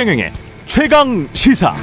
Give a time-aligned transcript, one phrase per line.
[0.00, 0.32] 최경영의
[0.64, 1.74] 최강 시사.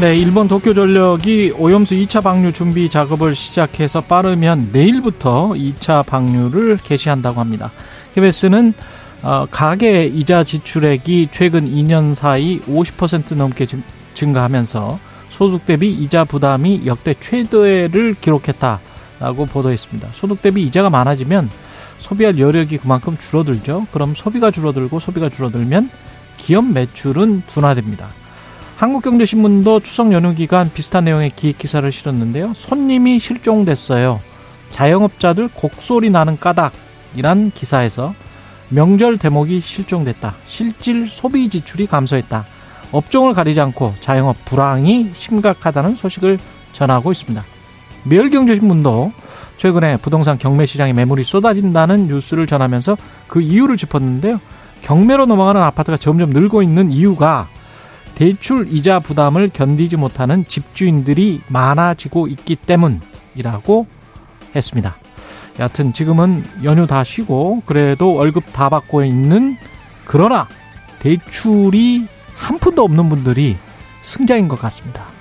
[0.00, 7.70] 네, 일본 도쿄전력이 오염수 2차 방류 준비 작업을 시작해서 빠르면 내일부터 2차 방류를 개시한다고 합니다.
[8.14, 8.72] KBS는
[9.22, 13.66] 어, 가계 이자 지출액이 최근 2년 사이 50% 넘게
[14.14, 14.98] 증가하면서
[15.28, 18.80] 소득 대비 이자 부담이 역대 최대를 기록했다
[19.20, 20.08] 라고 보도했습니다.
[20.12, 21.48] 소득 대비 이자가 많아지면
[21.98, 23.86] 소비할 여력이 그만큼 줄어들죠.
[23.92, 25.90] 그럼 소비가 줄어들고 소비가 줄어들면
[26.36, 28.08] 기업 매출은 둔화됩니다.
[28.76, 32.52] 한국경제신문도 추석 연휴 기간 비슷한 내용의 기획 기사를 실었는데요.
[32.54, 34.20] 손님이 실종됐어요.
[34.70, 38.14] 자영업자들 곡소리 나는 까닭이란 기사에서
[38.68, 40.34] 명절 대목이 실종됐다.
[40.46, 42.44] 실질 소비 지출이 감소했다.
[42.92, 46.38] 업종을 가리지 않고 자영업 불황이 심각하다는 소식을
[46.72, 47.55] 전하고 있습니다.
[48.08, 49.12] 매일경제신문도
[49.56, 54.40] 최근에 부동산 경매 시장에 매물이 쏟아진다는 뉴스를 전하면서 그 이유를 짚었는데요.
[54.82, 57.48] 경매로 넘어가는 아파트가 점점 늘고 있는 이유가
[58.14, 63.86] 대출 이자 부담을 견디지 못하는 집주인들이 많아지고 있기 때문이라고
[64.54, 64.96] 했습니다.
[65.58, 69.56] 여하튼 지금은 연휴 다 쉬고 그래도 월급 다 받고 있는
[70.04, 70.48] 그러나
[70.98, 73.56] 대출이 한 푼도 없는 분들이
[74.02, 75.15] 승자인 것 같습니다.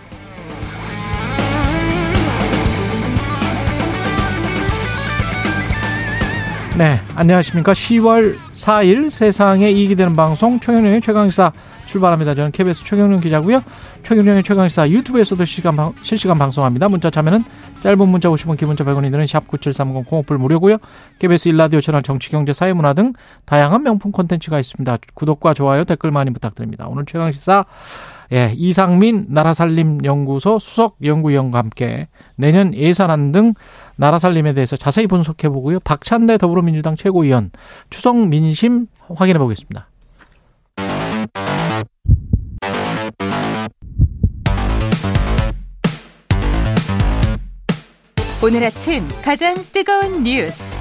[6.78, 7.72] 네, 안녕하십니까.
[7.72, 11.54] 10월 4일 세상에 이익이 되는 방송 최경영의 최강사
[11.86, 12.36] 출발합니다.
[12.36, 13.64] 저는 KBS 최경영 기자고요.
[14.04, 16.90] 최경영의 최강시사 유튜브에서도 실시간, 방, 실시간 방송합니다.
[16.90, 17.46] 문자 참여는
[17.82, 20.76] 짧은 문자 50원, 기본자 100원이 드는 샵9730 공업불 무료고요.
[21.20, 23.14] KBS 일라디오 채널 정치, 경제, 사회, 문화 등
[23.46, 24.98] 다양한 명품 콘텐츠가 있습니다.
[25.14, 26.88] 구독과 좋아요, 댓글 많이 부탁드립니다.
[26.90, 27.64] 오늘 최강시사
[28.34, 33.54] 예, 이상민 나라살림연구소 수석연구위원과 함께 내년 예산안 등
[33.98, 35.80] 나라살림에 대해서 자세히 분석해 보고요.
[35.80, 37.52] 박찬대 더불어민주당 최고위원
[37.90, 39.90] 추석 민심 확인해 보겠습니다.
[48.44, 50.80] 오늘 아침 가장 뜨거운 뉴스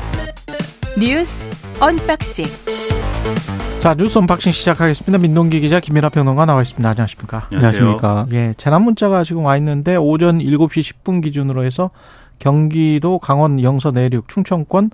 [0.98, 1.46] 뉴스
[1.80, 2.44] unboxing
[3.84, 5.18] 자 뉴스 unboxing 시작하겠습니다.
[5.18, 6.88] 민동기 기자 김민아 평론가 나와 있습니다.
[6.88, 7.48] 안녕하십니까?
[7.52, 8.26] 안녕하십니까?
[8.32, 11.90] 예, 재난 문자가 지금 와 있는데 오전 7시 10분 기준으로 해서
[12.38, 14.90] 경기도 강원 영서 내륙, 충청권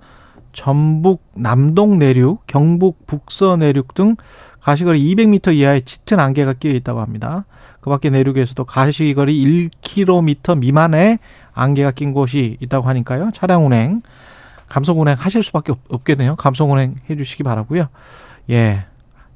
[0.51, 4.17] 전북 남동 내륙, 경북 북서 내륙 등
[4.59, 7.45] 가시거리 200m 이하의 짙은 안개가 끼어 있다고 합니다.
[7.79, 11.19] 그 밖에 내륙에서도 가시거리 1km 미만의
[11.53, 13.31] 안개가 낀 곳이 있다고 하니까요.
[13.33, 14.01] 차량 운행,
[14.67, 16.35] 감속 운행 하실 수밖에 없겠네요.
[16.35, 17.87] 감속 운행 해 주시기 바라고요.
[18.49, 18.85] 예.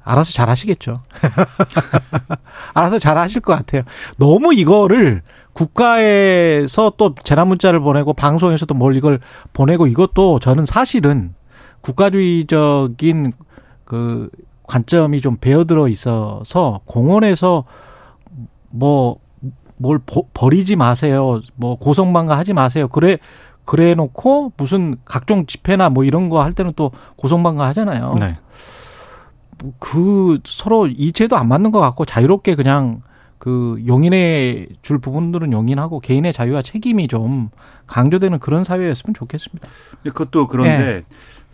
[0.02, 1.02] 알아서 잘 하시겠죠.
[2.74, 3.82] 알아서 잘 하실 것 같아요.
[4.18, 5.22] 너무 이거를
[5.52, 9.18] 국가에서 또 재난 문자를 보내고 방송에서도 뭘 이걸
[9.52, 11.34] 보내고 이것도 저는 사실은
[11.80, 13.32] 국가주의적인
[13.84, 14.30] 그
[14.64, 17.64] 관점이 좀 배어들어 있어서 공원에서
[18.70, 19.18] 뭐
[19.78, 20.00] 뭘
[20.32, 21.40] 버리지 마세요.
[21.54, 22.88] 뭐 고성방가 하지 마세요.
[22.88, 23.18] 그래
[23.64, 28.14] 그래 놓고 무슨 각종 집회나 뭐 이런 거 할 때는 또 고성방가 하잖아요.
[28.18, 28.38] 네.
[29.78, 33.02] 그 서로 이체도 안 맞는 것 같고 자유롭게 그냥
[33.38, 37.50] 그 용인해 줄 부분들은 용인하고 개인의 자유와 책임이 좀
[37.86, 39.68] 강조되는 그런 사회였으면 좋겠습니다.
[40.04, 41.04] 그것도 그런데 네.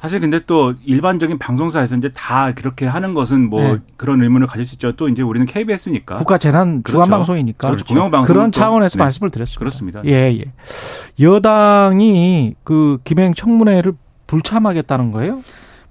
[0.03, 3.79] 사실 근데 또 일반적인 방송사에서 이제 다 그렇게 하는 것은 뭐 네.
[3.97, 4.93] 그런 의문을 가질 수 있죠.
[4.93, 7.11] 또 이제 우리는 KBS니까 국가 재난 주간 그렇죠.
[7.11, 7.85] 방송이니까 그렇죠.
[7.85, 9.05] 공영방송 그런 차원에서 네.
[9.05, 9.59] 말씀을 드렸습니다.
[9.61, 10.03] 그렇습니다.
[10.07, 10.45] 예, 예.
[11.25, 13.93] 여당이 그 김행 청문회를
[14.27, 15.41] 불참하겠다는 거예요?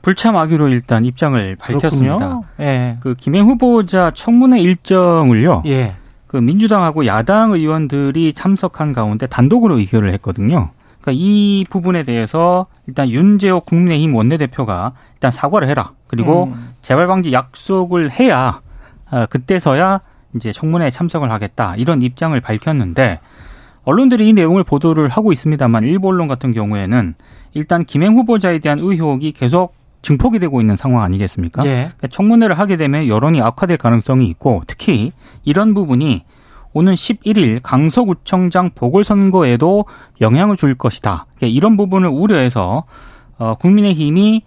[0.02, 2.42] 불참하기로 일단 입장을 밝혔습니다.
[2.60, 2.98] 예.
[3.00, 5.64] 그 김행 후보자 청문회 일정을요.
[5.68, 5.96] 예.
[6.28, 10.70] 그 민주당하고 야당 의원들이 참석한 가운데 단독으로 의결을 했거든요.
[11.02, 15.92] 그러니까 이 부분에 대해서 일단 윤재호 국민의힘 원내대표가 일단 사과를 해라.
[16.08, 16.74] 그리고 음.
[16.82, 18.62] 재발 방지 약속을 해야
[19.12, 20.02] 어, 그때서야
[20.36, 21.76] 이제 청문회에 참석을 하겠다.
[21.76, 23.20] 이런 입장을 밝혔는데
[23.84, 27.16] 언론들이 이 내용을 보도를 하고 있습니다만 일부 언론 같은 경우에는
[27.54, 31.66] 일단 김행 후보자에 대한 의혹이 계속 증폭이 되고 있는 상황 아니겠습니까?
[31.66, 31.70] 예.
[31.70, 35.12] 그러니까 청문회를 하게 되면 여론이 악화될 가능성이 있고 특히
[35.44, 36.24] 이런 부분이
[36.74, 39.86] 오는 11일 강서구청장 보궐선거에도
[40.22, 41.26] 영향을 줄 것이다.
[41.36, 42.86] 그러니까 이런 부분을 우려해서
[43.38, 44.44] 어, 국민의힘이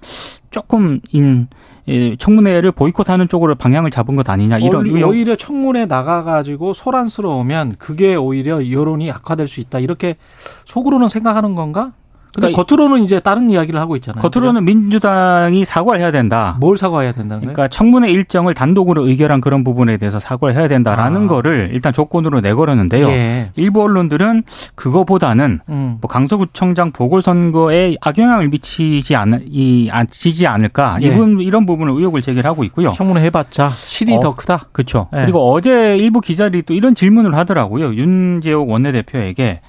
[0.51, 1.49] 조금 인
[1.87, 8.15] 예, 청문회를 보이콧하는 쪽으로 방향을 잡은 것 아니냐 이런 오히려, 오히려 청문회 나가가지고 소란스러우면 그게
[8.15, 10.17] 오히려 여론이 악화될 수 있다 이렇게
[10.65, 11.93] 속으로는 생각하는 건가?
[12.35, 14.21] 근데 그러니까 겉으로는 이제 다른 이야기를 하고 있잖아요.
[14.21, 14.79] 겉으로는 그죠?
[14.79, 16.57] 민주당이 사과를 해야 된다.
[16.61, 17.55] 뭘 사과해야 된다는 거예요?
[17.55, 21.27] 그러니까 청문회 일정을 단독으로 의결한 그런 부분에 대해서 사과를 해야 된다라는 아.
[21.29, 23.09] 거를 일단 조건으로 내걸었는데요.
[23.09, 23.51] 예.
[23.55, 24.43] 일부 언론들은
[24.75, 25.99] 그거보다는 음.
[26.01, 31.07] 뭐 강서구청장 보궐선거에 악영향을 미치지 않, 이, 지지 않을까 예.
[31.07, 32.91] 이분 이런 부분을 의혹을 제기하고 있고요.
[32.91, 34.67] 청문회 해봤자 실이 어, 더 크다.
[34.73, 35.09] 그렇죠.
[35.15, 35.23] 예.
[35.23, 37.95] 그리고 어제 일부 기자들이 또 이런 질문을 하더라고요.
[37.95, 39.61] 윤재옥 원내대표에게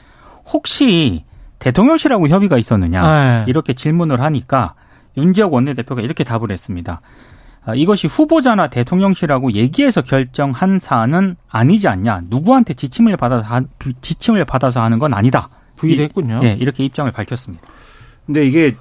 [0.52, 1.24] 혹시
[1.60, 3.46] 대통령실하고 협의가 있었느냐 네.
[3.48, 4.76] 이렇게 질문을 하니까
[5.18, 7.02] 윤지혁 원내대표가 이렇게 답을 했습니다.
[7.66, 12.24] 아, 이것이 후보자나 대통령실하고 얘기해서 결정한 사안은 아니지 않냐.
[12.30, 13.62] 누구한테 지침을 받아서
[14.02, 15.50] 지침을 받아서 하는 건 아니다.
[15.78, 16.42] 부인했군요.
[16.44, 17.66] 예, 이렇게 입장을 밝혔습니다.
[18.26, 18.76] 근데 이게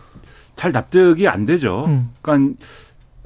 [0.56, 1.86] 잘 납득이 안 되죠.
[1.86, 2.10] 음.
[2.20, 2.54] 그러니까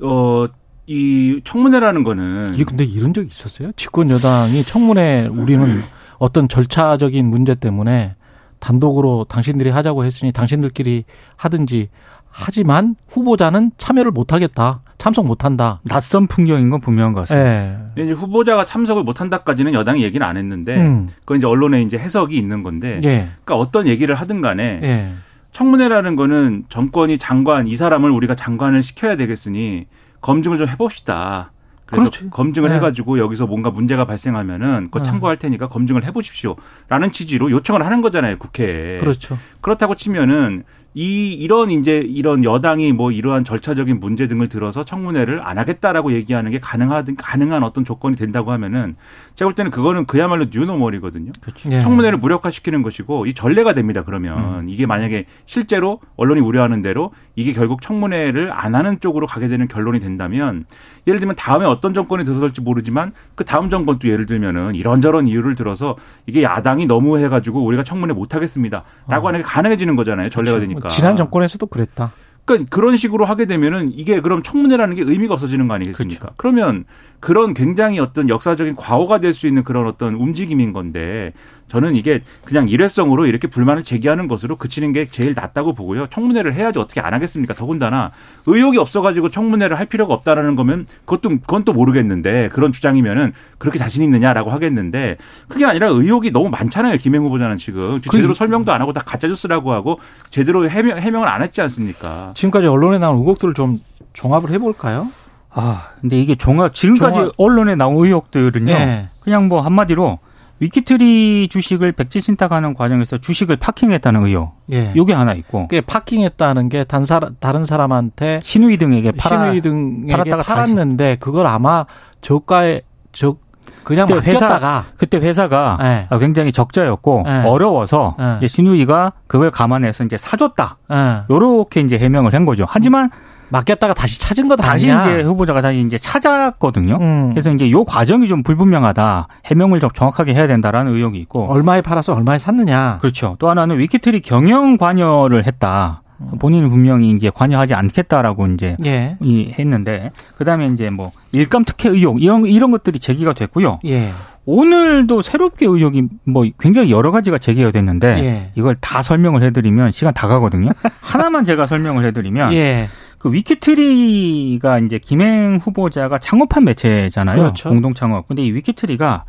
[0.03, 0.47] 어.
[0.91, 3.73] 이 청문회라는 거는 이 근데 이런 적 있었어요?
[3.77, 5.83] 집권 여당이 청문회 우리는
[6.17, 8.15] 어떤 절차적인 문제 때문에
[8.61, 11.05] 단독으로 당신들이 하자고 했으니 당신들끼리
[11.37, 11.89] 하든지
[12.31, 14.81] 하지만 후보자는 참여를 못 하겠다.
[14.99, 15.81] 참석 못 한다.
[15.85, 17.93] 낯선 풍경인 건 분명한 것 같습니다.
[17.95, 18.03] 네.
[18.03, 21.09] 이제 후보자가 참석을 못 한다까지는 여당이 얘기는 안 했는데 음.
[21.21, 23.29] 그건 이제 언론에 이제 해석이 있는 건데 예.
[23.45, 25.13] 그러니까 어떤 얘기를 하든 간에 예.
[25.53, 29.87] 청문회라는 거는 정권이 장관 이 사람을 우리가 장관을 시켜야 되겠으니
[30.21, 31.53] 검증을 좀 해봅시다.
[31.89, 32.31] 그래서 그렇지.
[32.31, 32.77] 검증을 네.
[32.77, 35.05] 해가지고 여기서 뭔가 문제가 발생하면은 그거 네.
[35.05, 38.99] 참고할 테니까 검증을 해보십시오라는 취지로 요청을 하는 거잖아요 국회에.
[38.99, 39.39] 그렇죠.
[39.63, 40.65] 그렇다고 치면은
[40.95, 46.51] 이 이런 이제 이런 여당이 뭐 이러한 절차적인 문제 등을 들어서 청문회를 안 하겠다라고 얘기하는
[46.51, 48.97] 게 가능하든 가능한 어떤 조건이 된다고 하면은
[49.35, 51.33] 제가 볼 때는 그거는 그야말로 뉴노멀이거든요.
[51.41, 51.71] 그렇죠.
[51.71, 51.81] 예.
[51.83, 54.03] 청문회를 무력화시키는 것이고 이 전례가 됩니다.
[54.03, 54.69] 그러면 음.
[54.69, 60.01] 이게 만약에 실제로 언론이 우려하는 대로 이게 결국 청문회를 안 하는 쪽으로 가게 되는 결론이
[60.01, 60.65] 된다면
[61.07, 65.97] 예를 들면 다음에 어떤 정권이 들어설지 모르지만 그 다음 정권도 예를 들면은 이런저런 이유를 들어서
[66.27, 69.29] 이게 야당이 너무 해가지고 우리가 청문회 못 하겠습니다라고 어.
[69.29, 70.31] 하는 게 가능해지는 거잖아요.
[70.31, 70.69] 전례가 그렇죠.
[70.69, 70.78] 되니까.
[70.89, 72.13] 지난 정권에서도 그랬다.
[72.45, 76.21] 그러니까 그런 식으로 하게 되면은 이게 그럼 청문회라는 게 의미가 없어지는 거 아니겠습니까?
[76.21, 76.35] 그렇죠.
[76.39, 76.85] 그러면
[77.21, 81.33] 그런 굉장히 어떤 역사적인 과오가 될 수 있는 그런 어떤 움직임인 건데
[81.69, 86.07] 저는 이게 그냥 일회성으로 이렇게 불만을 제기하는 것으로 그치는 게 제일 낫다고 보고요.
[86.07, 87.53] 청문회를 해야지 어떻게 안 하겠습니까?
[87.55, 88.11] 더군다나
[88.47, 94.03] 의혹이 없어가지고 청문회를 할 필요가 없다라는 거면 그것도 그건 또 모르겠는데 그런 주장이면은 그렇게 자신
[94.03, 95.19] 있느냐라고 하겠는데
[95.49, 96.97] 그게 아니라 의혹이 너무 많잖아요.
[96.97, 100.01] 김행 후보자는 지금 그 제대로 설명도 안 하고 다 가짜 뉴스라고 하고
[100.31, 102.33] 제대로 해명, 해명을 안 했지 않습니까?
[102.35, 103.81] 지금까지 언론에 나온 의혹들을 좀
[104.15, 105.09] 종합을 해볼까요?
[105.51, 107.33] 아, 근데 이게 종합 지금까지 종합.
[107.39, 108.67] 언론에 나온 의혹들은요.
[108.73, 109.09] 네.
[109.21, 110.19] 그냥 뭐 한마디로
[110.61, 114.55] 위키트리 주식을 백지 신탁하는 과정에서 주식을 파킹했다는 의혹.
[114.73, 114.93] 예.
[114.97, 115.69] 요게 하나 있고.
[115.69, 121.21] 그게 파킹했다는 게 단 사람 다른 사람한테 신우이 등에게 팔아 신우이 등에게 팔았는데 다시.
[121.21, 121.87] 그걸 아마
[122.23, 122.81] 저가에
[123.13, 123.37] 저
[123.85, 126.19] 그냥 그때 맡겼다가 회사, 그때 회사가 네.
[126.19, 127.43] 굉장히 적자였고 네.
[127.45, 128.35] 어려워서 네.
[128.39, 130.77] 이제 신우이가 그걸 감안해서 이제 사줬다.
[130.91, 131.21] 네.
[131.31, 132.65] 요렇게 이제 해명을 한 거죠.
[132.69, 133.11] 하지만 음.
[133.51, 135.11] 맡겼다가 다시 찾은 것 다시 아니냐.
[135.11, 136.99] 이제 후보자가 다시 이제 찾았거든요.
[137.01, 137.31] 음.
[137.31, 139.29] 그래서 이제 요 과정이 좀 불분명하다.
[139.47, 141.51] 해명을 좀 정확하게 해야 된다라는 의혹이 있고.
[141.51, 142.99] 얼마에 팔아서 얼마에 샀느냐.
[143.01, 143.37] 그렇죠.
[143.39, 146.03] 또 하나는 위키트리 경영 관여를 했다.
[146.21, 146.39] 음.
[146.39, 149.17] 본인은 분명히 이제 관여하지 않겠다라고 이제 예.
[149.59, 153.79] 했는데 그다음에 이제 뭐 일감 특혜 의혹 이런 이런 것들이 제기가 됐고요.
[153.87, 154.11] 예.
[154.45, 158.53] 오늘도 새롭게 의혹이 뭐 굉장히 여러 가지가 제기가 됐는데 예.
[158.57, 160.71] 이걸 다 설명을 해드리면 시간 다 가거든요.
[161.03, 162.89] 하나만 제가 설명을 해드리면 예.
[163.19, 167.39] 그 위키트리가 이제 김행 후보자가 창업한 매체잖아요.
[167.39, 167.69] 그렇죠.
[167.69, 168.29] 공동 창업.
[168.29, 169.25] 근데 이 위키트리가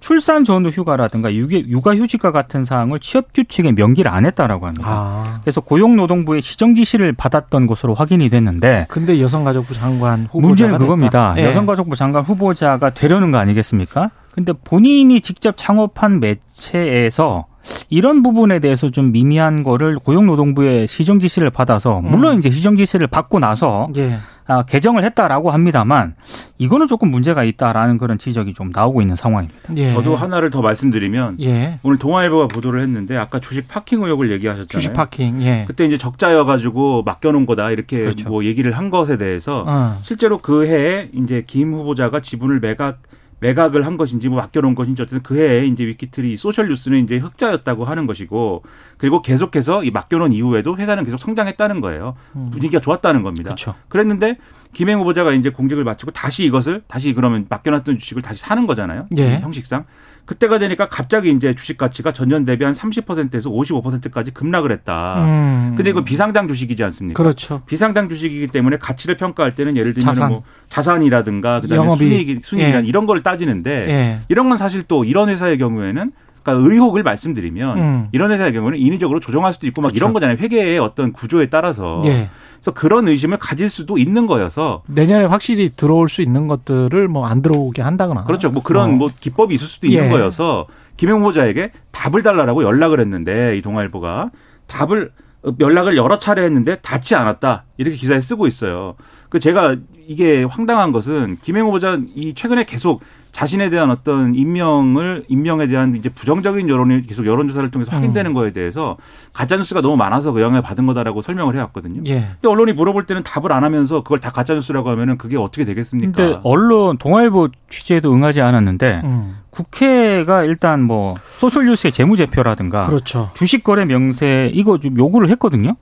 [0.00, 4.86] 출산 전후 휴가라든가 육아 휴직과 같은 사항을 취업 규칙에 명기를 안 했다라고 합니다.
[4.88, 5.40] 아.
[5.40, 11.32] 그래서 고용노동부의 시정 지시를 받았던 것으로 확인이 됐는데 근데 여성가족부 장관 후보자가 문제는 그겁니다.
[11.34, 11.44] 네.
[11.44, 14.10] 여성가족부 장관 후보자가 되려는 거 아니겠습니까?
[14.30, 17.46] 근데 본인이 직접 창업한 매체에서
[17.88, 22.38] 이런 부분에 대해서 좀 미미한 거를 고용노동부의 시정 지시를 받아서 물론 음.
[22.38, 24.16] 이제 시정 지시를 받고 나서 예.
[24.48, 26.14] 아, 개정을 했다라고 합니다만
[26.58, 29.76] 이거는 조금 문제가 있다라는 그런 지적이 좀 나오고 있는 상황입니다.
[29.76, 29.92] 예.
[29.92, 31.80] 저도 하나를 더 말씀드리면 예.
[31.82, 34.68] 오늘 동아일보가 보도를 했는데 아까 주식 parking 의혹을 얘기하셨잖아요.
[34.68, 35.42] 주식 parking.
[35.42, 35.64] 예.
[35.66, 38.28] 그때 이제 적자여 가지고 맡겨놓은 거다 이렇게 그렇죠.
[38.28, 39.98] 뭐 얘기를 한 것에 대해서 어.
[40.02, 42.98] 실제로 그 해에 이제 김 후보자가 지분을 매각
[43.40, 47.84] 매각을 한 것인지 뭐 맡겨놓은 것인지 어쨌든 그 해에 이제 위키트리 소셜 뉴스는 이제 흑자였다고
[47.84, 48.62] 하는 것이고
[48.96, 52.14] 그리고 계속해서 이 맡겨놓은 이후에도 회사는 계속 성장했다는 거예요.
[52.34, 52.50] 음.
[52.50, 53.50] 분위기가 좋았다는 겁니다.
[53.50, 53.74] 그렇죠.
[53.88, 54.38] 그랬는데
[54.72, 59.06] 김행 후보자가 이제 공직을 마치고 다시 이것을 다시 그러면 맡겨놨던 주식을 다시 사는 거잖아요.
[59.18, 59.40] 예.
[59.40, 59.84] 형식상.
[60.26, 65.24] 그때가 되니까 갑자기 이제 주식 가치가 전년 대비 한 30%에서 55%까지 급락을 했다.
[65.24, 65.74] 음.
[65.76, 67.22] 근데 이건 비상장 주식이지 않습니까?
[67.22, 67.62] 그렇죠.
[67.66, 70.28] 비상장 주식이기 때문에 가치를 평가할 때는 예를 들면 자산.
[70.30, 71.98] 뭐 자산이라든가 그다음에 영업이.
[71.98, 72.88] 순이익, 순이익이란 예.
[72.88, 74.20] 이런 걸 따지는데 예.
[74.28, 76.12] 이런 건 사실 또 이런 회사의 경우에는
[76.46, 78.08] 아까 의혹을 말씀드리면 음.
[78.12, 79.96] 이런 회사의 경우는 인위적으로 조정할 수도 있고 막 그렇죠.
[79.98, 80.36] 이런 거잖아요.
[80.38, 81.98] 회계의 어떤 구조에 따라서.
[82.04, 82.30] 예.
[82.54, 87.42] 그래서 그런 의심을 가질 수도 있는 거여서 내년에 확실히 들어올 수 있는 것들을 뭐 안
[87.42, 88.22] 들어오게 한다거나.
[88.24, 88.50] 그렇죠.
[88.50, 88.92] 뭐 그런 어.
[88.92, 90.08] 뭐 기법이 있을 수도 있는 예.
[90.08, 94.30] 거여서 김영 후보자에게 답을 달라라고 연락을 했는데 이 동아일보가
[94.68, 95.10] 답을
[95.58, 98.94] 연락을 여러 차례 했는데 닿지 않았다 이렇게 기사에 쓰고 있어요.
[99.28, 99.76] 그 제가
[100.06, 103.02] 이게 황당한 것은 김행 후보자 이 최근에 계속
[103.36, 108.34] 자신에 대한 어떤 임명을 임명에 대한 이제 부정적인 여론이 계속 여론조사를 통해서 확인되는 음.
[108.34, 108.96] 거에 대해서
[109.34, 112.00] 가짜 뉴스가 너무 많아서 그 영향을 받은 거다라고 설명을 해왔거든요.
[112.06, 112.28] 예.
[112.32, 116.12] 근데 언론이 물어볼 때는 답을 안 하면서 그걸 다 가짜 뉴스라고 하면은 그게 어떻게 되겠습니까?
[116.12, 119.36] 근데 언론 동아일보 취재에도 응하지 않았는데 음.
[119.50, 123.32] 국회가 일단 뭐 소셜 뉴스의 재무제표라든가 그렇죠.
[123.34, 125.76] 주식 거래 명세 이거 좀 요구를 했거든요.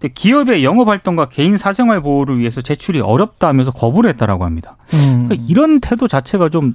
[0.00, 4.76] 근데 기업의 영업 활동과 개인 사생활 보호를 위해서 제출이 어렵다면서 거부를 했다라고 합니다.
[4.94, 5.28] 음.
[5.28, 6.74] 그러니까 이런 태도 자체가 좀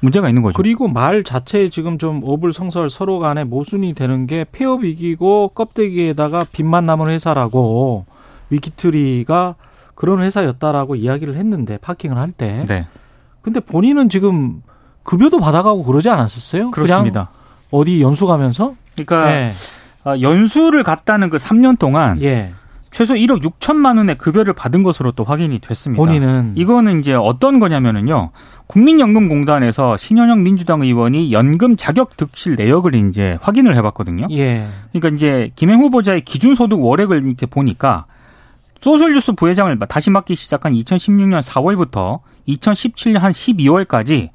[0.00, 0.56] 문제가 있는 거죠.
[0.56, 6.86] 그리고 말 자체에 지금 좀 어불성설 서로 간에 모순이 되는 게 폐업 위기고 껍데기에다가 빚만
[6.86, 8.06] 남은 회사라고
[8.50, 9.54] 위키트리가
[9.94, 12.64] 그런 회사였다라고 이야기를 했는데 파킹을 할 때.
[12.66, 12.86] 네.
[13.42, 14.62] 근데 본인은 지금
[15.02, 16.70] 급여도 받아가고 그러지 않았었어요?
[16.70, 17.30] 그렇습니다.
[17.70, 18.74] 어디 연수 가면서?
[18.94, 19.52] 그러니까 네.
[20.20, 22.52] 연수를 갔다는 그 3년 동안 예.
[22.92, 26.02] 최소 1억 6천만 원의 급여를 받은 것으로 또 확인이 됐습니다.
[26.04, 28.30] 본인은 이거는 이제 어떤 거냐면은요.
[28.66, 34.28] 국민연금공단에서 신현영 민주당 의원이 연금 자격 득실 내역을 이제 확인을 해봤거든요.
[34.30, 34.66] 예.
[34.92, 38.04] 그러니까 이제 김행 후보자의 기준소득 월액을 이렇게 보니까
[38.82, 44.30] 소셜뉴스 부회장을 다시 맡기 시작한 2016년 4월부터 2017년 한 12월까지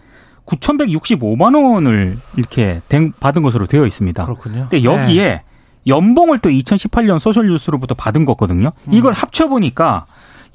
[0.47, 2.81] 9,165만 원을 이렇게
[3.19, 4.23] 받은 것으로 되어 있습니다.
[4.23, 4.67] 그렇군요.
[4.69, 5.43] 근데 여기에 네.
[5.87, 8.71] 연봉을 또 2018년 소셜뉴스로부터 받은 거거든요.
[8.87, 8.93] 음.
[8.93, 10.05] 이걸 합쳐보니까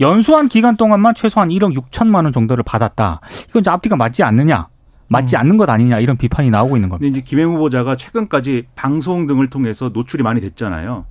[0.00, 3.20] 연수한 기간 동안만 최소한 1억 6천만 원 정도를 받았다.
[3.48, 4.68] 이건 이제 앞뒤가 맞지 않느냐.
[5.08, 5.40] 맞지 음.
[5.40, 7.06] 않는 것 아니냐 이런 비판이 나오고 있는 겁니다.
[7.06, 11.06] 근데 이제 김행 후보자가 최근까지 방송 등을 통해서 노출이 많이 됐잖아요.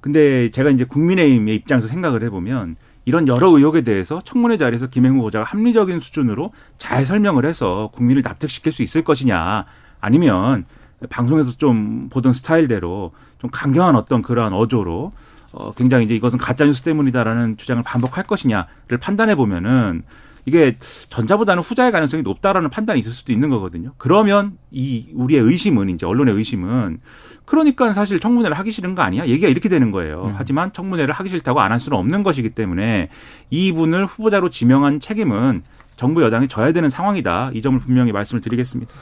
[0.00, 5.44] 근데 제가 이제 국민의힘의 입장에서 생각을 해보면 이런 여러 의혹에 대해서 청문회 자리에서 김행 후보자가
[5.44, 9.64] 합리적인 수준으로 잘 설명을 해서 국민을 납득시킬 수 있을 것이냐
[10.00, 10.66] 아니면
[11.08, 15.12] 방송에서 좀 보던 스타일대로 좀 강경한 어떤 그러한 어조로
[15.52, 20.02] 어 굉장히 이제 이것은 가짜 뉴스 때문이다라는 주장을 반복할 것이냐를 판단해 보면은
[20.44, 20.78] 이게
[21.10, 23.92] 전자보다는 후자의 가능성이 높다라는 판단이 있을 수도 있는 거거든요.
[23.98, 27.00] 그러면 이 우리의 의심은 이제 언론의 의심은
[27.44, 29.26] 그러니까 사실 청문회를 하기 싫은 거 아니야?
[29.26, 30.26] 얘기가 이렇게 되는 거예요.
[30.26, 30.34] 음.
[30.36, 33.08] 하지만 청문회를 하기 싫다고 안 할 수는 없는 것이기 때문에
[33.50, 35.62] 이분을 후보자로 지명한 책임은
[35.96, 37.50] 정부 여당이 져야 되는 상황이다.
[37.54, 38.92] 이 점을 분명히 말씀을 드리겠습니다.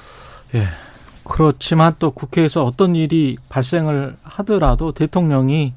[0.54, 0.64] 예.
[1.28, 5.74] 그렇지만 또 국회에서 어떤 일이 발생을 하더라도 대통령이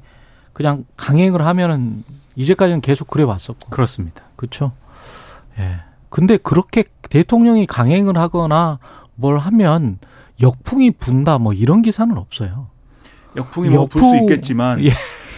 [0.52, 2.04] 그냥 강행을 하면은
[2.36, 3.70] 이제까지는 계속 그래 왔었고.
[3.70, 4.22] 그렇습니다.
[4.36, 4.72] 그렇죠.
[5.58, 5.80] 예.
[6.08, 8.78] 근데 그렇게 대통령이 강행을 하거나
[9.16, 9.98] 뭘 하면
[10.40, 12.68] 역풍이 분다 뭐 이런 기사는 없어요.
[13.36, 14.90] 역풍이 뭐 불수 있겠지만 예.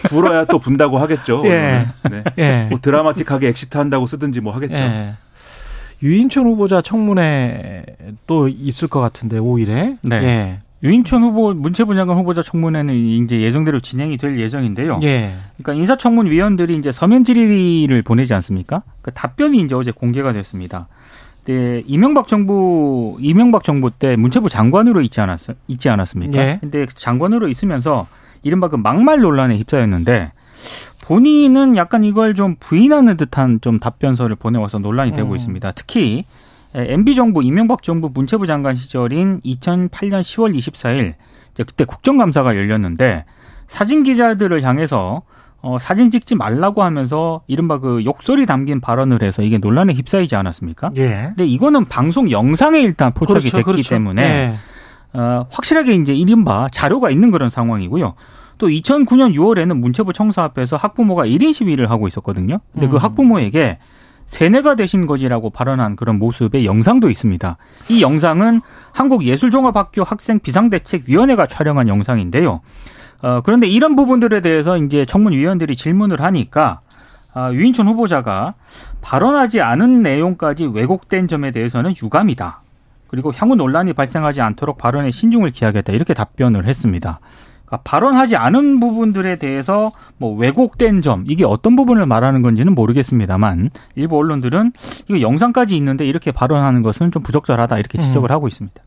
[0.03, 1.41] 불어야 또 분다고 하겠죠.
[1.45, 1.87] 예.
[2.09, 2.23] 네.
[2.37, 2.67] 예.
[2.69, 4.75] 뭐 드라마틱하게 exit 한다고 쓰든지 뭐 하겠죠.
[4.75, 5.15] 예.
[6.03, 7.85] 유인촌 후보자 청문회
[8.27, 9.97] 또 있을 것 같은데 5일에.
[10.01, 10.15] 네.
[10.17, 10.59] 예.
[10.83, 14.99] 유인촌 후보 문체부 장관 후보자 청문회는 이제 예정대로 진행이 될 예정인데요.
[15.03, 15.31] 예.
[15.57, 18.83] 그러니까 인사청문 위원들이 이제 서면 질의를 보내지 않습니까?
[19.01, 20.89] 그 답변이 이제 어제 공개가 됐습니다.
[21.45, 26.37] 네, 이명박 정부 이명박 정부 때 문체부 장관으로 있지 않았 있지 않았습니까?
[26.37, 26.57] 예.
[26.59, 28.07] 근데 장관으로 있으면서
[28.43, 30.33] 이른바 그 막말 논란에 휩싸였는데
[31.03, 35.35] 본인은 약간 이걸 좀 부인하는 듯한 좀 답변서를 보내와서 논란이 되고 음.
[35.35, 35.71] 있습니다.
[35.73, 36.25] 특히
[36.73, 41.13] MB 정부 이명박 정부 문체부 장관 시절인 2008년 10월 24일
[41.55, 43.25] 그때 국정감사가 열렸는데
[43.67, 45.23] 사진 기자들을 향해서
[45.61, 50.91] 어, 사진 찍지 말라고 하면서 이른바 그 욕설이 담긴 발언을 해서 이게 논란에 휩싸이지 않았습니까?
[50.97, 51.27] 예.
[51.29, 53.89] 근데 이거는 방송 영상에 일단 포착이 그렇죠, 됐기 그렇죠.
[53.89, 55.17] 때문에 예.
[55.17, 58.13] 어, 확실하게 이제 이른바 자료가 있는 그런 상황이고요.
[58.57, 62.59] 또 2009년 6월에는 문체부 청사 앞에서 학부모가 1인 시위를 하고 있었거든요.
[62.71, 62.97] 근데 그 음.
[62.97, 63.79] 그 학부모에게
[64.25, 67.57] 세뇌가 되신 거지라고 발언한 그런 모습의 영상도 있습니다.
[67.89, 68.61] 이 영상은
[68.93, 72.61] 한국예술종합학교 학생 비상대책위원회가 촬영한 영상인데요.
[73.21, 76.81] 어, 그런데 이런 부분들에 대해서 이제 청문위원들이 질문을 하니까
[77.33, 78.53] 아, 유인촌 후보자가
[79.01, 82.61] 발언하지 않은 내용까지 왜곡된 점에 대해서는 유감이다.
[83.07, 85.93] 그리고 향후 논란이 발생하지 않도록 발언에 신중을 기하겠다.
[85.93, 87.19] 이렇게 답변을 했습니다.
[87.73, 94.17] 그러니까 발언하지 않은 부분들에 대해서 뭐 왜곡된 점 이게 어떤 부분을 말하는 건지는 모르겠습니다만 일부
[94.17, 94.73] 언론들은
[95.09, 98.33] 이거 영상까지 있는데 이렇게 발언하는 것은 좀 부적절하다 이렇게 지적을 음.
[98.33, 98.81] 하고 있습니다.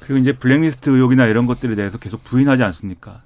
[0.00, 3.20] 그리고 이제 블랙리스트 의혹이나 이런 것들에 대해서 계속 부인하지 않습니까?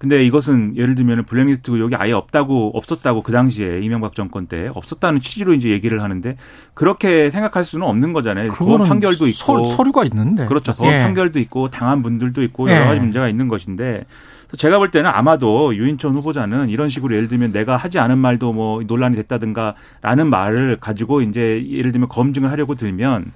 [0.00, 5.20] 근데 이것은 예를 들면 블랙리스트 의혹이 아예 없다고 없었다고 그 당시에 이명박 정권 때 없었다는
[5.20, 6.38] 취지로 이제 얘기를 하는데
[6.72, 8.50] 그렇게 생각할 수는 없는 거잖아요.
[8.52, 10.72] 그건 판결도 있고 서, 류가 있는데 그렇죠.
[10.72, 11.00] 서 예.
[11.00, 13.00] 판결도 있고 당한 분들도 있고 여러 가지 예.
[13.02, 14.06] 문제가 있는 것인데
[14.56, 18.82] 제가 볼 때는 아마도 유인천 후보자는 이런 식으로 예를 들면 내가 하지 않은 말도 뭐
[18.82, 23.32] 논란이 됐다든가라는 말을 가지고 이제 예를 들면 검증을 하려고 들면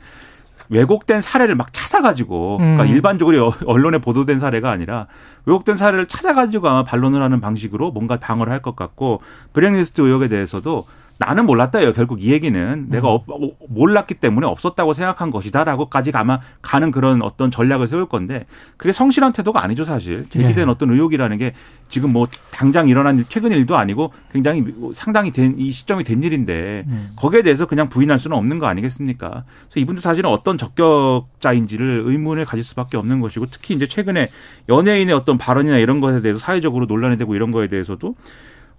[0.70, 2.88] 왜곡된 사례를 막 찾아가지고 그러니까 음.
[2.88, 5.06] 일반적으로 언론에 보도된 사례가 아니라
[5.46, 9.20] 왜곡된 사례를 찾아가지고 아마 반론을 하는 방식으로 뭔가 방어를 할 것 같고
[9.52, 10.86] 브렉리스트 의혹에 대해서도
[11.18, 11.92] 나는 몰랐다요.
[11.92, 13.18] 결국 이 얘기는 내가 음.
[13.28, 19.32] 어, 몰랐기 때문에 없었다고 생각한 것이다라고까지 아마 가는 그런 어떤 전략을 세울 건데 그게 성실한
[19.32, 20.70] 태도가 아니죠 사실 제기된 네.
[20.70, 21.52] 어떤 의혹이라는 게
[21.88, 26.84] 지금 뭐 당장 일어난 일, 최근 일도 아니고 굉장히 상당히 된 이 시점이 된 일인데
[26.86, 27.10] 음.
[27.16, 29.44] 거기에 대해서 그냥 부인할 수는 없는 거 아니겠습니까?
[29.68, 34.28] 그래서 이분도 사실은 어떤 적격자인지를 의문을 가질 수밖에 없는 것이고 특히 이제 최근에
[34.68, 38.14] 연예인의 어떤 발언이나 이런 것에 대해서 사회적으로 논란이 되고 이런 거에 대해서도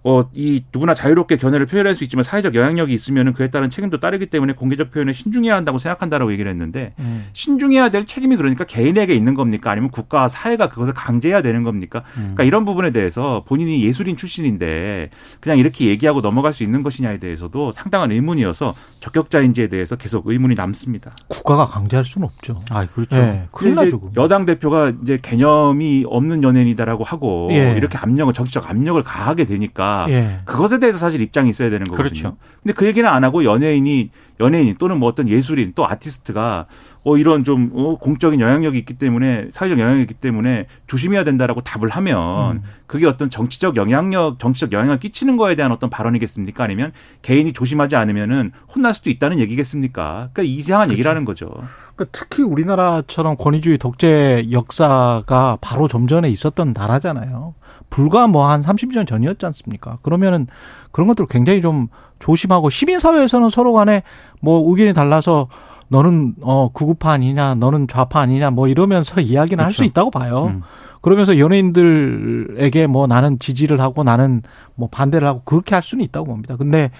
[0.08, 4.26] 어, 이 누구나 자유롭게 견해를 표현할 수 있지만 사회적 영향력이 있으면 그에 따른 책임도 따르기
[4.26, 7.26] 때문에 공개적 표현에 신중해야 한다고 생각한다라고 얘기를 했는데 음.
[7.32, 12.04] 신중해야 될 책임이 그러니까 개인에게 있는 겁니까 아니면 국가 사회가 그것을 강제해야 되는 겁니까?
[12.18, 12.20] 음.
[12.34, 15.10] 그러니까 이런 부분에 대해서 본인이 예술인 출신인데
[15.40, 21.12] 그냥 이렇게 얘기하고 넘어갈 수 있는 것이냐에 대해서도 상당한 의문이어서 적격자인지에 대해서 계속 의문이 남습니다.
[21.26, 22.60] 국가가 강제할 수는 없죠.
[22.70, 23.16] 아, 그렇죠.
[23.16, 24.12] 네, 큰일 나죠.
[24.16, 27.74] 여당 대표가 이제 개념이 없는 연예인이다라고 하고 예.
[27.76, 30.40] 이렇게 압력을 정치적 압력을 가하게 되니까 예.
[30.44, 32.08] 그것에 대해서 사실 입장이 있어야 되는 거거든요.
[32.08, 32.36] 그렇죠.
[32.62, 36.66] 근데 그 얘기는 안 하고 연예인이 연예인 또는 뭐 어떤 예술인 또 아티스트가
[37.04, 41.88] 어 이런 좀 어, 공적인 영향력이 있기 때문에 사회적 영향력이 있기 때문에 조심해야 된다라고 답을
[41.90, 42.62] 하면 음.
[42.86, 46.64] 그게 어떤 정치적 영향력 정치적 영향을 끼치는 거에 대한 어떤 발언이겠습니까?
[46.64, 50.30] 아니면 개인이 조심하지 않으면은 혼날 수도 있다는 얘기겠습니까?
[50.32, 50.98] 그러니까 이상한 그렇죠.
[50.98, 51.50] 얘기라는 거죠.
[51.94, 57.54] 그러니까 특히 우리나라처럼 권위주의 독재 역사가 바로 좀 전에 있었던 나라잖아요.
[57.90, 59.98] 불과 뭐 한 30년 전이었지 않습니까?
[60.02, 60.46] 그러면은
[60.92, 61.88] 그런 것들 굉장히 좀
[62.18, 64.02] 조심하고 시민사회에서는 서로 간에
[64.40, 65.48] 뭐 의견이 달라서
[65.88, 69.64] 너는 어 구구파 아니냐, 너는 좌파 아니냐, 뭐 이러면서 이야기는 그렇죠.
[69.64, 70.46] 할수 있다고 봐요.
[70.46, 70.62] 음.
[71.00, 74.42] 그러면서 연예인들에게 뭐 나는 지지를 하고 나는
[74.74, 76.56] 뭐 반대를 하고 그렇게 할 수는 있다고 봅니다.
[76.56, 76.90] 근데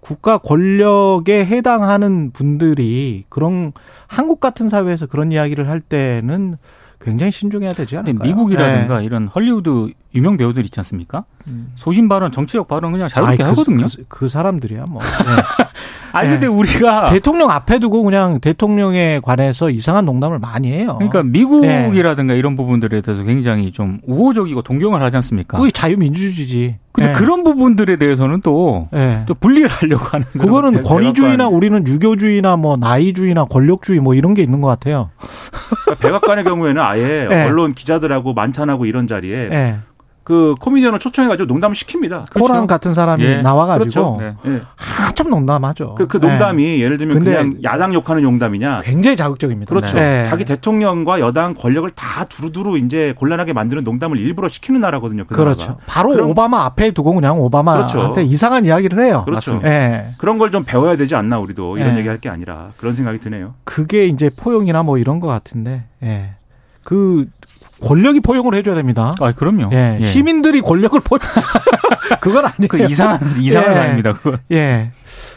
[0.00, 3.72] 국가 권력에 해당하는 분들이 그런
[4.06, 6.56] 한국 같은 사회에서 그런 이야기를 할 때는
[7.00, 8.28] 굉장히 신중해야 되지 않을까요?
[8.28, 9.04] 미국이라든가 네.
[9.04, 11.24] 이런 헐리우드 유명 배우들 있지 않습니까?
[11.48, 11.72] 음.
[11.74, 13.86] 소신 발언, 정치적 발언 그냥 자유롭게 아이, 그, 하거든요.
[13.86, 15.00] 그, 그, 사람들이야 뭐.
[15.24, 15.64] 네.
[16.12, 16.52] 아니 근데 네.
[16.52, 20.96] 우리가 대통령 앞에 두고 그냥 대통령에 관해서 이상한 농담을 많이 해요.
[20.98, 22.38] 그러니까 미국이라든가 네.
[22.38, 25.58] 이런 부분들에 대해서 굉장히 좀 우호적이고 동경을 하지 않습니까?
[25.58, 26.76] 그게 자유민주주의지.
[26.92, 27.18] 근데 네.
[27.18, 29.22] 그런 부분들에 대해서는 또, 네.
[29.26, 34.60] 또 분리를 하려고 하는 그거는 권위주의나 우리는 유교주의나 뭐 나이주의나 권력주의 뭐 이런 게 있는
[34.60, 35.10] 것 같아요.
[35.84, 37.46] 그러니까 백악관의 경우에는 아예 네.
[37.46, 39.78] 언론 기자들하고 만찬하고 이런 자리에 네.
[40.30, 42.30] 그 코미디언을 초청해가지고 농담을 시킵니다.
[42.30, 42.38] 그렇죠?
[42.38, 43.42] 코란 같은 사람이 예.
[43.42, 44.36] 나와가지고 그렇죠.
[44.44, 44.60] 네.
[44.76, 45.96] 한참 농담하죠.
[45.96, 46.80] 그, 그 농담이 네.
[46.80, 48.82] 예를 들면 그냥 야당 욕하는 농담이냐?
[48.84, 49.68] 굉장히 자극적입니다.
[49.74, 49.96] 그렇죠.
[49.96, 50.26] 네.
[50.28, 55.24] 자기 대통령과 여당 권력을 다 두루두루 이제 곤란하게 만드는 농담을 일부러 시키는 나라거든요.
[55.26, 55.62] 그 그렇죠.
[55.62, 55.80] 나라가.
[55.86, 58.20] 바로 그럼, 오바마 앞에 두고 그냥 오바마한테 그렇죠.
[58.20, 59.22] 이상한 이야기를 해요.
[59.24, 59.58] 그렇죠.
[59.62, 60.10] 네.
[60.18, 63.54] 그런 걸 좀 배워야 되지 않나 우리도 이런 얘기할 게 아니라 그런 생각이 드네요.
[63.62, 65.84] 그게 이제 포용이나 뭐 이런 것 같은데.
[66.02, 66.30] 예.
[66.82, 67.26] 그
[67.82, 69.14] 권력이 포용을 해줘야 됩니다.
[69.20, 69.70] 아, 그럼요.
[69.72, 70.04] 예, 예.
[70.04, 71.20] 시민들이 권력을 포용.
[72.20, 72.68] 그건 아니에요.
[72.68, 73.74] 그 이상한 이상한 예.
[73.74, 74.12] 사람입니다.
[74.14, 74.38] 그건.
[74.52, 74.90] 예.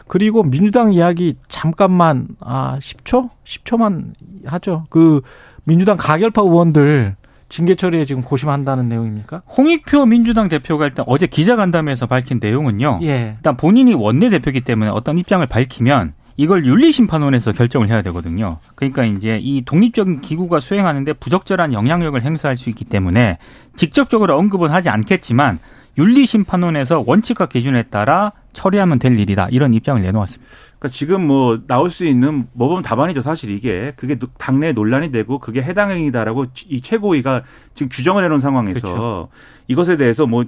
[0.07, 4.13] 그리고 민주당 이야기 잠깐만 아 10초 10초만
[4.45, 4.85] 하죠.
[4.89, 5.21] 그
[5.63, 7.15] 민주당 가결파 의원들
[7.49, 9.43] 징계 처리에 지금 고심한다는 내용입니까?
[9.57, 12.99] 홍익표 민주당 대표가 일단 어제 기자간담회에서 밝힌 내용은요.
[13.03, 13.35] 예.
[13.37, 18.57] 일단 본인이 원내 대표기 때문에 어떤 입장을 밝히면 이걸 윤리심판원에서 결정을 해야 되거든요.
[18.75, 23.37] 그러니까 이제 이 독립적인 기구가 수행하는데 부적절한 영향력을 행사할 수 있기 때문에
[23.75, 25.59] 직접적으로 언급은 하지 않겠지만
[25.97, 30.51] 윤리심판원에서 원칙과 기준에 따라 처리하면 될 일이다 이런 입장을 내놓았습니다.
[30.79, 35.61] 그러니까 지금 뭐 나올 수 있는 모범 답안이죠 사실 이게 그게 당내 논란이 되고 그게
[35.61, 37.43] 해당 행위다라고 이 최고위가
[37.73, 39.29] 지금 규정을 해놓은 상황에서 그렇죠.
[39.67, 40.45] 이것에 대해서 뭐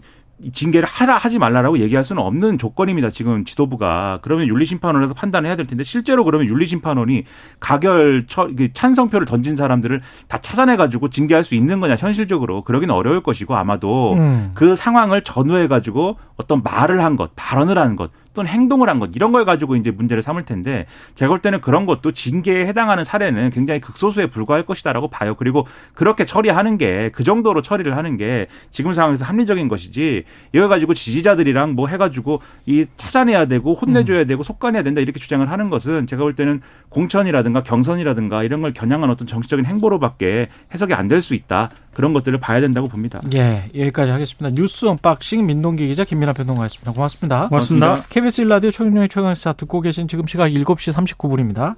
[0.51, 3.09] 징계를 하라 하지 말라라고 얘기할 수는 없는 조건입니다.
[3.09, 7.23] 지금 지도부가 그러면 윤리심판원에서 판단해야 될 텐데 실제로 그러면 윤리심판원이
[7.59, 13.23] 가결 처, 찬성표를 던진 사람들을 다 찾아내 가지고 징계할 수 있는 거냐 현실적으로 그러기는 어려울
[13.23, 14.51] 것이고 아마도 음.
[14.53, 19.09] 그 상황을 전후해 가지고 어떤 말을 한 것, 발언을 한 것 또는 행동을 한 것
[19.15, 23.49] 이런 걸 가지고 이제 문제를 삼을 텐데 제가 볼 때는 그런 것도 징계에 해당하는 사례는
[23.49, 25.33] 굉장히 극소수에 불과할 것이다라고 봐요.
[25.35, 30.93] 그리고 그렇게 처리하는 게 그 정도로 처리를 하는 게 지금 상황에서 합리적인 것이지 이걸 가지고
[30.93, 34.27] 지지자들이랑 뭐 해가지고 이 찾아내야 되고 혼내줘야 음.
[34.27, 39.09] 되고 솎아내야 된다 이렇게 주장을 하는 것은 제가 볼 때는 공천이라든가 경선이라든가 이런 걸 겨냥한
[39.09, 43.21] 어떤 정치적인 행보로밖에 해석이 안 될 수 있다 그런 것들을 봐야 된다고 봅니다.
[43.35, 44.53] 예, 여기까지 하겠습니다.
[44.53, 46.91] 뉴스 unboxing 민동기 기자 김민아 평론가였습니다.
[46.91, 47.47] 고맙습니다.
[47.47, 47.85] 고맙습니다.
[47.87, 48.09] 고맙습니다.
[48.25, 51.75] KBS 1라디오 최경영의 최강시사 듣고 계신 지금 시각 7시 39분입니다.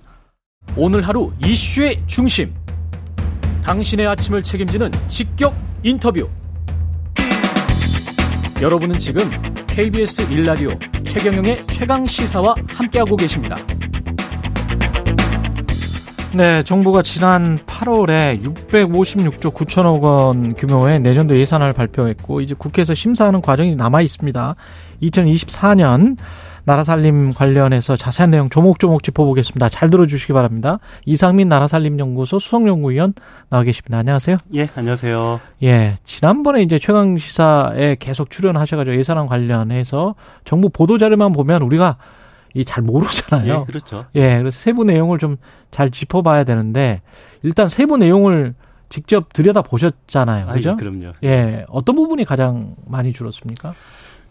[0.78, 2.54] 오늘 하루 이슈의 중심.
[3.64, 6.30] 당신의 아침을 책임지는 직격 인터뷰.
[8.62, 9.30] 여러분은 지금
[9.68, 10.70] KBS 일라디오
[11.04, 13.58] 최경영의 최강 시사와 함께하고 계십니다.
[16.34, 23.76] 네, 정부가 지난 8월에 656조 9천억 원 규모의 내년도 예산을 발표했고 이제 국회에서 심사하는 과정이
[23.76, 24.56] 남아 있습니다.
[25.02, 26.18] 2024년
[26.66, 29.70] 나라살림 관련해서 자세한 내용 조목조목 짚어보겠습니다.
[29.70, 30.80] 잘 들어주시기 바랍니다.
[31.06, 33.14] 이상민 나라살림연구소 수석연구위원
[33.50, 34.00] 나와 계십니다.
[34.00, 34.36] 안녕하세요.
[34.56, 35.40] 예, 안녕하세요.
[35.64, 41.98] 예, 지난번에 이제 최강 시사에 계속 출연하셔가지고 예산안 관련해서 정부 보도 자료만 보면 우리가
[42.54, 43.60] 이 잘 모르잖아요.
[43.62, 44.06] 예, 그렇죠.
[44.16, 45.38] 예, 그래서 세부 내용을 좀
[45.70, 47.02] 잘 짚어봐야 되는데
[47.44, 48.56] 일단 세부 내용을
[48.90, 50.48] 직접 들여다 보셨잖아요.
[50.48, 50.72] 그죠?
[50.72, 51.14] 아, 예, 그럼요.
[51.24, 53.74] 예, 어떤 부분이 가장 많이 줄었습니까?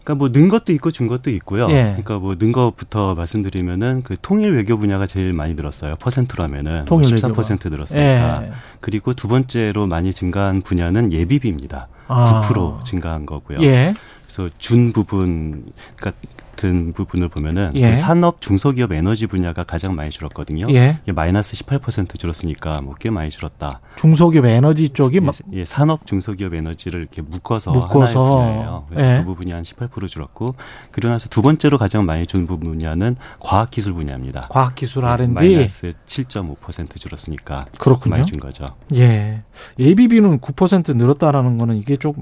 [0.07, 1.67] 그러니까 뭐 는 것도 있고 준 것도 있고요.
[1.69, 1.83] 예.
[1.83, 5.95] 그러니까 뭐 는 것부터 말씀드리면은 그 통일 외교 분야가 제일 많이 늘었어요.
[5.97, 8.43] 퍼센트라면은 통일 14% 늘었으니까.
[8.43, 8.51] 예.
[8.79, 11.89] 그리고 두 번째로 많이 증가한 분야는 예비비입니다.
[12.07, 12.41] 아.
[12.45, 13.59] 9% 증가한 거고요.
[13.63, 13.93] 예.
[14.25, 15.65] 그래서 준 부분
[15.97, 16.13] 그러니까
[16.57, 17.91] 같은 부분을 보면은 예.
[17.91, 20.67] 그 산업 중소기업 에너지 분야가 가장 많이 줄었거든요.
[20.71, 20.97] 예.
[21.13, 23.79] 마이너스 18% 줄었으니까 뭐 꽤 많이 줄었다.
[23.97, 28.39] 중소기업 에너지 쪽이 예, 예, 산업 중소기업 에너지를 이렇게 묶어서, 묶어서.
[28.39, 28.85] 하나의 분야예요.
[28.89, 29.19] 그래서 예.
[29.19, 30.55] 그 부분이 한 18% 줄었고
[30.91, 34.47] 그리고 나서 두 번째로 가장 많이 준 분야는 과학기술 분야입니다.
[34.49, 38.15] 과학기술 R&D 마이너스 7.5% 줄었으니까 그렇군요.
[38.15, 38.73] 많이 준 거죠.
[38.95, 39.43] 예.
[39.79, 42.15] ABB는 9% 늘었다라는 거는 이게 좀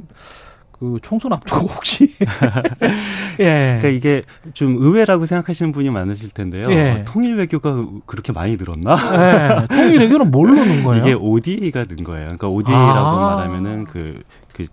[0.78, 2.14] 그 총선 앞두고 혹시
[3.40, 3.78] 예.
[3.80, 6.70] 그러니까 이게 좀 의외라고 생각하시는 분이 많으실 텐데요.
[6.70, 7.04] 예.
[7.08, 9.64] 통일 외교가 그렇게 많이 늘었나?
[9.64, 9.74] 예.
[9.74, 11.04] 통일 외교는 뭘로 는 거예요?
[11.04, 12.26] 이게 ODA가 는 거예요.
[12.26, 13.36] 그러니까 ODA라고 아.
[13.36, 14.66] 말하면은 그그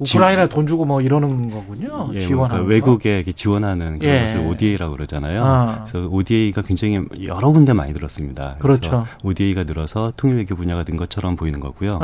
[0.00, 2.10] 우크라이나 돈 주고 뭐 이러는 거군요.
[2.14, 4.22] 예, 지원하는 그러니까 외국에 지원하는 그런 예.
[4.22, 5.42] 것을 ODA라고 그러잖아요.
[5.44, 5.84] 아.
[5.84, 8.56] 그래서 ODA가 굉장히 여러 군데 많이 들었습니다.
[8.58, 9.04] 그렇죠.
[9.22, 11.98] ODA가 늘어서 통일외교 분야가 는 것처럼 보이는 거고요.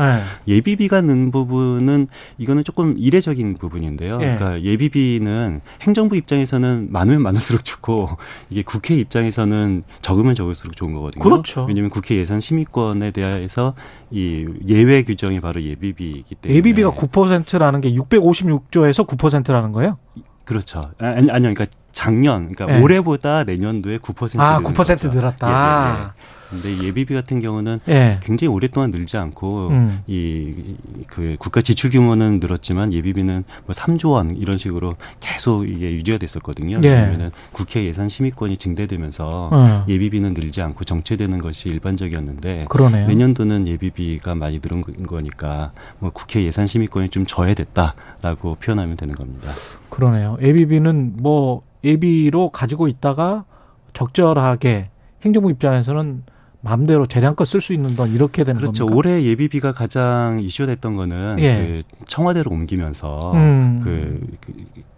[0.49, 0.61] 예.
[0.61, 4.15] 비비가 는 부분은 이거는 조금 이례적인 부분인데요.
[4.21, 4.37] 예.
[4.37, 8.11] 그러니까 예비비는 행정부 입장에서는 많으면 많을수록 좋고
[8.51, 11.23] 이게 국회 입장에서는 적으면 적을수록 좋은 거거든요.
[11.23, 11.65] 그렇죠.
[11.67, 13.75] 왜냐하면 국회 예산 심의권에 대해서
[14.11, 19.99] 이 예외 규정이 바로 예비비이기 때문에 예비비가 9%라는 게 656조에서 9%라는 거예요?
[20.45, 20.91] 그렇죠.
[20.99, 21.53] 아니, 아니요.
[21.55, 21.67] 그러니까
[21.97, 22.83] 작년, 그러니까 네.
[22.83, 25.09] 올해보다 내년도에 9% 아, 9% 거죠.
[25.09, 25.49] 늘었다.
[25.49, 26.27] 예, 예, 예.
[26.51, 28.21] 근데 예비비 같은 경우는 예.
[28.23, 30.03] 굉장히 오랫동안 늘지 않고 음.
[30.07, 36.81] 이그 국가 지출 규모는 늘었지만 예비비는 뭐 3조 원 이런 식으로 계속 이게 유지가 됐었거든요.
[36.85, 36.89] 예.
[36.89, 39.85] 왜냐하면 국회 예산 심의권이 증대되면서 어.
[39.89, 43.09] 예비비는 늘지 않고 정체되는 것이 일반적이었는데 그러네요.
[43.09, 49.51] 내년도는 예비비가 많이 늘은 거니까 뭐 국회 예산 심의권이 좀 저해됐다라고 표현하면 되는 겁니다.
[49.89, 50.37] 그러네요.
[50.43, 53.45] 예비비는 뭐 예비로 가지고 있다가
[53.93, 54.91] 적절하게
[55.23, 56.25] 행정부 입장에서는
[56.61, 58.87] 마음대로 재량껏 쓸 수 있는 돈 이렇게 되는 그렇죠.
[58.87, 58.97] 겁니까?
[58.97, 61.83] 올해 예비비가 가장 이슈됐던 거는 예.
[61.89, 63.81] 그 청와대로 옮기면서 음.
[63.85, 64.21] 그,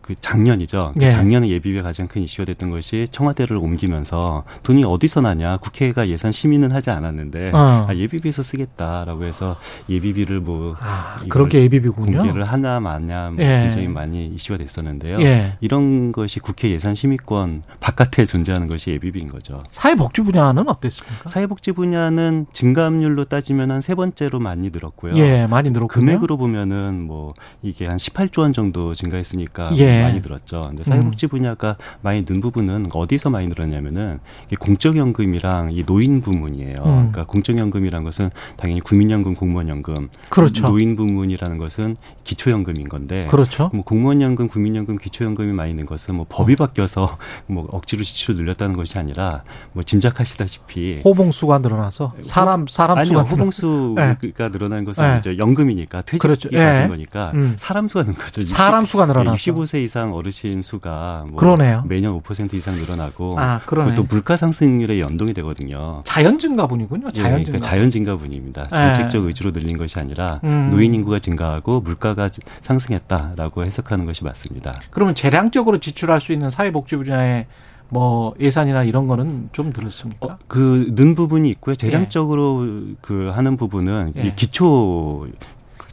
[0.09, 0.93] 그, 그 작년이죠.
[0.97, 1.09] 그 예.
[1.09, 5.59] 작년에 예비비가 가장 큰 이슈가 됐던 것이 청와대를 옮기면서 돈이 어디서 나냐.
[5.59, 7.87] 국회가 예산 심의는 하지 않았는데 어.
[7.89, 9.57] 아, 예비비에서 쓰겠다라고 해서
[9.89, 12.19] 예비비를 뭐 아, 그렇게 예비비군요.
[12.19, 13.63] 공개를 하나 마냐 뭐 예.
[13.63, 15.21] 굉장히 많이 이슈가 됐었는데요.
[15.21, 15.57] 예.
[15.61, 19.63] 이런 것이 국회 예산 심의권 바깥에 존재하는 것이 예비비인 거죠.
[19.71, 21.29] 사회복지 분야는 어땠습니까?
[21.29, 25.15] 사회복지 분야는 증감률로 따지면 한 세 번째로 많이 늘었고요.
[25.17, 29.98] 예, 많이 늘었고 금액으로 보면은 뭐 이게 한 18조 원 정도 증가했으니까 예.
[29.99, 30.05] 네.
[30.05, 30.67] 많이 늘었죠.
[30.69, 31.29] 근데 사회복지 음.
[31.29, 34.21] 분야가 많이 는 부분은 어디서 많이 늘었냐면은
[34.61, 36.77] 공적연금이랑 이 노인 부문이에요.
[36.79, 37.11] 음.
[37.11, 40.09] 그러니까 공적연금이란 것은 당연히 국민연금, 공무원연금.
[40.31, 40.69] 그렇죠.
[40.69, 43.27] 노인 부문이라는 것은 기초연금인 건데.
[43.29, 43.71] 그렇죠.
[43.73, 46.57] 뭐 공무원연금, 국민연금, 기초연금이 많이 는 것은 뭐 법이 어.
[46.57, 53.31] 바뀌어서 뭐 억지로 지출 늘렸다는 것이 아니라 뭐 짐작하시다시피 호봉수가 늘어나서 사람 사람 수가 아니요,
[53.31, 54.49] 호봉수가 네.
[54.51, 55.17] 늘어난 것은 네.
[55.19, 56.49] 이제 연금이니까 퇴직이 그렇죠.
[56.51, 56.87] 네.
[56.89, 57.55] 거니까 음.
[57.57, 58.45] 사람 수가 는 거죠.
[58.45, 61.83] 사람 수가 늘어나서 65세 이상 어르신 수가 뭐 그러네요.
[61.87, 63.61] 매년 5% 이상 늘어나고 아.
[63.97, 66.03] 또 물가 상승률에 연동이 되거든요.
[66.05, 67.11] 자연 증가분이군요.
[67.13, 68.65] 자연 예, 그러니까 자연 증가분입니다.
[68.65, 69.27] 정책적 예.
[69.27, 70.69] 의지로 늘린 것이 아니라 음.
[70.71, 72.29] 노인 인구가 증가하고 물가가
[72.61, 74.75] 상승했다라고 해석하는 것이 맞습니다.
[74.91, 77.47] 그러면 재량적으로 지출할 수 있는 사회복지 분야에
[77.89, 80.27] 뭐 예산이나 이런 거는 좀 들었습니까?
[80.27, 81.75] 어, 그는 부분이 있고요.
[81.75, 82.95] 재량적으로 예.
[83.01, 84.35] 그 하는 부분은 예.
[84.37, 85.27] 기초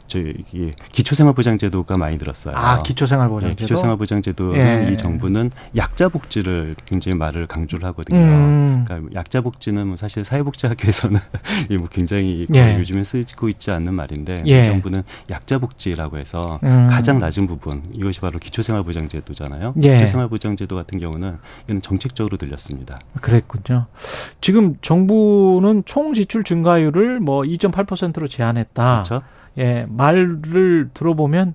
[0.06, 0.34] 저희
[0.92, 2.54] 기초생활보장제도가 많이 들었어요.
[2.56, 3.56] 아 기초생활보장제도.
[3.56, 4.92] 네, 기초생활보장제도는 예.
[4.92, 8.18] 이 정부는 약자 복지를 굉장히 말을 강조를 하거든요.
[8.18, 8.84] 음.
[8.86, 11.20] 그러니까 약자 복지는 뭐 사실 사회복지학에서는
[11.78, 12.78] 뭐 굉장히 예.
[12.78, 14.60] 요즘에 쓰고 있지 않는 말인데 예.
[14.60, 16.88] 이 정부는 약자 복지라고 해서 음.
[16.88, 19.74] 가장 낮은 부분 이것이 바로 기초생활보장제도잖아요.
[19.82, 19.92] 예.
[19.92, 21.38] 기초생활보장제도 같은 경우는
[21.68, 22.96] 이는 정책적으로 들렸습니다.
[23.20, 23.86] 그랬군요.
[24.40, 29.02] 지금 정부는 총 지출 증가율을 뭐 2.8%로 제한했다.
[29.04, 29.22] 그렇죠.
[29.58, 31.54] 예, 말을 들어보면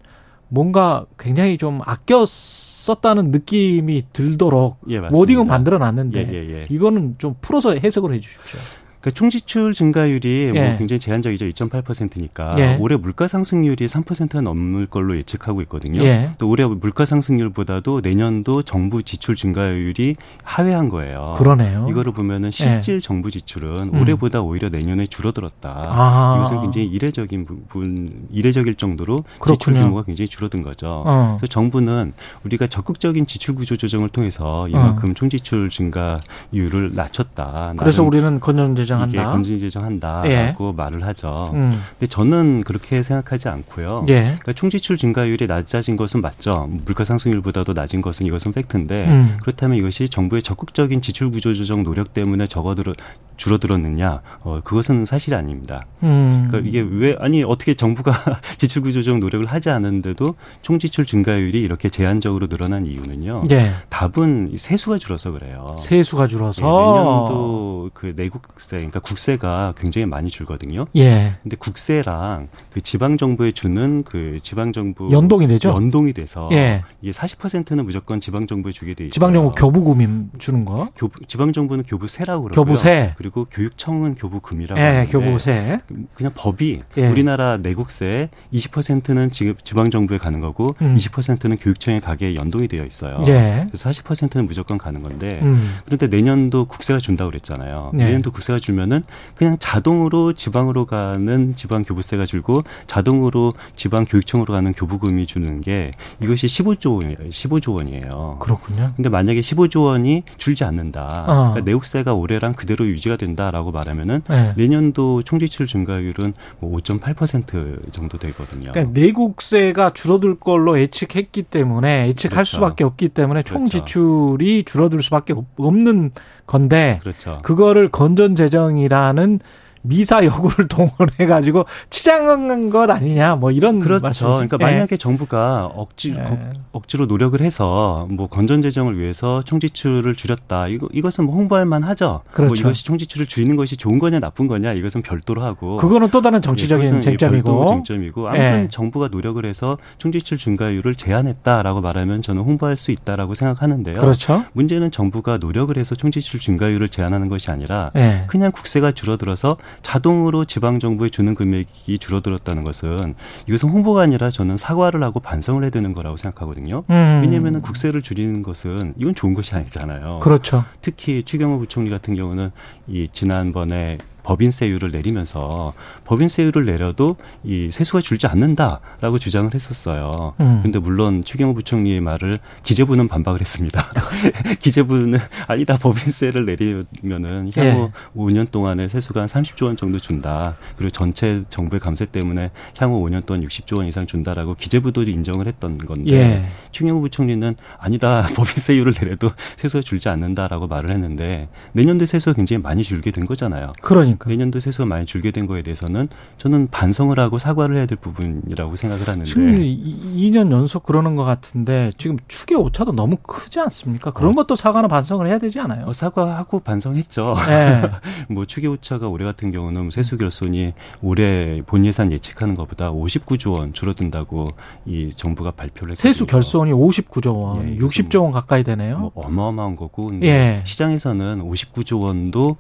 [0.50, 7.16] 뭔가 굉장히 좀 아껴 썼다는 느낌이 들도록 예, 워딩은 만들어 놨는데 예, 예, 예, 이거는
[7.20, 8.60] 좀 풀어서 해석을 해 주십시오.
[9.02, 10.68] 그러니까 총지출 증가율이 뭐 예.
[10.68, 11.46] 뭐 굉장히 제한적이죠.
[11.48, 12.78] 2.8%니까 예.
[12.80, 16.04] 올해 물가 상승률이 3%가 넘을 걸로 예측하고 있거든요.
[16.04, 16.32] 예.
[16.38, 21.36] 또 올해 물가 상승률보다도 내년도 정부 지출 증가율이 하회한 거예요.
[21.38, 21.88] 그러네요.
[21.90, 22.52] 이거를 보면은 예.
[22.52, 24.02] 실질 정부 지출은 음.
[24.02, 25.74] 올해보다 오히려 내년에 줄어들었다.
[25.74, 26.38] 아.
[26.40, 29.56] 이것은 굉장히 이례적인 부분, 이례적일 정도로 그렇군요.
[29.58, 31.04] 지출 규모가 굉장히 줄어든 거죠.
[31.06, 31.38] 어.
[31.40, 35.14] 그래서 정부는 우리가 적극적인 지출 구조 조정을 통해서 이만큼 어.
[35.16, 37.74] 총지출 증가율을 낮췄다.
[37.78, 39.22] 그래서 우리는 건전제 제정한다.
[39.22, 40.74] 이게 건진 제정한다라고 예.
[40.76, 41.52] 말을 하죠.
[41.54, 41.82] 음.
[41.98, 44.06] 근데 저는 그렇게 생각하지 않고요.
[44.10, 44.22] 예.
[44.22, 46.70] 그러니까 총지출 증가율이 낮아진 것은 맞죠.
[46.86, 49.38] 물가 상승률보다도 낮은 것은 이것은 팩트인데 음.
[49.42, 52.94] 그렇다면 이것이 정부의 적극적인 지출 구조 조정 노력 때문에 적어들어
[53.42, 54.22] 줄어들었느냐?
[54.42, 55.84] 어, 그것은 사실이 아닙니다.
[56.04, 56.48] 음.
[56.48, 58.14] 그러니까 이게 왜 아니 어떻게 정부가
[58.58, 63.44] 지출 구조 조정 노력을 하지 않았는데도 총지출 증가율이 이렇게 제한적으로 늘어난 이유는요.
[63.50, 63.72] 예.
[63.90, 65.76] 답은 세수가 줄어서 그래요.
[65.80, 70.86] 세수가 줄어서 네, 내년도 그 내국세 그러니까 국세가 굉장히 많이 줄거든요.
[70.96, 71.34] 예.
[71.42, 75.70] 근데 국세랑 그 지방 정부에 주는 그 지방 정부 연동이 되죠.
[75.70, 76.84] 연동이 돼서 예.
[77.02, 79.12] 이게 40%는 무조건 지방 정부에 주게 돼 있어요.
[79.12, 80.90] 지방 정부 교부금임 주는 거.
[80.96, 82.66] 교부, 지방 정부는 교부세라고 그러고요.
[82.66, 83.14] 교부세.
[83.18, 85.80] 그리고 그리고 교육청은 교부금이라고 예, 하는데 교부세.
[86.14, 87.08] 그냥 법이 예.
[87.08, 90.98] 우리나라 내국세 20%는 지방 정부에 가는 거고 음.
[90.98, 93.24] 20%는 교육청에 가게 연동이 되어 있어요.
[93.28, 93.68] 예.
[93.70, 95.78] 그래서 40%는 무조건 가는 건데 음.
[95.86, 97.94] 그런데 내년도 국세가 준다고 그랬잖아요.
[97.94, 98.04] 예.
[98.04, 99.04] 내년도 국세가 주면은
[99.36, 106.48] 그냥 자동으로 지방으로 가는 지방 교부세가 줄고 자동으로 지방 교육청으로 가는 교부금이 주는 게 이것이
[106.48, 107.16] 15조 원이에요.
[107.30, 108.38] 15조 원이에요.
[108.42, 108.92] 그렇군요.
[108.98, 111.24] 근데 만약에 15조 원이 줄지 않는다.
[111.28, 111.34] 어.
[111.52, 114.54] 그러니까 내국세가 올해랑 그대로 유지가 된다라고 말하면은 네.
[114.58, 118.72] 내년도 총지출 증가율은 뭐 5.8% 정도 되거든요.
[118.72, 122.58] 그러니까 내국세가 줄어들 걸로 예측했기 때문에 예측할 그렇죠.
[122.58, 123.86] 수밖에 없기 때문에 총 그렇죠.
[123.86, 126.12] 지출이 줄어들 수밖에 없는
[126.48, 127.40] 건데 그렇죠.
[127.44, 129.40] 그거를 건전 재정이라는
[129.82, 134.04] 미사 여구를 동원해 가지고 치장한 것 아니냐 뭐 이런 그렇죠.
[134.04, 134.66] 말씀이시 그러니까 예.
[134.66, 136.52] 만약에 정부가 억지 예.
[136.72, 140.68] 억지로 노력을 해서 뭐 건전 재정을 위해서 총지출을 줄였다.
[140.68, 142.06] 이거 이것은 뭐 홍보할 만하죠.
[142.08, 142.50] 뭐 그렇죠.
[142.50, 146.42] 뭐 이것이 총지출을 줄이는 것이 좋은 거냐 나쁜 거냐 이것은 별도로 하고 그거는 또 다른
[146.42, 148.68] 정치적인 예, 쟁점이고 쟁점이고 아무튼 예.
[148.70, 154.00] 정부가 노력을 해서 총지출 증가율을 제한했다라고 말하면 저는 홍보할 수 있다라고 생각하는데요.
[154.00, 154.46] 그렇죠.
[154.54, 158.26] 문제는 정부가 노력을 해서 총지출 증가율을 제한하는 것이 아니라 예.
[158.28, 163.16] 그냥 국세가 줄어들어서 자동으로 지방 정부에 주는 금액이 줄어들었다는 것은
[163.48, 166.84] 이것은 홍보가 아니라 저는 사과를 하고 반성을 해야 되는 거라고 생각하거든요.
[166.90, 167.20] 음.
[167.22, 170.20] 왜냐하면 국세를 줄이는 것은 이건 좋은 것이 아니잖아요.
[170.22, 170.64] 그렇죠.
[170.82, 172.52] 특히 추경호 부총리 같은 경우는
[172.88, 175.74] 이 지난번에 법인세율을 내리면서
[176.06, 180.34] 법인세율을 내려도 이 세수가 줄지 않는다라고 주장을 했었어요.
[180.40, 180.60] 음.
[180.64, 183.86] 근데 물론 추경호 부총리의 말을 기재부는 반박을 했습니다.
[184.60, 188.20] 기재부는 아니다 법인세를 내리면은 향후 예.
[188.20, 190.56] 5년 동안에 세수가 한 30조 원 정도 준다.
[190.76, 195.78] 그리고 전체 정부의 감세 때문에 향후 5년 동안 60조 원 이상 준다라고 기재부도 인정을 했던
[195.78, 196.46] 건데 예.
[196.72, 203.12] 추경호 부총리는 아니다 법인세율을 내려도 세수가 줄지 않는다라고 말을 했는데 내년도에 세수가 굉장히 많이 줄게
[203.12, 203.74] 된 거잖아요.
[203.82, 204.30] 그러니 그러니까.
[204.30, 209.08] 내년도 세수가 많이 줄게 된 거에 대해서는 저는 반성을 하고 사과를 해야 될 부분이라고 생각을
[209.08, 214.12] 하는데 지금 2년 연속 그러는 것 같은데 지금 추계 오차도 너무 크지 않습니까?
[214.12, 214.36] 그런 어.
[214.36, 215.86] 것도 사과나 반성을 해야 되지 않아요?
[215.86, 217.36] 어, 사과하고 반성했죠.
[217.48, 217.82] 네.
[218.30, 223.74] 뭐 추계 오차가 올해 같은 경우는 세수 결손이 올해 본 예산 예측하는 것보다 59조 원
[223.74, 224.46] 줄어든다고
[224.86, 226.14] 이 정부가 발표를 했거든요.
[226.14, 229.00] 세수 결손이 59조 원, 예, 60조 원 가까이 되네요.
[229.00, 230.62] 뭐 어마어마한 거고 예.
[230.66, 232.58] 시장에서는 59조 원도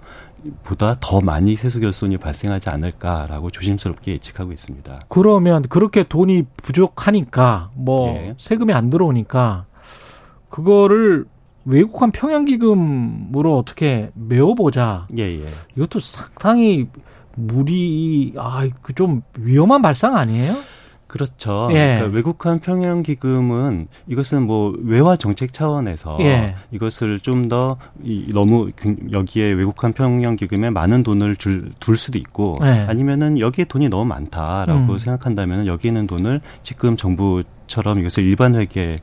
[0.63, 5.01] 보다 더 많이 세수 결손이 발생하지 않을까라고 조심스럽게 예측하고 있습니다.
[5.07, 8.35] 그러면 그렇게 돈이 부족하니까 뭐 예.
[8.39, 9.65] 세금이 안 들어오니까
[10.49, 11.25] 그거를
[11.65, 15.07] 외국환 평양 기금으로 어떻게 메워보자.
[15.17, 15.45] 예, 예.
[15.75, 16.87] 이것도 상당히
[17.35, 20.55] 무리, 아, 그좀 위험한 발상 아니에요?
[21.11, 21.67] 그렇죠.
[21.71, 21.97] 예.
[21.97, 26.55] 그러니까 외국환 평형 기금은 이것은 뭐 외화 정책 차원에서 예.
[26.71, 27.75] 이것을 좀 더
[28.33, 28.71] 너무
[29.11, 32.85] 여기에 외국환 평형 기금에 많은 돈을 줄, 둘 수도 있고 예.
[32.87, 34.97] 아니면은 여기에 돈이 너무 많다라고 음.
[34.97, 38.99] 생각한다면 여기 있는 돈을 지금 정부 처럼 이것을 일반 회계에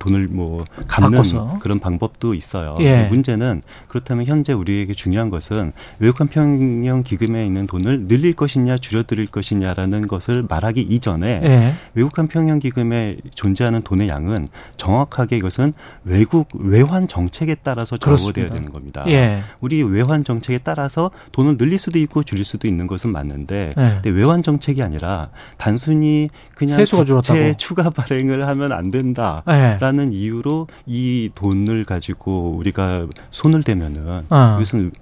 [0.00, 1.58] 돈을 뭐 갚는 바꿔서.
[1.60, 2.76] 그런 방법도 있어요.
[2.80, 3.04] 예.
[3.04, 10.08] 문제는 그렇다면 현재 우리에게 중요한 것은 외국환 평형 기금에 있는 돈을 늘릴 것이냐 줄여드릴 것이냐라는
[10.08, 11.74] 것을 말하기 이전에 예.
[11.94, 19.04] 외국환 평형 기금에 존재하는 돈의 양은 정확하게 이것은 외국 외환 정책에 따라서 적어돼야 되는 겁니다.
[19.06, 19.42] 예.
[19.60, 24.00] 우리 외환 정책에 따라서 돈을 늘릴 수도 있고 줄일 수도 있는 것은 맞는데 예.
[24.02, 30.16] 근데 외환 정책이 아니라 단순히 그냥 부채 추가 발행을 하면 안 된다라는 네.
[30.16, 34.56] 이유로 이 돈을 가지고 우리가 손을 대면은 어.
[34.56, 34.92] 이것은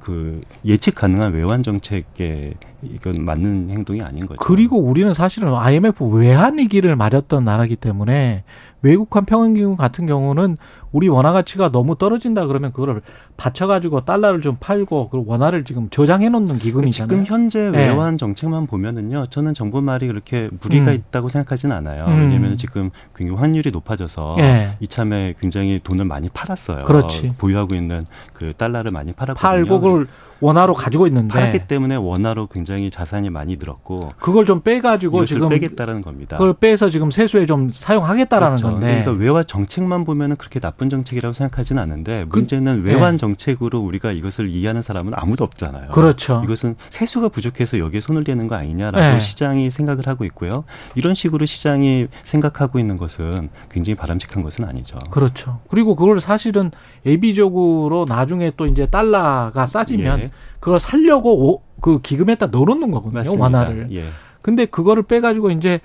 [0.00, 4.38] 그 예측 가능한 외환 정책에 이건 맞는 행동이 아닌 거죠.
[4.40, 8.44] 그리고 우리는 사실은 IMF 외환 위기를 맞았던 나라기 때문에
[8.84, 10.58] 외국환 평행기금 같은 경우는
[10.92, 13.00] 우리 원화 가치가 너무 떨어진다 그러면 그거를
[13.36, 17.08] 받쳐가지고 달러를 좀 팔고 그 원화를 지금 저장해 놓는 기금이잖아요.
[17.08, 17.88] 지금 현재 네.
[17.88, 20.94] 외환 정책만 보면은요, 저는 정부 말이 그렇게 무리가 음.
[20.96, 22.04] 있다고 생각하지는 않아요.
[22.04, 22.20] 음.
[22.20, 24.76] 왜냐하면 지금 굉장히 환율이 높아져서 네.
[24.80, 26.84] 이참에 굉장히 돈을 많이 팔았어요.
[26.84, 27.32] 그렇지.
[27.38, 29.50] 보유하고 있는 그 달러를 많이 팔았거든요.
[29.50, 30.06] 팔고 그걸
[30.40, 36.02] 원화로 가지고 있는데 팔기 때문에 원화로 굉장히 자산이 많이 늘었고 그걸 좀 빼가지고 지금 빼겠다라는
[36.02, 36.36] 겁니다.
[36.36, 38.70] 그걸 빼서 지금 세수에 좀 사용하겠다라는 그렇죠.
[38.70, 43.16] 건데 그러니까 외화 정책만 보면은 그렇게 나쁜 정책이라고 생각하지는 않는데 그 문제는 그, 외환 네.
[43.16, 45.86] 정책으로 우리가 이것을 이해하는 사람은 아무도 없잖아요.
[45.92, 46.42] 그렇죠.
[46.44, 49.20] 이것은 세수가 부족해서 여기에 손을 대는 거 아니냐라고 네.
[49.20, 50.64] 시장이 생각을 하고 있고요.
[50.94, 54.98] 이런 식으로 시장이 생각하고 있는 것은 굉장히 바람직한 것은 아니죠.
[55.10, 55.60] 그렇죠.
[55.68, 56.70] 그리고 그걸 사실은
[57.06, 60.30] 예비적으로 나중에 또 이제 달러가 싸지면 예.
[60.60, 63.20] 그걸 살려고 그 기금에다 넣어놓는 거거든요.
[63.20, 63.42] 맞습니다.
[63.42, 63.88] 완화를.
[63.92, 64.10] 예.
[64.42, 65.80] 근데 그거를 빼가지고 이제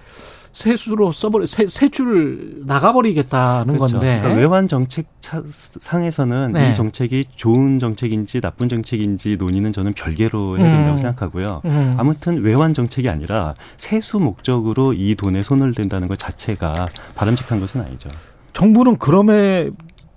[0.53, 3.93] 세수로 써버리 세, 세출 나가버리겠다는 그렇죠.
[3.93, 6.69] 건데 그러니까 외환 정책 상에서는 네.
[6.69, 10.97] 이 정책이 좋은 정책인지 나쁜 정책인지 논의는 저는 별개로 해야 된다고 음.
[10.97, 11.61] 생각하고요.
[11.65, 11.95] 음.
[11.97, 18.09] 아무튼 외환 정책이 아니라 세수 목적으로 이 돈에 손을 댄다는 것 자체가 바람직한 것은 아니죠.
[18.53, 19.69] 정부는 그럼에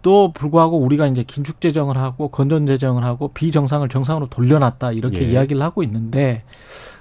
[0.03, 5.33] 또 불구하고 우리가 이제 긴축 재정을 하고 건전 재정을 하고 비정상을 정상으로 돌려놨다 이렇게 예.
[5.33, 6.43] 이야기를 하고 있는데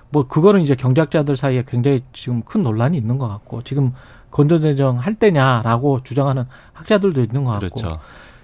[0.09, 3.93] 뭐 그거는 이제 경제학자들 사이에 굉장히 지금 큰 논란이 있는 것 같고 지금
[4.29, 7.99] 건전 재정 할 때냐라고 주장하는 학자들도 있는 것 같고 그렇죠.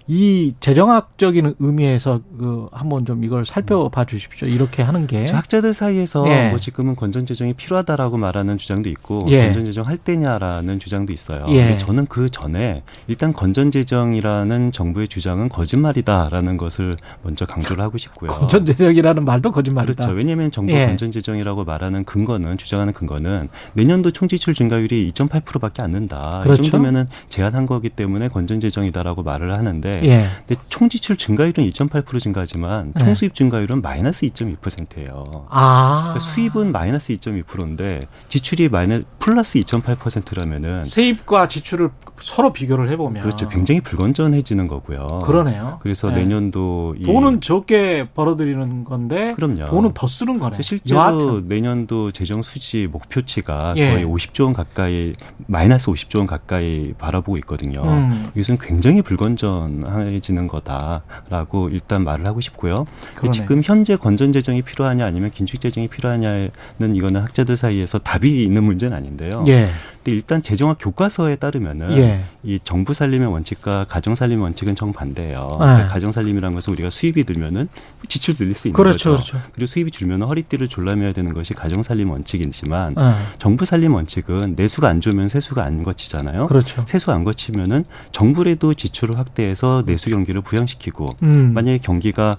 [0.07, 4.47] 이 재정학적인 의미에서 그 한번 좀 이걸 살펴봐 주십시오.
[4.47, 6.49] 이렇게 하는 게 학자들 사이에서 예.
[6.49, 9.45] 뭐 지금은 건전 재정이 필요하다라고 말하는 주장도 있고 예.
[9.47, 11.45] 건전 재정 할 때냐라는 주장도 있어요.
[11.49, 11.63] 예.
[11.63, 18.31] 근데 저는 그 전에 일단 건전 재정이라는 정부의 주장은 거짓말이다라는 것을 먼저 강조를 하고 싶고요.
[18.31, 20.05] 건전 재정이라는 말도 거짓말이다.
[20.05, 20.13] 그렇죠.
[20.15, 20.85] 왜냐하면 정부 예.
[20.87, 26.41] 건전 재정이라고 말하는 근거는 주장하는 근거는 내년도 총지출 증가율이 2.8%밖에 안 는다.
[26.43, 26.61] 그렇죠?
[26.61, 30.29] 이 정도면은 제한한 거기 때문에 건전 재정이다라고 말을 하는데 예.
[30.47, 33.03] 근데 총 지출 증가율은 2.8% 증가하지만 예.
[33.03, 35.45] 총수입 증가율은 마이너스 2.2%예요.
[35.49, 36.13] 아.
[36.13, 43.47] 그러니까 수입은 마이너스 2.2%인데 지출이 마이너스 플러스 2.8%라면은 세입과 지출을 서로 비교를 해보면 그렇죠.
[43.47, 45.21] 굉장히 불건전해지는 거고요.
[45.25, 45.77] 그러네요.
[45.81, 46.23] 그래서 네.
[46.23, 49.65] 내년도 돈은 적게 벌어들이는 건데 그럼요.
[49.65, 50.61] 돈은 더 쓰는 거네.
[50.61, 51.47] 실제로 여하튼.
[51.47, 53.91] 내년도 재정 수지 목표치가 예.
[53.91, 55.13] 거의 50조 원 가까이
[55.45, 57.83] 마이너스 50조 원 가까이 바라보고 있거든요.
[57.83, 58.29] 음.
[58.35, 62.85] 이것은 굉장히 불건전 해지는 거다라고 일단 말을 하고 싶고요.
[63.15, 63.31] 그러네.
[63.31, 68.95] 지금 현재 건전 재정이 필요하냐 아니면 긴축 재정이 필요하냐는 이거는 학자들 사이에서 답이 있는 문제는
[68.95, 69.43] 아닌데요.
[69.47, 69.67] 예.
[70.07, 72.23] 근데 일단 재정학 교과서에 따르면은 예.
[72.41, 75.47] 이 정부 살림의 원칙과 가정 살림의 원칙은 정반대예요.
[75.51, 75.57] 네.
[75.57, 77.67] 그러니까 가정 살림이라는 것은 우리가 수입이 들면은
[78.07, 79.33] 지출 늘릴 수 있는 그렇죠, 거죠.
[79.33, 79.49] 그렇죠.
[79.51, 83.01] 그리고 수입이 줄면 허리띠를 졸라매야 되는 것이 가정 살림 원칙이지만 네.
[83.37, 86.47] 정부 살림 원칙은 내수가 안 좋으면 세수가 안 거치잖아요.
[86.47, 86.85] 그렇죠.
[86.87, 91.53] 세수가 안 거치면은 정부라도 지출을 확대해서 내수 경기를 부양시키고 음.
[91.53, 92.37] 만약에 경기가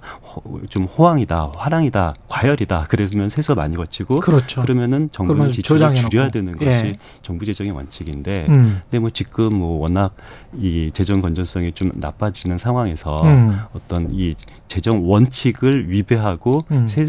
[0.71, 2.87] 좀 호황이다, 화랑이다, 과열이다.
[2.89, 4.63] 그러면 세수가 많이 거치고 그렇죠.
[4.63, 6.99] 그러면은 정부는 지출을 줄여야 되는 것이 예.
[7.21, 8.81] 정부 재정 의 원칙인데 음.
[8.85, 10.15] 근데 뭐 지금 뭐 워낙
[10.57, 13.59] 이 재정 건전성이 좀 나빠지는 상황에서 음.
[13.73, 14.35] 어떤 이
[14.69, 16.87] 재정 원칙을 위배하고 음.
[16.87, 17.05] 세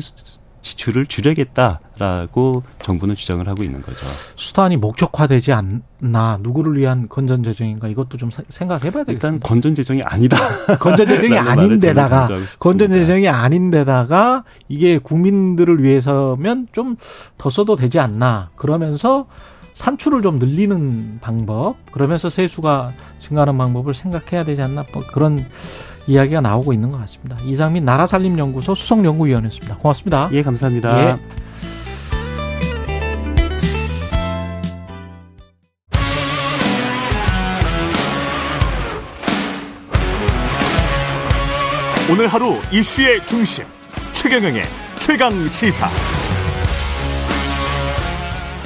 [0.61, 4.05] 지출을 줄여야겠다라고 정부는 주장을 하고 있는 거죠.
[4.35, 9.11] 수단이 목적화되지 않나 누구를 위한 건전 재정인가 이것도 좀 생각해봐야 되겠습니다.
[9.27, 10.37] 일단 건전 재정이 아니다.
[10.79, 12.27] 건전 재정이 아닌데다가
[12.59, 16.97] 건전 재정이 아닌데다가 이게 국민들을 위해서면 좀
[17.37, 19.27] 더 써도 되지 않나 그러면서
[19.79, 25.39] 산출을 좀 늘리는 방법, 그러면서 세수가 증가하는 방법을 생각해야 되지 않나 뭐 그런
[26.05, 27.37] 이야기가 나오고 있는 것 같습니다.
[27.45, 29.77] 이상민 나라살림연구소 수석연구위원이었습니다.
[29.77, 30.29] 고맙습니다.
[30.33, 31.11] 예, 감사합니다.
[31.11, 31.19] 예.
[42.11, 43.63] 오늘 하루 이슈의 중심
[44.11, 44.63] 최경영의
[44.97, 46.18] 최강 시사.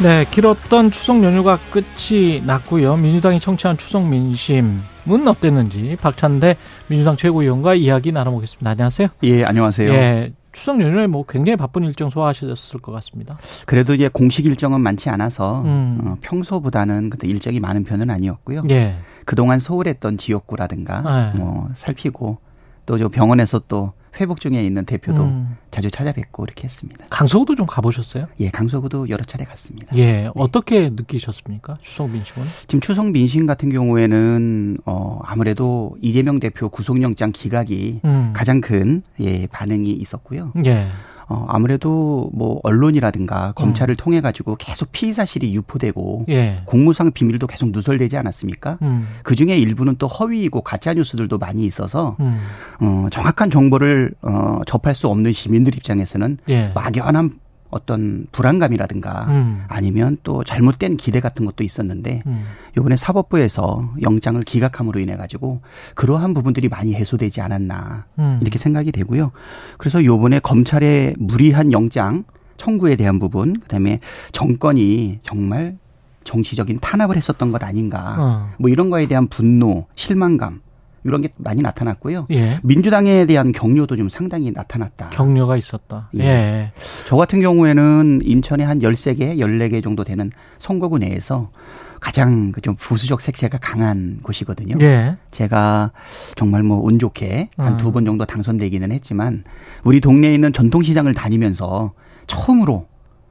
[0.04, 2.98] 네, 길었던 추석 연휴가 끝이 났고요.
[2.98, 8.72] 민주당이 청취한 추석 민심은 어땠는지 박찬대 민주당 최고위원과 이야기 나눠보겠습니다.
[8.72, 9.08] 안녕하세요.
[9.24, 9.94] 예, 안녕하세요.
[9.94, 13.38] 예, 추석 연휴에 뭐 굉장히 바쁜 일정 소화하셨을 것 같습니다.
[13.66, 16.02] 그래도 이제 공식 일정은 많지 않아서 음.
[16.04, 18.64] 어, 평소보다는 그때 일정이 많은 편은 아니었고요.
[18.72, 18.98] 예.
[19.24, 21.38] 그동안 소홀했던 지역구라든가 예.
[21.38, 22.40] 뭐 살피고
[22.86, 25.58] 또 병원에서 또 회복 중에 있는 대표도 음.
[25.72, 27.06] 자주 찾아뵙고 이렇게 했습니다.
[27.10, 28.28] 강서구도 좀 가보셨어요?
[28.40, 29.96] 예, 강서구도 여러 차례 갔습니다.
[29.96, 30.30] 예, 네.
[30.36, 31.78] 어떻게 느끼셨습니까?
[31.82, 32.46] 추석 민심은?
[32.68, 38.32] 지금 추석 민심 같은 경우에는 어 아무래도 이재명 대표 구속영장 기각이 음.
[38.34, 40.54] 가장 큰 예, 반응이 있었고요.
[40.66, 40.88] 예.
[41.28, 43.98] 어, 아무래도 뭐 언론이라든가 검찰을 음.
[43.98, 46.62] 통해 가지고 계속 피의 사실이 유포되고 예.
[46.66, 48.78] 공무상 비밀도 계속 누설되지 않았습니까?
[48.82, 49.08] 음.
[49.24, 52.40] 그 중에 일부는 또 허위이고 가짜 뉴스들도 많이 있어서 음.
[52.82, 56.72] 어, 정확한 정보를 어, 접할 수 없는 시민들 입장에서는 예.
[56.74, 57.32] 막연한
[57.74, 59.64] 어떤 불안감이라든가 음.
[59.68, 62.46] 아니면 또 잘못된 기대 같은 것도 있었는데 음.
[62.78, 65.62] 이번에 사법부에서 영장을 기각함으로 인해 가지고
[65.96, 68.40] 그러한 부분들이 많이 해소되지 않았나 음.
[68.42, 69.32] 이렇게 생각이 되고요.
[69.78, 72.24] 그래서 이번에 검찰의 무리한 영장
[72.58, 74.00] 청구에 대한 부분 그다음에
[74.32, 75.78] 정권이 정말
[76.24, 78.54] 정치적인 탄압을 했었던 것 아닌가 어.
[78.58, 80.62] 뭐 이런 거에 대한 분노 실망감
[81.04, 82.28] 이런 게 많이 나타났고요.
[82.32, 82.60] 예.
[82.64, 85.10] 민주당에 대한 격려도 좀 상당히 나타났다.
[85.10, 86.10] 격려가 있었다.
[86.20, 86.24] 예.
[86.24, 86.72] 예.
[87.08, 91.52] 저 같은 경우에는 인천에 한 13개, 14개 정도 되는 선거구 내에서
[92.00, 94.76] 가장 그좀 보수적 색채가 강한 곳이거든요.
[94.82, 95.16] 예.
[95.32, 95.92] 제가
[96.36, 98.06] 정말 뭐 운 좋게 한 두번 음.
[98.06, 99.44] 정도 당선되기는 했지만
[99.86, 101.94] 우리 동네에 있는 전통시장을 다니면서
[102.28, 102.88] 처음으로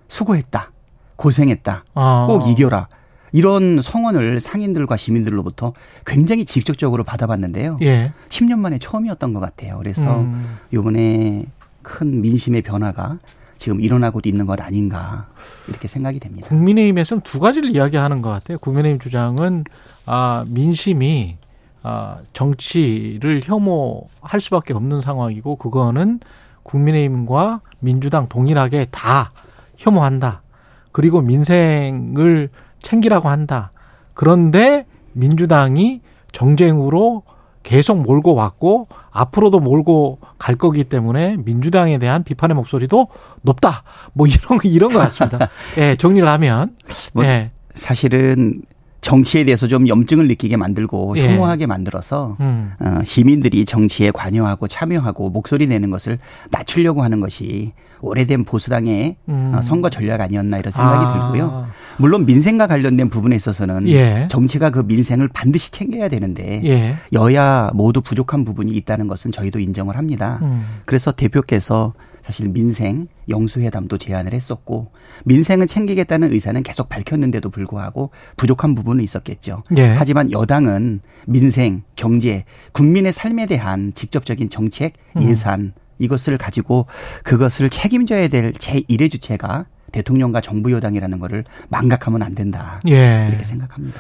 [0.09, 0.71] 수고했다.
[1.17, 1.85] 고생했다.
[1.95, 2.27] 아.
[2.29, 2.89] 꼭 이겨라.
[3.33, 5.73] 이런 성원을 상인들과 시민들로부터
[6.07, 7.79] 굉장히 직접적으로 받아봤는데요.
[7.83, 8.13] 예.
[8.29, 9.79] 10년 만에 처음이었던 것 같아요.
[9.79, 10.59] 그래서 음.
[10.71, 11.47] 이번에
[11.83, 13.19] 큰 민심의 변화가
[13.59, 15.29] 지금 일어나고 있는 것 아닌가
[15.69, 16.49] 이렇게 생각이 됩니다.
[16.49, 18.59] 국민의힘에서는 두 가지를 이야기하는 것 같아요.
[18.59, 19.65] 국민의힘 주장은
[20.05, 21.37] 아 민심이
[21.83, 26.21] 아 정치를 혐오할 수밖에 없는 상황이고 그거는
[26.65, 29.33] 국민의힘과 민주당 동일하게 다
[29.77, 30.43] 혐오한다.
[30.91, 32.51] 그리고 민생을
[32.83, 33.73] 챙기라고 한다.
[34.15, 36.01] 그런데 민주당이
[36.33, 37.23] 정쟁으로
[37.63, 43.09] 계속 몰고 왔고 앞으로도 몰고 갈 거기 때문에 민주당에 대한 비판의 목소리도
[43.43, 43.85] 높다.
[44.13, 45.49] 뭐 이런 이런 것 같습니다.
[45.79, 46.77] 예, 정리를 하면
[47.13, 47.51] 뭐 예.
[47.75, 48.63] 사실은
[49.03, 51.29] 정치에 대해서 좀 염증을 느끼게 만들고 예.
[51.29, 52.73] 혐오하게 만들어서 음.
[52.79, 56.19] 어, 시민들이 정치에 관여하고 참여하고 목소리 내는 것을
[56.51, 59.53] 낮추려고 하는 것이 오래된 보수당의 음.
[59.55, 61.33] 어, 선거 전략 아니었나 이런 생각이 아.
[61.33, 61.67] 들고요.
[61.99, 64.29] 물론 민생과 관련된 부분에 있어서는 예.
[64.31, 66.95] 정치가 그 민생을 반드시 챙겨야 되는데 예.
[67.13, 70.39] 여야 모두 부족한 부분이 있다는 것은 저희도 인정을 합니다.
[70.43, 70.65] 음.
[70.85, 71.93] 그래서 대표께서
[72.23, 74.93] 사실 민생 영수회담도 제안을 했었고
[75.25, 79.65] 민생은 챙기겠다는 의사는 계속 밝혔는데도 불구하고 부족한 부분은 있었겠죠.
[79.77, 79.87] 예.
[79.87, 85.23] 하지만 여당은 민생, 경제, 국민의 삶에 대한 직접적인 정책, 음.
[85.25, 85.73] 예산 음.
[85.99, 86.87] 이것을 가지고
[87.23, 92.81] 그것을 책임져야 될 제1의 주체가 대통령과 정부 여당이라는 거를 망각하면 안 된다.
[92.89, 93.27] 예.
[93.29, 93.99] 이렇게 생각합니다.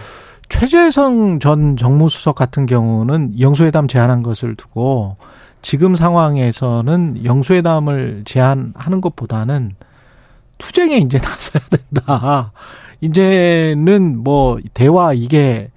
[0.48, 5.16] 최재성 전 정무수석 같은 경우는 영수회담 제안한 것을 두고
[5.62, 9.76] 지금 상황에서는 영수회담을 제안하는 것보다는
[10.58, 12.52] 투쟁에 이제 나서야 된다.
[13.00, 15.70] 이제는 뭐 대화 이게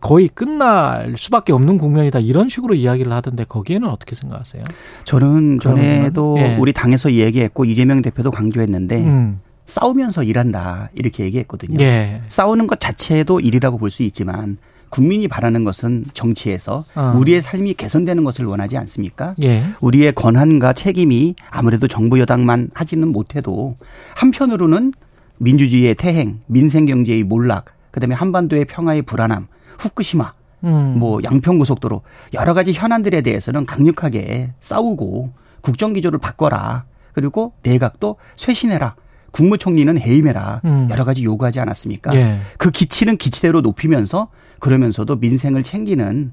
[0.00, 4.62] 거의 끝날 수밖에 없는 국면이다 이런 식으로 이야기를 하던데 거기에는 어떻게 생각하세요?
[5.04, 6.56] 저는 전에도 예.
[6.60, 9.40] 우리 당에서 얘기했고 이재명 대표도 강조했는데 음.
[9.66, 11.78] 싸우면서 일한다 이렇게 얘기했거든요.
[11.80, 12.22] 예.
[12.28, 14.56] 싸우는 것 자체도 일이라고 볼 수 있지만
[14.92, 17.14] 국민이 바라는 것은 정치에서 어.
[17.16, 19.34] 우리의 삶이 개선되는 것을 원하지 않습니까?
[19.42, 19.64] 예.
[19.80, 23.74] 우리의 권한과 책임이 아무래도 정부 여당만 하지는 못해도
[24.14, 24.92] 한편으로는
[25.38, 30.34] 민주주의의 태행, 민생 경제의 몰락, 그다음에 한반도의 평화의 불안함, 후쿠시마,
[30.64, 30.98] 음.
[30.98, 32.02] 뭐 양평 고속도로
[32.34, 35.32] 여러 가지 현안들에 대해서는 강력하게 싸우고
[35.62, 36.84] 국정 기조를 바꿔라.
[37.14, 38.94] 그리고 내각도 쇄신해라.
[39.30, 40.60] 국무총리는 해임해라.
[40.66, 40.88] 음.
[40.90, 42.14] 여러 가지 요구하지 않았습니까?
[42.14, 42.40] 예.
[42.58, 44.28] 그 기치는 기치대로 높이면서
[44.62, 46.32] 그러면서도 민생을 챙기는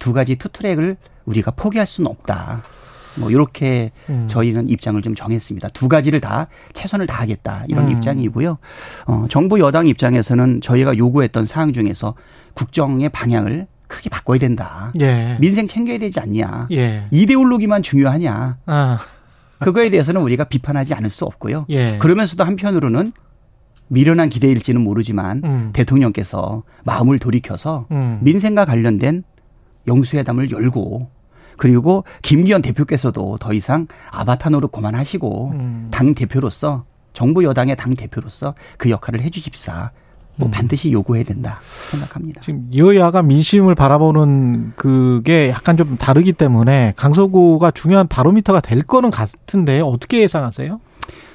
[0.00, 2.62] 두 가지 투트랙을 우리가 포기할 수는 없다.
[3.20, 4.26] 뭐 이렇게 음.
[4.28, 5.68] 저희는 입장을 좀 정했습니다.
[5.68, 7.92] 두 가지를 다 최선을 다하겠다 이런 음.
[7.92, 8.58] 입장이고요.
[9.06, 12.14] 어, 정부 여당 입장에서는 저희가 요구했던 사항 중에서
[12.54, 14.92] 국정의 방향을 크게 바꿔야 된다.
[15.00, 15.36] 예.
[15.40, 16.66] 민생 챙겨야 되지 않냐.
[16.72, 17.06] 예.
[17.12, 18.58] 이데올로기만 중요하냐.
[18.66, 18.98] 아.
[19.60, 21.66] 그거에 대해서는 우리가 비판하지 않을 수 없고요.
[21.70, 21.98] 예.
[21.98, 23.12] 그러면서도 한편으로는
[23.88, 25.70] 미련한 기대일지는 모르지만 음.
[25.72, 28.18] 대통령께서 마음을 돌이켜서 음.
[28.22, 29.24] 민생과 관련된
[29.86, 31.08] 영수회담을 열고
[31.56, 35.88] 그리고 김기현 대표께서도 더 이상 아바타 노릇 그만하시고 음.
[35.90, 39.90] 당 대표로서 정부 여당의 당 대표로서 그 역할을 해주십사.
[40.36, 40.50] 뭐 음.
[40.52, 41.58] 반드시 요구해야 된다
[41.90, 42.40] 생각합니다.
[42.42, 49.80] 지금 여야가 민심을 바라보는 그게 약간 좀 다르기 때문에 강서구가 중요한 바로미터가 될 거는 같은데
[49.80, 50.78] 어떻게 예상하세요?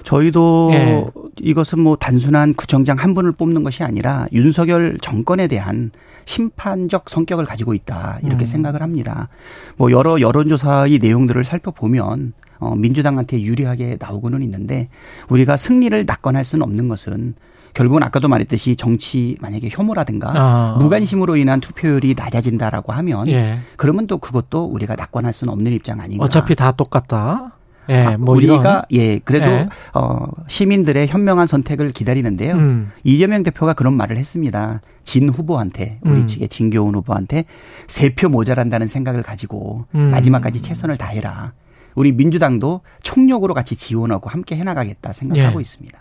[0.04, 1.06] 저희도 예.
[1.39, 5.91] 이것은 뭐 단순한 구청장 한 분을 뽑는 것이 아니라 윤석열 정권에 대한
[6.26, 8.45] 심판적 성격을 가지고 있다 이렇게 음.
[8.45, 9.30] 생각을 합니다.
[9.78, 14.89] 뭐 여러 여론조사의 내용들을 살펴보면 어 민주당한테 유리하게 나오고는 있는데
[15.30, 17.36] 우리가 승리를 낙관할 수는 없는 것은
[17.74, 20.78] 결국은 아까도 말했듯이 정치 만약에 혐오라든가 아.
[20.80, 23.60] 무관심으로 인한 투표율이 낮아진다라고 하면 예.
[23.78, 26.24] 그러면 또 그것도 우리가 낙관할 수는 없는 입장 아닌가.
[26.24, 27.58] 어차피 다 똑같다.
[27.89, 29.03] 예, 아, 뭐 우리가 이런.
[29.03, 29.69] 예 그래도 예.
[29.93, 32.55] 어 시민들의 현명한 선택을 기다리는데요.
[32.55, 32.91] 음.
[33.03, 34.81] 이재명 대표가 그런 말을 했습니다.
[35.03, 36.27] 진 후보한테 우리 음.
[36.27, 37.45] 측의 진교훈 후보한테
[37.88, 40.11] 세 표 모자란다는 생각을 가지고 음.
[40.11, 41.53] 마지막까지 최선을 다해라.
[41.95, 45.61] 우리 민주당도 총력으로 같이 지원하고 함께 해나가겠다 생각하고 예.
[45.61, 45.99] 있습니다.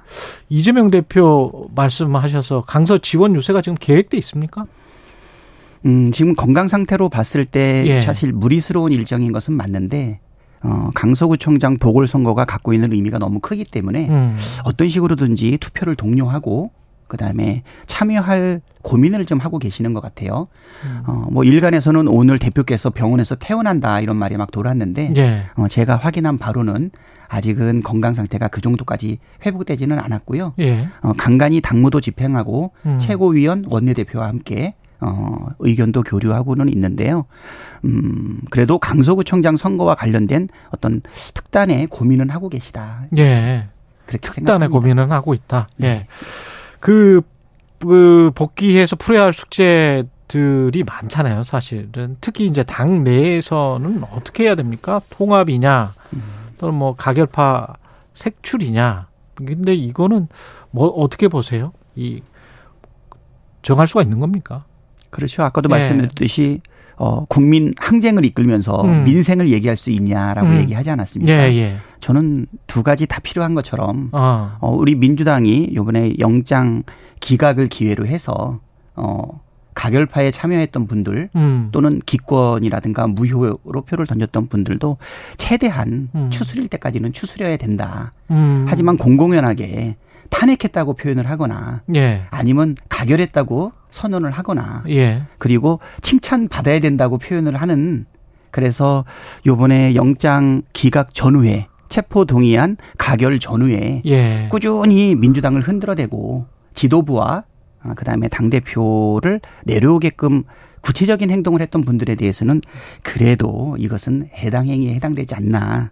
[0.49, 4.65] 이재명 대표 말씀하셔서 강서 지원 유세가 지금 계획돼 있습니까?
[5.85, 8.01] 음, 지금 건강 상태로 봤을 때 예.
[8.01, 10.21] 사실 무리스러운 일정인 것은 맞는데
[10.65, 14.37] 어, 강서구청장 보궐선거가 갖고 있는 의미가 너무 크기 때문에 음.
[14.65, 16.71] 어떤 식으로든지 투표를 독려하고
[17.09, 20.49] 그다음에 참여할 고민을 좀 하고 계시는 것 같아요.
[20.85, 21.03] 음.
[21.07, 25.43] 어, 뭐 일간에서는 오늘 대표께서 병원에서 퇴원한다 이런 말이 막 돌았는데 예.
[25.57, 26.91] 어, 제가 확인한 바로는
[27.29, 30.55] 아직은 건강 상태가 그 정도까지 회복되지는 않았고요.
[30.61, 30.89] 예.
[31.03, 32.99] 어, 간간히 당무도 집행하고 음.
[32.99, 37.27] 최고위원 원내대표와 함께 어, 의견도 교류하고는 있는데요.
[37.85, 41.03] 음, 그래도 강서구청장 선거와 관련된 어떤
[41.35, 43.07] 특단의 고민은 하고 계시다.
[43.19, 43.69] 예.
[44.07, 44.69] 그렇게 특단의 생각합니다.
[44.69, 45.69] 고민은 하고 있다.
[45.81, 45.83] 예.
[45.83, 46.07] 네.
[46.81, 47.23] 그,
[47.79, 52.17] 그 복귀해서 풀어야 할 숙제 들이 많잖아요, 사실은.
[52.21, 55.03] 특히 이제 당 내에서는 어떻게 해야 됩니까?
[55.11, 55.93] 통합이냐,
[56.57, 57.75] 또는 뭐 가결파
[58.15, 59.09] 색출이냐.
[59.35, 60.29] 근데 이거는
[60.71, 61.73] 뭐 어떻게 보세요?
[61.97, 62.23] 이
[63.61, 64.65] 정할 수가 있는 겁니까?
[65.13, 65.45] 그렇죠.
[65.45, 65.77] 아까도 네.
[65.77, 66.61] 말씀드렸듯이
[66.97, 69.05] 어, 국민 항쟁을 이끌면서 음.
[69.05, 70.61] 민생을 얘기할 수 있냐라고 음.
[70.61, 71.33] 얘기하지 않았습니까?
[71.33, 71.77] 예, 예.
[72.01, 74.57] 저는 두 가지 다 필요한 것처럼 어.
[74.61, 76.83] 어, 우리 민주당이 요번에 영장
[77.21, 78.61] 기각을 기회로 해서
[78.95, 79.41] 어,
[79.75, 81.69] 가결파에 참여했던 분들 음.
[81.73, 84.99] 또는 기권이라든가 무효로 표를 던졌던 분들도
[85.37, 86.31] 최대한 음.
[86.31, 88.13] 추스릴 때까지는 추스려야 된다.
[88.31, 88.67] 음.
[88.69, 89.97] 하지만 공공연하게
[90.31, 92.23] 탄핵했다고 표현을 하거나 예.
[92.31, 95.23] 아니면 가결했다고 선언을 하거나 예.
[95.39, 98.07] 그리고 칭찬 받아야 된다고 표현을 하는
[98.51, 99.05] 그래서
[99.47, 104.49] 요번에 영장 기각 전후에 체포 동의안 가결 전후에 예.
[104.51, 107.45] 꾸준히 민주당을 흔들어대고 지도부와
[107.83, 110.45] 아, 그다음에 당 대표를 내려오게끔
[110.83, 112.61] 구체적인 행동을 했던 분들에 대해서는
[113.03, 115.91] 그래도 이것은 해당 행위에 해당되지 않나.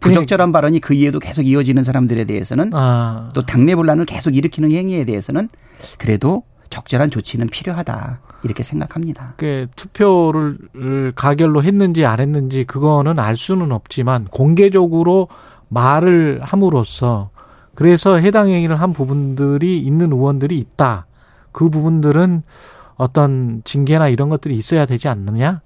[0.00, 3.28] 부적절한 발언이 그 이후에도 계속 이어지는 사람들에 대해서는 아.
[3.34, 5.48] 또 당내 분란을 계속 일으키는 행위에 대해서는
[5.98, 6.42] 그래도
[6.72, 9.34] 적절한 조치는 필요하다 이렇게 생각합니다.
[9.36, 15.28] 그 투표를 가결로 했는지 안 했는지 그거는 알 수는 없지만 공개적으로
[15.68, 17.30] 말을 함으로써
[17.74, 21.06] 그래서 해당 행위를 한 부분들이 있는 의원들이 있다.
[21.52, 22.42] 그 부분들은
[22.96, 25.60] 어떤 징계나 이런 것들이 있어야 되지 않느냐?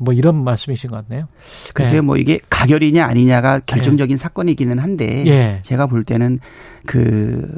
[0.00, 1.28] 뭐 이런 말씀이신 것 같네요.
[1.72, 2.06] 글쎄요, 네.
[2.06, 4.20] 뭐 이게 가결이냐 아니냐가 결정적인 네.
[4.20, 5.60] 사건이기는 한데 네.
[5.62, 6.40] 제가 볼 때는
[6.86, 7.48] 그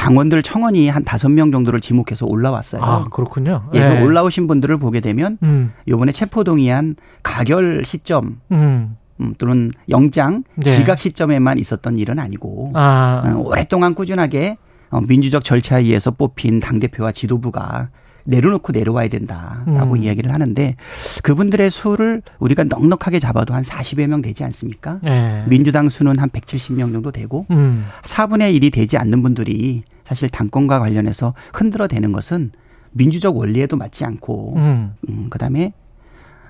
[0.00, 2.82] 당원들 청원이 한 다섯 명 정도를 지목해서 올라왔어요.
[2.82, 3.68] 아, 그렇군요.
[3.74, 4.02] 예, 네.
[4.02, 5.74] 올라오신 분들을 보게 되면 음.
[5.86, 8.96] 요번에 체포 동의안 가결 시점 음.
[9.20, 10.74] 음, 또는 영장 네.
[10.74, 13.24] 기각 시점에만 있었던 일은 아니고 아.
[13.26, 14.56] 어, 오랫동안 꾸준하게
[14.88, 17.90] 어, 민주적 절차에 의해서 뽑힌 당 대표와 지도부가
[18.30, 20.02] 내려놓고 내려와야 된다라고 음.
[20.02, 20.76] 이야기를 하는데
[21.22, 24.98] 그분들의 수를 우리가 넉넉하게 잡아도 한 40여 명 되지 않습니까?
[25.02, 25.44] 네.
[25.48, 27.84] 민주당 수는 한 170명 정도 되고 음.
[28.02, 32.52] 4분의 1이 되지 않는 분들이 사실 당권과 관련해서 흔들어대는 것은
[32.92, 34.94] 민주적 원리에도 맞지 않고 음.
[35.08, 35.72] 음 그다음에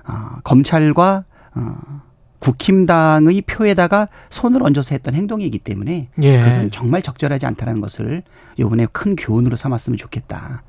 [0.07, 1.25] 어, 검찰과
[1.55, 2.01] 어,
[2.41, 6.39] 국힘당의 표에다가 손을 얹어서 했던 행동이기 때문에 예.
[6.39, 8.23] 그것은 정말 적절하지 않다는 것을
[8.57, 10.63] 이번에 큰 교훈으로 삼았으면 좋겠다.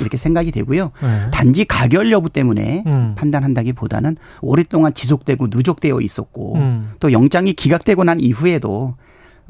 [0.00, 0.92] 이렇게 생각이 되고요.
[1.02, 1.30] 네.
[1.32, 3.14] 단지 가결 여부 때문에 음.
[3.16, 6.92] 판단한다기보다는 오랫동안 지속되고 누적되어 있었고 음.
[7.00, 8.94] 또 영장이 기각되고 난 이후에도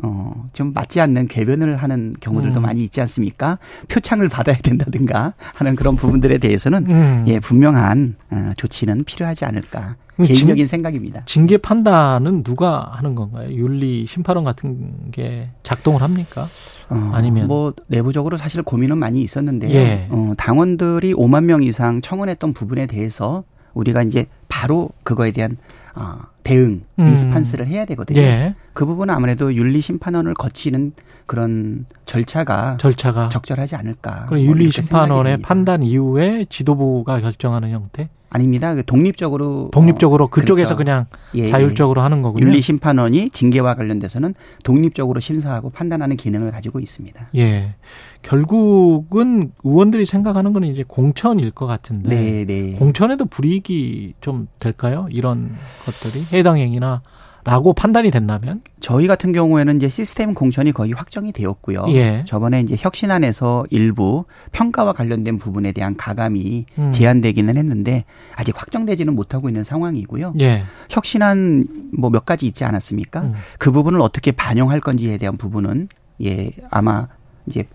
[0.02, 2.62] 어, 좀 맞지 않는 궤변을 하는 경우들도 음.
[2.62, 3.58] 많이 있지 않습니까?
[3.88, 7.24] 표창을 받아야 된다든가 하는 그런 부분들에 대해서는 음.
[7.28, 9.96] 예, 분명한 어, 조치는 필요하지 않을까.
[10.16, 11.22] 개인적인 징, 생각입니다.
[11.24, 13.50] 징계 판단은 누가 하는 건가요?
[13.50, 16.46] 윤리 심판원 같은 게 작동을 합니까?
[16.88, 19.72] 어, 아니면 뭐 내부적으로 사실 고민은 많이 있었는데요.
[19.72, 20.06] 예.
[20.10, 23.42] 어, 당원들이 5만 명 이상 청원했던 부분에 대해서
[23.72, 25.56] 우리가 이제 바로 그거에 대한
[25.96, 27.04] 어, 대응, 음.
[27.04, 28.20] 리스판스를 해야 되거든요.
[28.20, 28.54] 예.
[28.72, 30.92] 그 부분은 아무래도 윤리 심판원을 거치는
[31.26, 33.30] 그런 절차가, 절차가.
[33.30, 34.26] 적절하지 않을까.
[34.26, 38.08] 그럼 윤리 심판원의 판단 이후에 지도부가 결정하는 형태?
[38.34, 38.74] 아닙니다.
[38.74, 40.76] 그 독립적으로 독립적으로 어, 그쪽에서 그렇죠.
[40.76, 41.06] 그냥
[41.36, 41.46] 예, 예.
[41.46, 42.44] 자율적으로 하는 거군요.
[42.44, 47.28] 윤리 심판원이 징계와 관련돼서는 독립적으로 심사하고 판단하는 기능을 가지고 있습니다.
[47.36, 47.76] 예.
[48.22, 52.72] 결국은 의원들이 생각하는 거는 이제 공천일 것 같은데 네, 네.
[52.72, 55.06] 공천에도 불이익이 좀 될까요?
[55.10, 55.54] 이런
[55.84, 57.02] 것들이 해당 행위나
[57.44, 61.84] 라고 판단이 된다면 저희 같은 경우에는 이제 시스템 공천이 거의 확정이 되었고요.
[61.88, 62.24] 예.
[62.26, 66.92] 저번에 이제 혁신안에서 일부 평가와 관련된 부분에 대한 가감이 음.
[66.92, 70.34] 제한되기는 했는데 아직 확정되지는 못하고 있는 상황이고요.
[70.40, 70.64] 예.
[70.88, 73.20] 혁신안 뭐 몇 가지 있지 않았습니까?
[73.22, 73.34] 음.
[73.58, 75.88] 그 부분을 어떻게 반영할 건지에 대한 부분은
[76.22, 77.08] 예 아마
[77.46, 77.66] 이제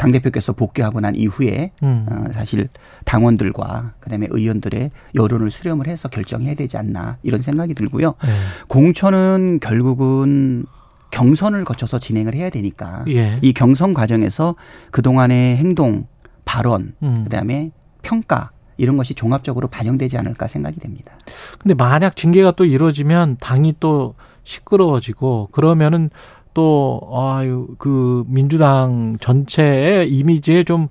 [0.00, 2.06] 당대표께서 복귀하고 난 이후에 음.
[2.10, 2.68] 어, 사실
[3.04, 8.14] 당원들과 그다음에 의원들의 여론을 수렴을 해서 결정해야 되지 않나 이런 생각이 들고요.
[8.24, 8.30] 네.
[8.68, 10.64] 공천은 결국은
[11.10, 13.38] 경선을 거쳐서 진행을 해야 되니까 예.
[13.42, 14.54] 이 경선 과정에서
[14.90, 16.06] 그동안의 행동,
[16.46, 17.24] 발언, 음.
[17.24, 17.70] 그다음에
[18.02, 21.12] 평가 이런 것이 종합적으로 반영되지 않을까 생각이 됩니다.
[21.58, 26.08] 근데 만약 징계가 또 이루어지면 당이 또 시끄러워지고 그러면은
[26.54, 30.88] 또 아유 그 민주당 전체의 이미지에 좀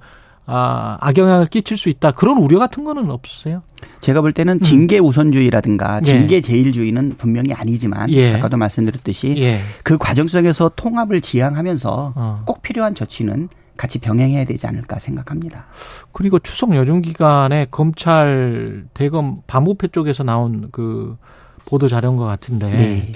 [0.51, 2.12] 아, 악영향을 끼칠 수 있다.
[2.12, 3.62] 그런 우려 같은 거는 없으세요?
[4.01, 4.60] 제가 볼 때는 음.
[4.60, 6.03] 징계 우선주의라든가 예.
[6.03, 8.34] 징계 제일주의는 분명히 아니지만 예.
[8.36, 9.60] 아까도 말씀드렸듯이 예.
[9.84, 12.43] 그 과정 속에서 통합을 지향하면서 어.
[12.47, 15.68] 꼭 필요한 조치는 같이 병행해야 되지 않을까 생각합니다.
[16.12, 21.16] 그리고 추석 연휴 기간에 검찰 대검 반부패 쪽에서 나온 그
[21.66, 23.12] 보도 자료인 것 같은데 네.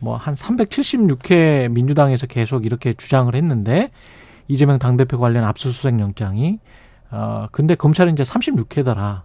[0.00, 3.90] 뭐 한 376회 민주당에서 계속 이렇게 주장을 했는데
[4.46, 6.58] 이재명 당대표 관련 압수수색 영장이
[7.10, 9.22] 어 근데 검찰은 이제 36회더라.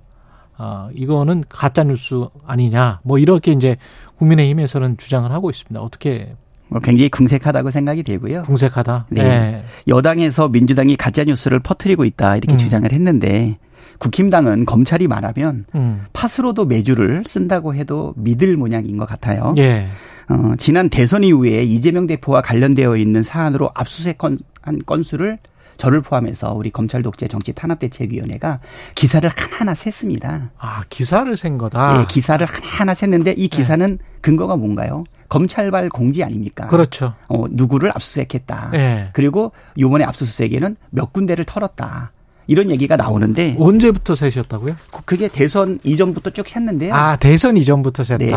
[0.57, 2.99] 어 이거는 가짜 뉴스 아니냐.
[3.03, 3.77] 뭐 이렇게 이제
[4.17, 5.81] 국민의힘에서는 주장을 하고 있습니다.
[5.81, 6.35] 어떻게
[6.67, 8.43] 뭐 굉장히 궁색하다고 생각이 되고요.
[8.43, 9.07] 궁색하다.
[9.09, 9.23] 네.
[9.23, 9.63] 네.
[9.87, 12.57] 여당에서 민주당이 가짜 뉴스를 퍼뜨리고 있다 이렇게 음.
[12.57, 13.57] 주장을 했는데
[13.99, 16.05] 국힘당은 검찰이 말하면 음.
[16.13, 19.53] 팥으로도 매주를 쓴다고 해도 믿을 모양인 것 같아요.
[19.57, 19.87] 예.
[20.29, 25.39] 어, 지난 대선 이후에 이재명 대표와 관련되어 있는 사안으로 압수수색 건, 한 건수를
[25.77, 28.59] 저를 포함해서 우리 검찰 독재 정치 탄압 대책위원회가
[28.95, 30.51] 기사를 하나하나 셌습니다.
[30.57, 31.97] 아 기사를 센 거다.
[31.97, 34.05] 네, 기사를 하나하나 셌는데 이 기사는 네.
[34.21, 35.03] 근거가 뭔가요?
[35.29, 36.67] 검찰발 공지 아닙니까?
[36.67, 37.15] 그렇죠.
[37.27, 38.69] 어, 누구를 압수수색했다.
[38.71, 39.09] 네.
[39.13, 42.11] 그리고 요번에 압수수색에는 몇 군데를 털었다.
[42.47, 44.75] 이런 얘기가 나오는데 언제부터 세셨다고요?
[45.05, 46.91] 그게 대선 이전부터 쭉 샜는데요.
[46.91, 48.17] 아 대선 이전부터 셌다.
[48.17, 48.33] 네네.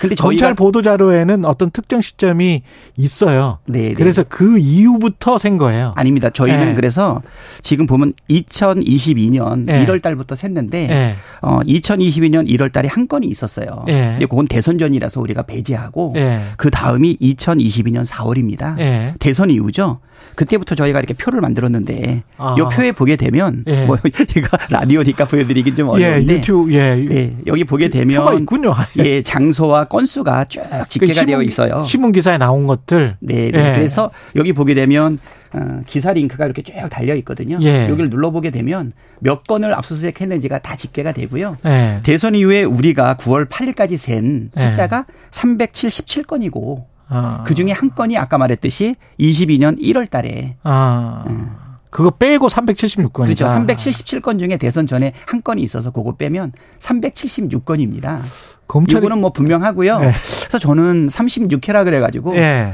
[0.00, 2.62] 근데 검찰 보도 자료에는 어떤 특정 시점이
[2.96, 3.58] 있어요.
[3.66, 3.94] 네.
[3.94, 5.92] 그래서 그 이후부터 센 거예요.
[5.96, 6.30] 아닙니다.
[6.30, 6.74] 저희는 네.
[6.74, 7.22] 그래서
[7.62, 9.84] 지금 보면 2022년 네.
[9.84, 11.14] 1월 달부터 샜는데 네.
[11.42, 13.84] 어 2022년 1월 달에 한 건이 있었어요.
[13.86, 14.10] 네.
[14.12, 16.42] 근데 그건 대선 전이라서 우리가 배제하고 네.
[16.56, 18.76] 그 다음이 2022년 4월입니다.
[18.76, 19.14] 네.
[19.18, 20.00] 대선 이후죠.
[20.34, 22.56] 그때부터 저희가 이렇게 표를 만들었는데 아.
[22.58, 23.86] 이 표에 보게 되면 예.
[23.86, 23.96] 뭐
[24.36, 27.06] 이거 라디오니까 보여드리긴 좀 예, 어려운데 예, 유튜브, 예.
[27.10, 28.74] 예, 여기 보게 되면 있군요.
[28.98, 31.84] 예, 장소와 건수가 쭉 집계가 그 신문, 되어 있어요.
[31.84, 33.16] 신문 기사에 나온 것들.
[33.20, 33.68] 네, 네.
[33.68, 33.72] 예.
[33.72, 35.18] 그래서 여기 보게 되면
[35.52, 37.58] 어, 기사 링크가 이렇게 쭉 달려 있거든요.
[37.62, 37.88] 예.
[37.88, 41.56] 여기를 눌러보게 되면 몇 건을 압수수색했는지가 다 집계가 되고요.
[41.64, 42.00] 예.
[42.02, 45.30] 대선 이후에 우리가 9월 8일까지 센 숫자가 예.
[45.30, 47.44] 377건이고 아.
[47.46, 50.56] 그 중에 한 건이 아까 말했듯이 22년 1월 달에.
[50.62, 51.24] 아.
[51.28, 51.67] 음.
[51.98, 53.12] 그거 빼고 376건이죠.
[53.12, 53.46] 그렇죠.
[53.46, 58.20] 377건 중에 대선 전에 한 건이 있어서 그거 빼면 376건입니다.
[58.68, 58.98] 검찰이...
[58.98, 59.98] 이거는 뭐 분명하고요.
[59.98, 60.12] 네.
[60.42, 62.72] 그래서 저는 36회라 그래가지고 네.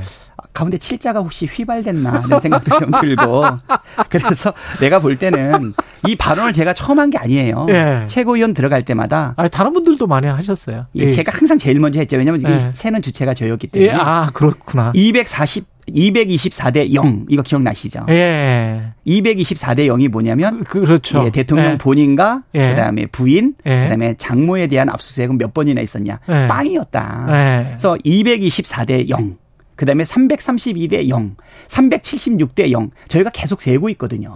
[0.53, 3.45] 가운데 칠자가 혹시 휘발됐나 하는 생각도 좀 들고
[4.11, 5.73] 그래서 내가 볼 때는
[6.07, 7.67] 이 발언을 제가 처음 한 게 아니에요.
[7.71, 8.05] 예.
[8.09, 10.87] 최고위원 들어갈 때마다 아 다른 분들도 많이 하셨어요.
[10.97, 12.19] 예, 제가 항상 제일 먼저 했죠.
[12.19, 12.55] 왜냐하면 예.
[12.57, 13.91] 이 세는 주체가 저였기 때문에.
[13.91, 13.97] 예.
[13.97, 14.93] 아 그렇구나.
[14.95, 18.07] 240 224대 0 이거 기억나시죠?
[18.09, 18.93] 예.
[19.07, 21.25] 224대 0이 뭐냐면 그, 그렇죠.
[21.27, 21.79] 예, 대통령 예.
[21.79, 22.71] 본인과 예.
[22.71, 23.83] 그다음에 부인, 예.
[23.83, 26.21] 그다음에 장모에 대한 압수수색은 몇 번이나 있었냐?
[26.29, 26.47] 예.
[26.49, 27.27] 빵이었다.
[27.29, 27.65] 예.
[27.69, 29.37] 그래서 224대 0.
[29.77, 31.35] 그다음에 332대 0,
[31.67, 32.91] 376대 0.
[33.09, 34.33] 저희가 계속 세고 있거든요.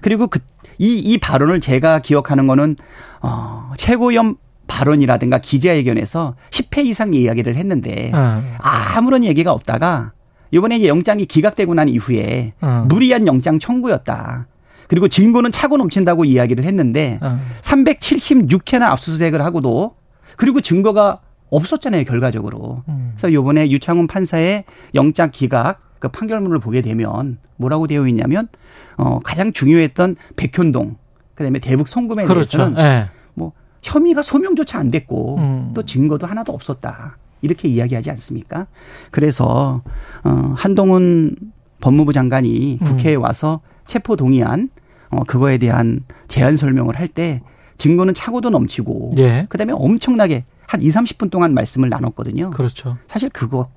[0.00, 0.40] 그리고 그
[0.78, 2.76] 이, 이 발언을 제가 기억하는 거는,
[3.22, 4.34] 어, 최고위원
[4.66, 8.10] 발언이라든가 기자회견에서 10회 이상 이야기를 했는데,
[8.58, 10.12] 아무런 얘기가 없다가,
[10.50, 12.84] 이번에 이제 영장이 기각되고 난 이후에 어.
[12.88, 14.46] 무리한 영장 청구였다.
[14.88, 17.40] 그리고 증거는 차고 넘친다고 이야기를 했는데 어.
[17.60, 19.96] 376회나 압수수색을 하고도
[20.36, 21.20] 그리고 증거가
[21.50, 22.82] 없었잖아요 결과적으로.
[22.88, 23.12] 음.
[23.16, 28.48] 그래서 요번에 유창훈 판사의 영장 기각 그 판결문을 보게 되면 뭐라고 되어 있냐면
[28.96, 30.96] 어 가장 중요했던 백현동
[31.34, 32.58] 그다음에 대북 송금에 그렇죠.
[32.58, 33.06] 대해서는 네.
[33.34, 35.70] 뭐 혐의가 소명조차 안 됐고 음.
[35.74, 37.16] 또 증거도 하나도 없었다.
[37.42, 38.66] 이렇게 이야기하지 않습니까?
[39.10, 39.82] 그래서
[40.24, 41.36] 어 한동훈
[41.80, 42.84] 법무부 장관이 음.
[42.84, 44.70] 국회에 와서 체포 동의안
[45.10, 47.42] 어 그거에 대한 제안 설명을 할 때
[47.76, 49.46] 증거는 차고도 넘치고 예.
[49.48, 52.50] 그다음에 엄청나게 한 2, 30분 동안 말씀을 나눴거든요.
[52.50, 52.96] 그렇죠.
[53.06, 53.68] 사실 그거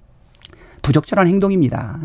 [0.82, 2.00] 부적절한 행동입니다.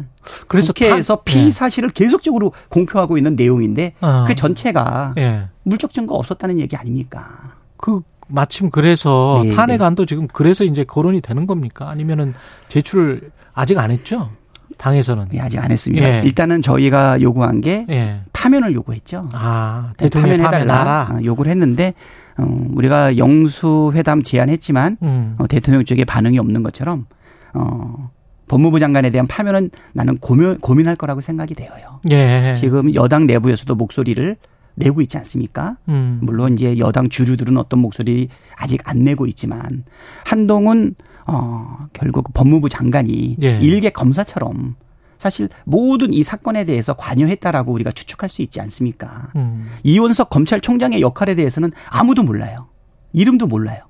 [0.48, 1.50] 그래서 국회에서 피의 예.
[1.50, 2.04] 사실을 예.
[2.04, 4.24] 계속적으로 공표하고 있는 내용인데 어.
[4.26, 5.48] 그 전체가 예.
[5.62, 7.52] 물적 증거 없었다는 얘기 아닙니까?
[7.76, 10.06] 그 마침 그래서 네, 탄핵안도 네.
[10.06, 11.88] 지금 그래서 이제 거론이 되는 겁니까?
[11.88, 12.34] 아니면은
[12.68, 14.30] 제출을 아직 안 했죠?
[14.76, 16.06] 당에서는 예, 아직 안 했습니다.
[16.06, 16.22] 예.
[16.24, 18.20] 일단은 저희가 요구한 게 예.
[18.32, 19.28] 파면을 요구했죠.
[19.32, 21.94] 아, 대통령 파면해달라 파면 어, 요구를 했는데
[22.38, 25.36] 어, 우리가 영수 회담 제안했지만 음.
[25.38, 27.06] 어, 대통령 쪽에 반응이 없는 것처럼
[27.54, 28.10] 어,
[28.48, 32.00] 법무부 장관에 대한 파면은 나는 고민, 고민할 거라고 생각이 되어요.
[32.10, 32.54] 예.
[32.58, 34.36] 지금 여당 내부에서도 목소리를
[34.74, 35.76] 내고 있지 않습니까?
[35.88, 36.18] 음.
[36.22, 39.84] 물론 이제 여당 주류들은 어떤 목소리 아직 안 내고 있지만
[40.24, 40.94] 한동훈
[41.26, 43.58] 어 결국 법무부 장관이 예.
[43.60, 44.76] 일개 검사처럼
[45.16, 49.28] 사실 모든 이 사건에 대해서 관여했다라고 우리가 추측할 수 있지 않습니까?
[49.36, 49.66] 음.
[49.82, 52.68] 이원석 검찰총장의 역할에 대해서는 아무도 몰라요.
[53.12, 53.84] 이름도 몰라요.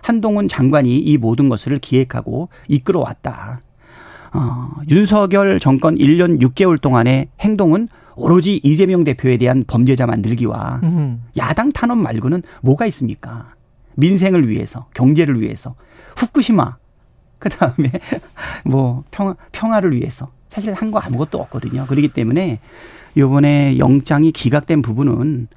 [0.00, 3.62] 한동훈 장관이 이 모든 것을 기획하고 이끌어왔다.
[4.34, 11.22] 어, 윤석열 정권 1년 6개월 동안의 행동은 오로지 이재명 대표에 대한 범죄자 만들기와 음.
[11.36, 13.54] 야당 탄압 말고는 뭐가 있습니까?
[13.96, 15.74] 민생을 위해서, 경제를 위해서,
[16.16, 16.76] 후쿠시마,
[17.38, 17.90] 그 다음에
[18.64, 21.86] 뭐 평화, 평화를 위해서 사실 한 거 아무것도 없거든요.
[21.86, 22.60] 그렇기 때문에
[23.16, 25.48] 요번에 영장이 기각된 부분은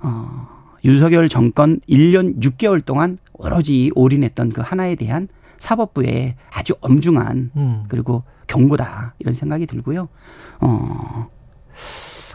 [0.00, 0.48] 어,
[0.84, 5.28] 윤석열 정권 1년 6개월 동안 오로지 올인했던 그 하나에 대한
[5.58, 7.84] 사법부의 아주 엄중한 음.
[7.88, 10.08] 그리고 경고다 이런 생각이 들고요.
[10.60, 11.28] 어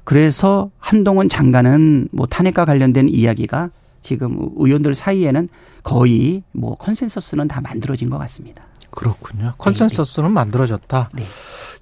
[0.04, 3.70] 그래서 한동훈 장관은 뭐 탄핵과 관련된 이야기가
[4.02, 5.48] 지금 의원들 사이에는
[5.84, 8.64] 거의 뭐 consensus는 다 만들어진 것 같습니다.
[8.92, 9.54] 그렇군요.
[9.58, 10.34] consensus는 네, 네.
[10.34, 11.10] 만들어졌다.
[11.14, 11.24] 네.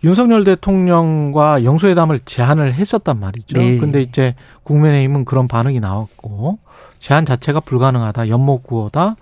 [0.03, 3.57] 윤석열 대통령과 영수회담을 제안을 했었단 말이죠.
[3.57, 3.77] 네.
[3.77, 6.59] 근데 이제 국민의힘은 그런 반응이 나왔고
[6.99, 8.29] 제안 자체가 불가능하다.
[8.29, 9.15] 연목구어다.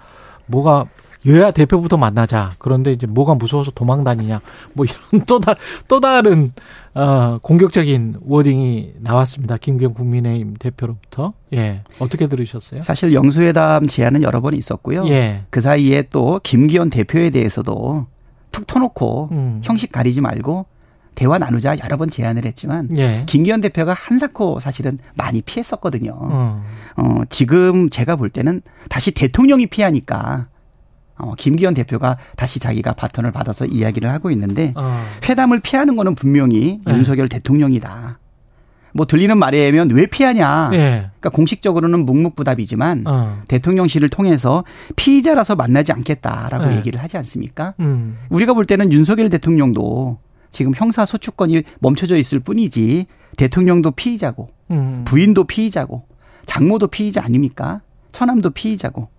[0.45, 0.85] 뭐가
[1.25, 2.53] 여야 대표부터 만나자.
[2.59, 4.41] 그런데 이제 뭐가 무서워서 도망 다니냐.
[4.73, 5.55] 뭐 이런 또, 다,
[5.87, 6.53] 또 다른,
[6.93, 9.57] 어, 공격적인 워딩이 나왔습니다.
[9.57, 11.33] 김경 국민의힘 대표로부터.
[11.53, 11.81] 예.
[11.99, 12.81] 어떻게 들으셨어요?
[12.81, 15.07] 사실 영수회담 제안은 여러 번 있었고요.
[15.09, 15.43] 예.
[15.49, 18.07] 그 사이에 또 김기현 대표에 대해서도
[18.51, 19.61] 툭 터놓고 음.
[19.63, 20.65] 형식 가리지 말고
[21.15, 23.23] 대화 나누자 여러 번 제안을 했지만 예.
[23.27, 26.17] 김기현 대표가 한사코 사실은 많이 피했었거든요.
[26.21, 26.61] 음.
[26.95, 30.47] 어, 지금 제가 볼 때는 다시 대통령이 피하니까
[31.19, 35.03] 어, 김기현 대표가 다시 자기가 바톤을 받아서 이야기를 하고 있는데 어.
[35.27, 36.93] 회담을 피하는 거는 분명히 네.
[36.93, 38.19] 윤석열 대통령이다.
[38.93, 40.69] 뭐 들리는 말에 의하면 왜 피하냐.
[40.71, 41.09] 네.
[41.19, 43.41] 그러니까 공식적으로는 묵묵부답이지만 어.
[43.47, 44.63] 대통령실을 통해서
[44.95, 46.77] 피의자라서 만나지 않겠다라고 네.
[46.77, 47.75] 얘기를 하지 않습니까?
[47.81, 48.17] 음.
[48.29, 50.17] 우리가 볼 때는 윤석열 대통령도
[50.51, 53.05] 지금 형사 소추권이 멈춰져 있을 뿐이지
[53.37, 55.03] 대통령도 피의자고 음.
[55.05, 56.05] 부인도 피의자고
[56.45, 57.81] 장모도 피의자 아닙니까?
[58.11, 59.09] 처남도 피의자고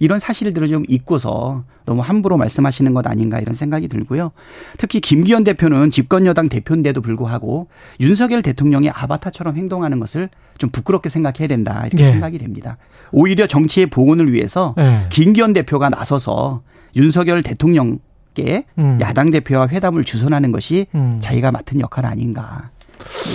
[0.00, 4.32] 이런 사실들을 좀 잊고서 너무 함부로 말씀하시는 것 아닌가 이런 생각이 들고요.
[4.78, 7.68] 특히 김기현 대표는 집권 여당 대표인데도 불구하고
[8.00, 12.10] 윤석열 대통령의 아바타처럼 행동하는 것을 좀 부끄럽게 생각해야 된다 이렇게 네.
[12.10, 12.76] 생각이 됩니다.
[13.12, 15.06] 오히려 정치의 복원을 위해서 네.
[15.10, 16.62] 김기현 대표가 나서서
[16.96, 18.98] 윤석열 대통령께 음.
[19.00, 21.18] 야당 대표와 회담을 주선하는 것이 음.
[21.20, 22.70] 자기가 맡은 역할 아닌가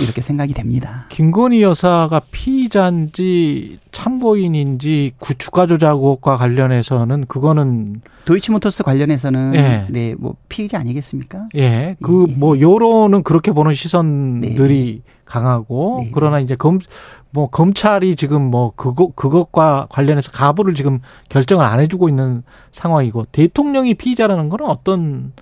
[0.02, 1.06] 이렇게 생각이 됩니다.
[1.08, 9.86] 김건희 여사가 피의자인지 참고인인지 구축가 조작과 관련해서는 그거는 도이치모터스 관련해서는 예.
[9.90, 11.48] 네, 뭐 피의자 아니겠습니까?
[11.56, 11.96] 예.
[12.02, 12.60] 그뭐 예.
[12.60, 15.12] 여론은 그렇게 보는 시선들이 네.
[15.24, 16.10] 강하고 네.
[16.12, 16.78] 그러나 이제 검
[17.32, 21.00] 뭐 검찰이 지금 뭐 그거 그것과 관련해서 가부를 지금
[21.30, 22.42] 결정을 안 해주고 있는
[22.72, 25.32] 상황이고 대통령이 피의자라는 거는 어떤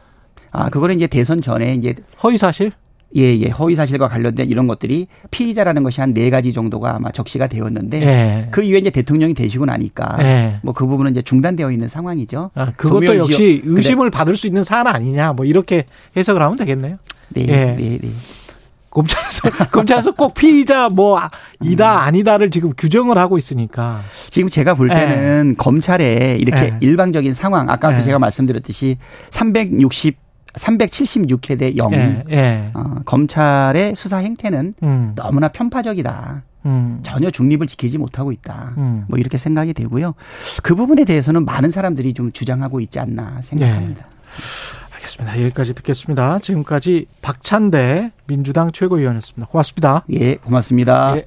[0.53, 2.73] 아, 그거는 이제 대선 전에 이제 허위 사실?
[3.17, 3.49] 예, 예.
[3.49, 8.49] 허위 사실과 관련된 이런 것들이 피의자라는 것이 한 네 가지 정도가 아마 적시가 되었는데 예.
[8.51, 10.59] 그 이후에 이제 대통령이 되시고 나니까 예.
[10.63, 12.51] 뭐그 부분은 이제 중단되어 있는 상황이죠.
[12.55, 14.11] 아, 그것도 역시 의심을.
[14.11, 15.85] 받을 수 있는 사안 아니냐 뭐 이렇게
[16.17, 16.97] 해석을 하면 되겠네요.
[17.31, 17.47] 네, 예.
[17.77, 18.11] 네, 네.
[18.91, 21.21] 검찰에서 검찰에서 꼭 피의자 뭐
[21.63, 22.09] 이다 음.
[22.09, 25.55] 아니다를 지금 규정을 하고 있으니까 지금 제가 볼 때는 예.
[25.57, 26.79] 검찰에 이렇게 예.
[26.81, 28.03] 일방적인 상황 아까 예.
[28.03, 28.97] 제가 말씀드렸듯이
[29.31, 30.17] 360
[30.55, 31.93] 376회 대 0.
[31.93, 32.71] 예, 예.
[32.75, 35.13] 어, 검찰의 수사 행태는 음.
[35.15, 36.43] 너무나 편파적이다.
[36.67, 37.01] 음.
[37.03, 38.75] 전혀 중립을 지키지 못하고 있다.
[38.77, 39.05] 음.
[39.09, 40.15] 뭐 이렇게 생각이 되고요.
[40.63, 44.07] 그 부분에 대해서는 많은 사람들이 좀 주장하고 있지 않나 생각합니다.
[44.07, 44.95] 예.
[44.95, 45.43] 알겠습니다.
[45.43, 46.39] 여기까지 듣겠습니다.
[46.41, 49.47] 지금까지 박찬대 민주당 최고위원이었습니다.
[49.51, 50.05] 고맙습니다.
[50.13, 51.17] 예, 고맙습니다.
[51.17, 51.27] 예.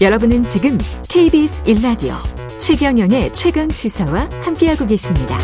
[0.00, 2.14] 여러분은 지금 KBS 1라디오
[2.58, 5.38] 최경영의 최강 시사와 함께하고 계십니다.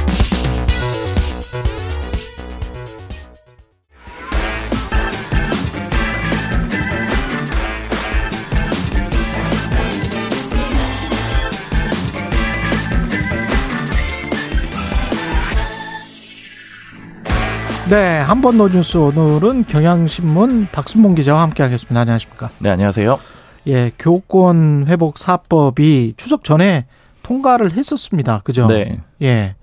[17.91, 21.99] 네, 한번 노뉴스 오늘은 경향신문 박순봉 기자와 함께하겠습니다.
[21.99, 22.51] 안녕하십니까?
[22.59, 23.19] 네, 안녕하세요.
[23.67, 26.85] 예, 교권 회복 사법이 추석 전에
[27.23, 28.43] 통과를 했었습니다.
[28.45, 28.67] 그죠?
[28.67, 29.01] 네.
[29.23, 29.55] 예.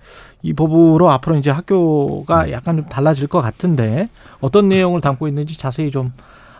[0.41, 4.09] 이 법으로 앞으로 이제 학교가 약간 좀 달라질 것 같은데
[4.39, 6.11] 어떤 내용을 담고 있는지 자세히 좀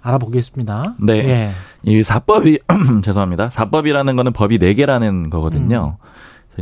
[0.04, 0.96] 알아보겠습니다.
[1.00, 1.14] 네.
[1.28, 1.52] 예.
[1.82, 2.60] 이 사법이
[3.04, 3.50] 죄송합니다.
[3.50, 5.98] 사법이라는 거는 법이 네 개라는 거거든요.
[6.00, 6.06] 음.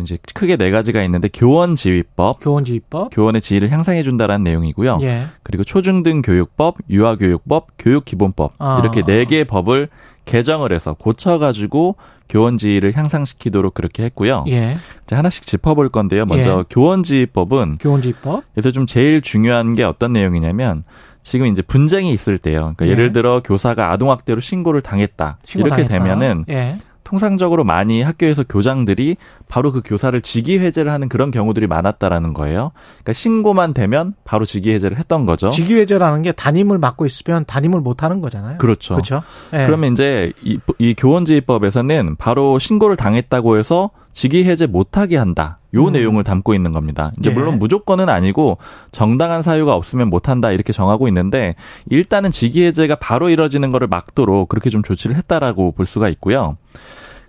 [0.02, 5.00] 이제 크게 네 가지가 있는데 교원 지휘법, 교원 지휘법, 교원의 지위를 향상해 준다라는 내용이고요.
[5.02, 5.26] 예.
[5.44, 8.80] 그리고 초중등 교육법, 유아 교육법, 교육 기본법 아.
[8.82, 9.90] 이렇게 네 개의 법을
[10.26, 11.96] 개정을 해서 고쳐 가지고
[12.30, 14.46] 교원 지위를 향상시키도록 그렇게 했고요.
[14.48, 14.74] 예.
[15.04, 16.26] 이제 하나씩 짚어볼 건데요.
[16.26, 16.64] 먼저 예.
[16.70, 18.44] 교원 지휘법은 교원 지휘법.
[18.54, 20.84] 그래서 좀 제일 중요한 게 어떤 내용이냐면
[21.22, 22.74] 지금 이제 분쟁이 있을 때요.
[22.76, 22.96] 그러니까 예.
[22.96, 25.38] 를 들어 교사가 아동학대로 신고를 당했다.
[25.46, 26.04] 신고 이렇게 당했다.
[26.04, 26.78] 되면은 예.
[27.14, 32.72] 통상적으로 많이 학교에서 교장들이 바로 그 교사를 직위 해제를 하는 그런 경우들이 많았다라는 거예요.
[32.74, 35.52] 그러니까 신고만 되면 바로 직위 해제를 했던 거죠.
[35.52, 38.58] 직위 해제라는 게 담임을 맡고 있으면 담임을 못 하는 거잖아요.
[38.58, 38.96] 그렇죠.
[38.96, 39.22] 그렇죠.
[39.52, 39.68] 네.
[39.68, 45.60] 그러면 이제 이, 이 교원지휘법에서는 바로 신고를 당했다고 해서 직위 해제 못하게 한다.
[45.76, 45.94] 요 음.
[45.94, 47.12] 내용을 담고 있는 겁니다.
[47.20, 47.36] 이제 네.
[47.36, 48.58] 물론 무조건은 아니고
[48.92, 51.56] 정당한 사유가 없으면 못한다 이렇게 정하고 있는데
[51.90, 56.58] 일단은 직위 해제가 바로 이뤄지는 것을 막도록 그렇게 좀 조치를 했다라고 볼 수가 있고요.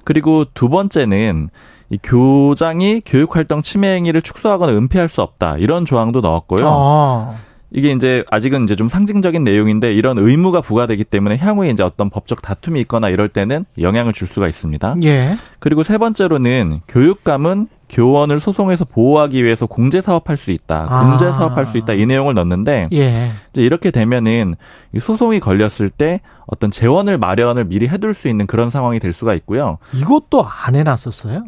[0.04, 1.48] 그리고 두 번째는
[1.90, 6.66] 이 교장이 교육활동 침해 행위를 축소하거나 은폐할 수 없다 이런 조항도 넣었고요.
[6.66, 7.34] 아.
[7.70, 12.40] 이게 이제 아직은 이제 좀 상징적인 내용인데 이런 의무가 부과되기 때문에 향후에 이제 어떤 법적
[12.40, 14.94] 다툼이 있거나 이럴 때는 영향을 줄 수가 있습니다.
[15.02, 15.36] 예.
[15.58, 20.86] 그리고 세 번째로는 교육감은 교원을 소송해서 보호하기 위해서 공제 사업할 수 있다.
[20.88, 21.08] 아.
[21.08, 21.92] 공제 사업할 수 있다.
[21.92, 23.30] 이 내용을 넣는데 예.
[23.50, 24.54] 이제 이렇게 되면은
[25.00, 29.78] 소송이 걸렸을 때 어떤 재원을 마련을 미리 해둘 수 있는 그런 상황이 될 수가 있고요.
[29.92, 31.44] 이것도 안 해놨었어요?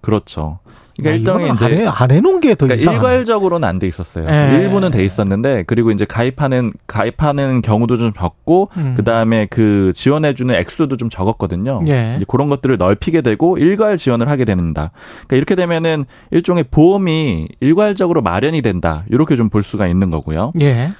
[0.00, 0.58] 그렇죠.
[1.02, 4.26] 그러니까 일종의 이제 안, 해, 안 해놓은 게더 그러니까 일괄적으로는 안 돼 있었어요.
[4.28, 4.58] 예.
[4.58, 8.94] 일부는 돼 있었는데 그리고 이제 가입하는 가입하는 경우도 좀 적고 음.
[8.96, 11.82] 그 다음에 그 지원해주는 액수도 좀 적었거든요.
[11.88, 12.14] 예.
[12.16, 14.90] 이제 그런 것들을 넓히게 되고 일괄 지원을 하게 됩니다.
[15.26, 20.52] 그러니까 이렇게 되면은 일종의 보험이 일괄적으로 마련이 된다 이렇게 좀 볼 수가 있는 거고요.
[20.60, 20.92] 예.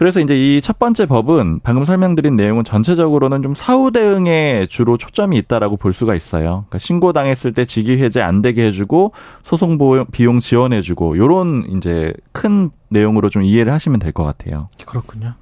[0.00, 5.36] 그래서 이제 이 첫 번째 법은 방금 설명드린 내용은 전체적으로는 좀 사후 대응에 주로 초점이
[5.36, 6.64] 있다라고 볼 수가 있어요.
[6.68, 9.12] 그러니까 신고 당했을 때 직위 해제 안 되게 해주고
[9.44, 9.76] 소송
[10.10, 14.68] 비용 지원해주고 요런 이제 큰 내용으로 좀 이해를 하시면 될 것 같아요.
[14.86, 15.34] 그렇군요.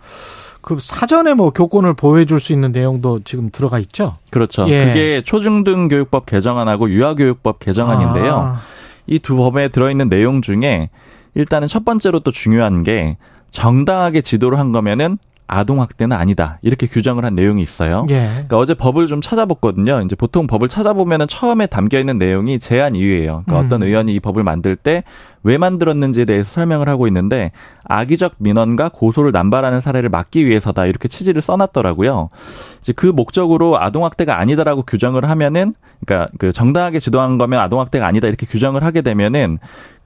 [0.61, 4.17] 그 사전에 뭐 교권을 보호해 줄 수 있는 내용도 지금 들어가 있죠?
[4.31, 4.69] 그렇죠.
[4.69, 4.87] 예.
[4.87, 8.35] 그게 초중등 교육법 개정안하고 유아교육법 개정안인데요.
[8.35, 8.61] 아.
[9.07, 10.91] 이두 법에 들어있는 내용 중에
[11.35, 13.17] 일단은 첫 번째로 또 중요한 게
[13.51, 15.19] 정당하게 지도를 한 거면은
[15.51, 18.07] 아동 학대는 아니다 이렇게 규정을 한 내용이 있어요.
[18.11, 18.29] 예.
[18.31, 20.03] 그러니까 어제 법을 좀 찾아봤거든요.
[20.03, 23.45] 이제 보통 법을 찾아보면은 처음에 담겨 있는 내용이 제한 이유예요.
[23.47, 23.67] 그러니까 음.
[23.67, 25.05] 어떤 의원이 이 법을 만들 때
[25.43, 27.53] 왜 만들었는지에 대해서 설명을 하고 있는데
[27.85, 32.31] 악의적 민원과 고소를 남발하는 사례를 막기 위해서다 이렇게 취지를 써놨더라고요.
[32.81, 35.75] 이제 그 목적으로 아동 학대가 아니다라고 규정을 하면은
[36.05, 39.59] 그러니까 그 정당하게 지도한 거면 아동 학대가 아니다 이렇게 규정을 하게 되면은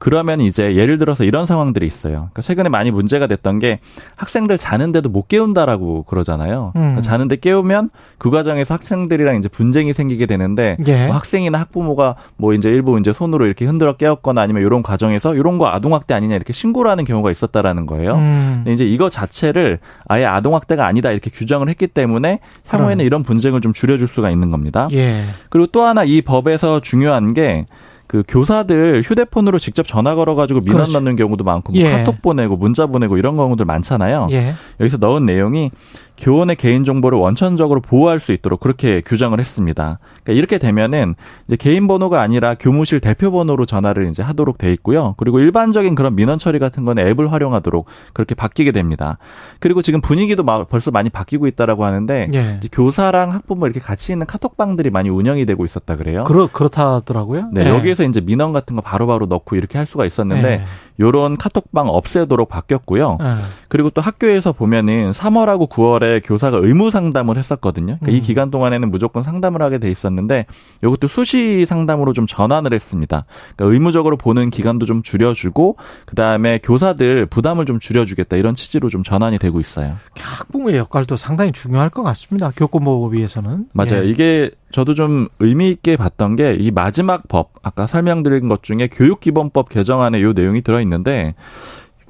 [0.03, 2.13] 그러면 이제 예를 들어서 이런 상황들이 있어요.
[2.13, 3.79] 그러니까 최근에 많이 문제가 됐던 게
[4.17, 6.73] 학생들 자는데도 못 깨운다라고 그러잖아요.
[6.75, 6.79] 음.
[6.79, 11.07] 그러니까 자는데 깨우면 그 과정에서 학생들이랑 이제 분쟁이 생기게 되는데 예.
[11.07, 15.57] 뭐 학생이나 학부모가 뭐 이제 일부 이제 손으로 이렇게 흔들어 깨웠거나 아니면 이런 과정에서 이런
[15.57, 18.15] 거 아동학대 아니냐 이렇게 신고를 하는 경우가 있었다라는 거예요.
[18.15, 18.61] 음.
[18.63, 23.73] 근데 이제 이거 자체를 아예 아동학대가 아니다 이렇게 규정을 했기 때문에 향후에는 이런 분쟁을 좀
[23.73, 24.87] 줄여줄 수가 있는 겁니다.
[24.91, 25.23] 예.
[25.49, 27.65] 그리고 또 하나 이 법에서 중요한 게
[28.07, 30.99] 그 교사들 휴대폰으로 직접 전화 걸어가지고 민원 그렇죠.
[30.99, 31.91] 넣는 경우도 많고 뭐 예.
[31.91, 34.27] 카톡 보내고 문자 보내고 이런 경우들 많잖아요.
[34.31, 34.53] 예.
[34.79, 35.71] 여기서 넣은 내용이
[36.17, 39.99] 교원의 개인 정보를 원천적으로 보호할 수 있도록 그렇게 규정을 했습니다.
[40.23, 41.15] 그러니까 이렇게 되면은
[41.47, 45.15] 이제 개인 번호가 아니라 교무실 대표 번호로 전화를 이제 하도록 돼 있고요.
[45.17, 49.17] 그리고 일반적인 그런 민원 처리 같은 거는 앱을 활용하도록 그렇게 바뀌게 됩니다.
[49.59, 52.59] 그리고 지금 분위기도 벌써 많이 바뀌고 있다라고 하는데 예.
[52.71, 56.25] 교사랑 학부모 이렇게 같이 있는 카톡방들이 많이 운영이 되고 있었다 그래요.
[56.25, 57.49] 그렇 그렇다더라고요.
[57.51, 57.69] 네, 예.
[57.69, 60.63] 여기에서 이제 민원 같은 거 바로 바로 넣고 이렇게 할 수가 있었는데 예.
[60.99, 63.17] 요런 카톡방 없애도록 바뀌었고요.
[63.21, 63.25] 예.
[63.67, 67.97] 그리고 또 학교에서 보면은 3월하고 9월에 교사가 의무 상담을 했었거든요.
[67.99, 68.15] 그러니까 음.
[68.15, 70.45] 이 기간 동안에는 무조건 상담을 하게 돼 있었는데
[70.83, 73.25] 이것도 수시 상담으로 좀 전환을 했습니다.
[73.55, 79.03] 그러니까 의무적으로 보는 기간도 좀 줄여주고 그 다음에 교사들 부담을 좀 줄여주겠다 이런 취지로 좀
[79.03, 79.93] 전환이 되고 있어요.
[80.19, 82.51] 학부모의 역할도 상당히 중요할 것 같습니다.
[82.55, 84.05] 교권보호에 위해서는 맞아요.
[84.05, 84.05] 예.
[84.05, 89.69] 이게 저도 좀 의미 있게 봤던 게 이 마지막 법 아까 설명드린 것 중에 교육기본법
[89.69, 91.35] 개정안에 요 내용이 들어 있는데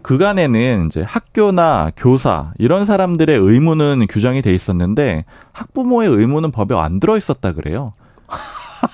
[0.03, 7.17] 그간에는 이제 학교나 교사 이런 사람들의 의무는 규정이 돼 있었는데 학부모의 의무는 법에 안 들어
[7.17, 7.93] 있었다 그래요.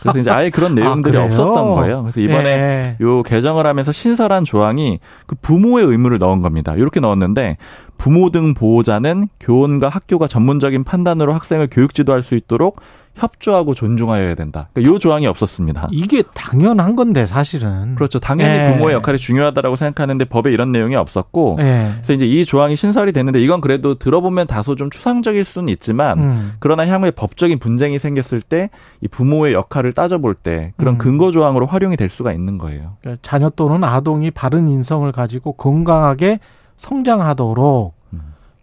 [0.02, 2.04] 그래서 이제 아예 그런 아, 내용들이 아, 없었던 거예요.
[2.04, 2.98] 그래서 이번에 예.
[3.02, 6.76] 요 개정을 하면서 신설한 조항이 그 부모의 의무를 넣은 겁니다.
[6.76, 7.58] 이렇게 넣었는데
[7.98, 12.80] 부모 등 보호자는 교원과 학교가 전문적인 판단으로 학생을 교육 지도할 수 있도록
[13.20, 14.70] 협조하고 존중하여야 된다.
[14.74, 15.90] 그러니까 이 조항이 없었습니다.
[15.92, 17.96] 이게 당연한 건데 사실은.
[17.96, 18.20] 그렇죠.
[18.20, 18.72] 당연히 예.
[18.72, 21.90] 부모의 역할이 중요하다라고 생각하는데 법에 이런 내용이 없었고, 예.
[21.96, 26.52] 그래서 이제 이 조항이 신설이 됐는데 이건 그래도 들어보면 다소 좀 추상적일 수는 있지만, 음.
[26.60, 28.70] 그러나 향후에 법적인 분쟁이 생겼을 때
[29.02, 30.98] 이 부모의 역할을 따져볼 때 그런 음.
[30.98, 32.98] 근거 조항으로 활용이 될 수가 있는 거예요.
[33.02, 36.40] 그러니까 자녀 또는 아동이 바른 인성을 가지고 건강하게
[36.78, 37.94] 성장하도록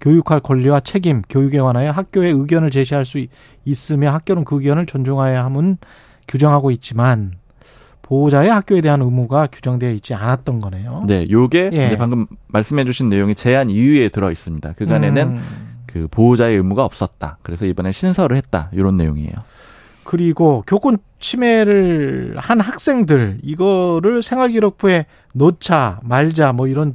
[0.00, 3.24] 교육할 권리와 책임, 교육에 관하여 학교의 의견을 제시할 수
[3.64, 5.78] 있으며 학교는 그 의견을 존중하여야 함은
[6.28, 7.32] 규정하고 있지만
[8.02, 11.04] 보호자의 학교에 대한 의무가 규정되어 있지 않았던 거네요.
[11.06, 11.86] 네, 요게 예.
[11.86, 14.74] 이제 방금 말씀해 주신 내용이 제한 이유에 들어 있습니다.
[14.74, 15.40] 그간에는 음.
[15.86, 17.38] 그 보호자의 의무가 없었다.
[17.42, 18.70] 그래서 이번에 신설을 했다.
[18.72, 19.32] 이런 내용이에요.
[20.04, 26.92] 그리고 교권 침해를 한 학생들 이거를 생활기록부에 넣자 말자 뭐 이런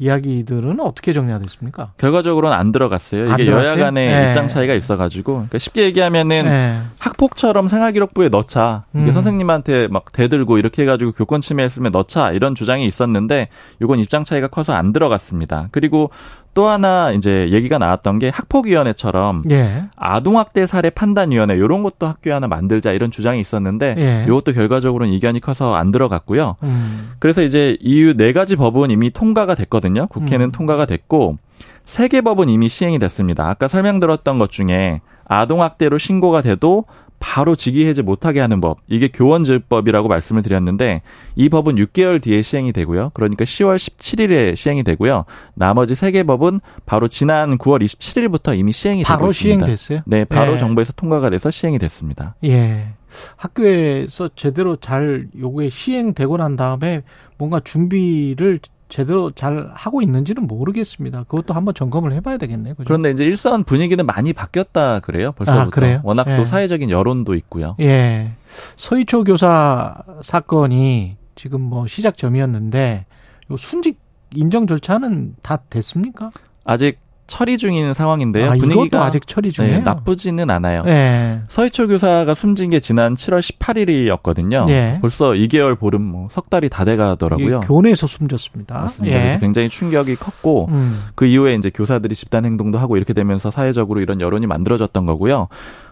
[0.00, 1.92] 이야기들은 어떻게 정리가 됐습니까?
[1.98, 3.32] 결과적으로는 안 들어갔어요.
[3.34, 4.28] 이게 안 여야 간의 네.
[4.28, 6.80] 입장 차이가 있어가지고 그러니까 쉽게 얘기하면은 네.
[6.98, 8.84] 학폭처럼 생활기록부에 넣자.
[8.94, 9.12] 이게 음.
[9.12, 13.48] 선생님한테 막 대들고 이렇게 해가지고 교권 침해했으면 넣자 이런 주장이 있었는데
[13.82, 15.68] 이건 입장 차이가 커서 안 들어갔습니다.
[15.70, 16.10] 그리고
[16.52, 19.84] 또 하나 이제 얘기가 나왔던 게 학폭위원회처럼 예.
[19.96, 24.24] 아동학대 사례 판단위원회 이런 것도 학교에 하나 만들자 이런 주장이 있었는데 예.
[24.26, 26.56] 이것도 결과적으로는 이견이 커서 안 들어갔고요.
[26.62, 27.12] 음.
[27.18, 30.06] 그래서 이제 이유 네 가지 법은 이미 통과가 됐거든요.
[30.08, 30.50] 국회는 음.
[30.52, 31.38] 통과가 됐고
[31.84, 33.48] 세 개 법은 이미 시행이 됐습니다.
[33.48, 36.84] 아까 설명드렸던 것 중에 아동학대로 신고가 돼도
[37.20, 38.78] 바로 직위 해제 못하게 하는 법.
[38.88, 41.02] 이게 교원질법이라고 말씀을 드렸는데
[41.36, 43.10] 이 법은 6개월 뒤에 시행이 되고요.
[43.14, 45.26] 그러니까 10월 17일에 시행이 되고요.
[45.54, 49.66] 나머지 3개 법은 바로 지난 9월 27일부터 이미 시행이 되고 있습니다.
[49.66, 50.00] 시행됐어요?
[50.06, 50.58] 네, 바로 예.
[50.58, 52.34] 정부에서 통과가 돼서 시행이 됐습니다.
[52.44, 52.94] 예.
[53.36, 57.02] 학교에서 제대로 잘 요게 시행되고 난 다음에
[57.38, 58.60] 뭔가 준비를
[58.90, 61.24] 제대로 잘 하고 있는지는 모르겠습니다.
[61.24, 62.74] 그것도 한번 점검을 해봐야 되겠네요.
[62.74, 62.84] 그죠?
[62.84, 65.32] 그런데 이제 일선 분위기는 많이 바뀌었다 그래요.
[65.32, 65.62] 벌써부터.
[65.62, 66.00] 아, 그래요?
[66.04, 66.36] 워낙 예.
[66.36, 67.76] 또 사회적인 여론도 있고요.
[67.80, 68.32] 예.
[68.76, 73.06] 서희초 교사 사건이 지금 뭐 시작점이었는데
[73.50, 73.98] 요 순직
[74.34, 76.30] 인정 절차는 다 됐습니까?
[76.64, 76.98] 아직
[77.30, 78.50] 처리 중인 상황인데요.
[78.50, 79.76] 아, 분위기가 아직 처리 중이에요.
[79.78, 80.82] 네, 나쁘지는 않아요.
[80.84, 81.40] 네.
[81.48, 84.66] 서희초 교사가 숨진 게 지난 7월 18일이었거든요.
[84.66, 84.98] 네.
[85.00, 87.60] 벌써 2개월 보름 뭐 석 달이 다 돼가더라고요.
[87.60, 88.80] 교내에서 숨졌습니다.
[88.82, 89.16] 맞습니다.
[89.16, 89.20] 예.
[89.22, 91.04] 그래서 굉장히 충격이 컸고 음.
[91.14, 95.48] 그 이후에 이제 교사들이 집단 행동도 하고 이렇게 되면서 사회적으로 이런 여론이 만들어졌던 거고요.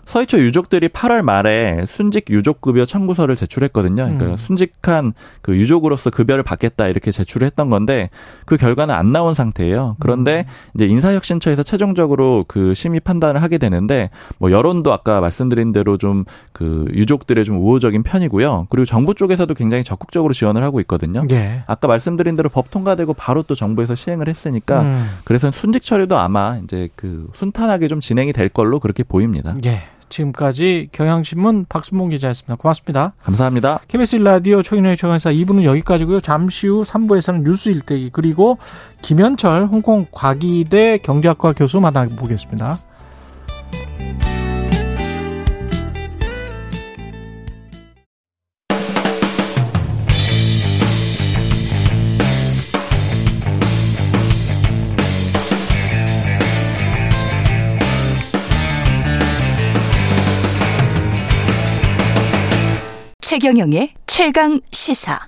[0.08, 4.04] 서희초 유족들이 8월 말에 순직 유족급여 청구서를 제출했거든요.
[4.04, 4.36] 그러니까 음.
[4.36, 8.10] 순직한 그 유족으로서 급여를 받겠다 이렇게 제출을 했던 건데
[8.46, 9.96] 그 결과는 안 나온 상태예요.
[10.00, 10.70] 그런데 음.
[10.74, 16.24] 이제 인사혁신처에서 최종적으로 그 심의 판단을 하게 되는데 뭐 여론도 아까 말씀드린 대로 좀
[16.58, 18.66] 그 유족들의 좀 우호적인 편이고요.
[18.68, 21.20] 그리고 정부 쪽에서도 굉장히 적극적으로 지원을 하고 있거든요.
[21.30, 21.62] 예.
[21.68, 25.08] 아까 말씀드린 대로 법 통과되고 바로 또 정부에서 시행을 했으니까 음.
[25.22, 29.54] 그래서 순직 처리도 아마 이제 그 순탄하게 좀 진행이 될 걸로 그렇게 보입니다.
[29.66, 29.82] 예.
[30.08, 32.56] 지금까지 경향신문 박순봉 기자였습니다.
[32.56, 33.14] 고맙습니다.
[33.22, 33.80] 감사합니다.
[33.88, 36.20] KBS 라디오 초인의 최강사 2부는 여기까지고요.
[36.20, 38.58] 잠시 후 3부에서는 뉴스 일대기 그리고
[39.02, 42.78] 김현철 홍콩 과기대 경제학과 교수 만나보겠습니다.
[63.28, 65.20] 최경영의 최강 시사.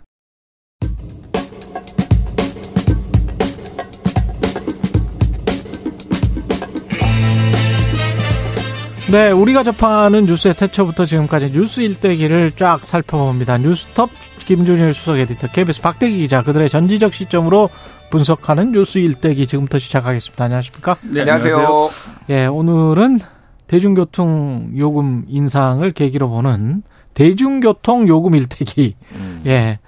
[9.13, 13.59] 네, 우리가 접하는 뉴스의 태초부터 지금까지 뉴스 일대기를 쫙 살펴봅니다.
[13.59, 14.09] 뉴스톱
[14.47, 17.69] 김준일 수석 에디터, KBS 박대기 기자, 그들의 전지적 시점으로
[18.11, 20.43] 분석하는 뉴스 일대기 지금부터 시작하겠습니다.
[20.43, 20.97] 안녕하십니까?
[21.03, 21.91] 네, 안녕하세요.
[22.31, 23.21] 예, 오늘은
[23.67, 26.83] 대중교통 요금 인상을 계기로 보는
[27.15, 28.97] 대중교통 요금 일대기.
[29.15, 29.43] 음.
[29.47, 29.79] 예.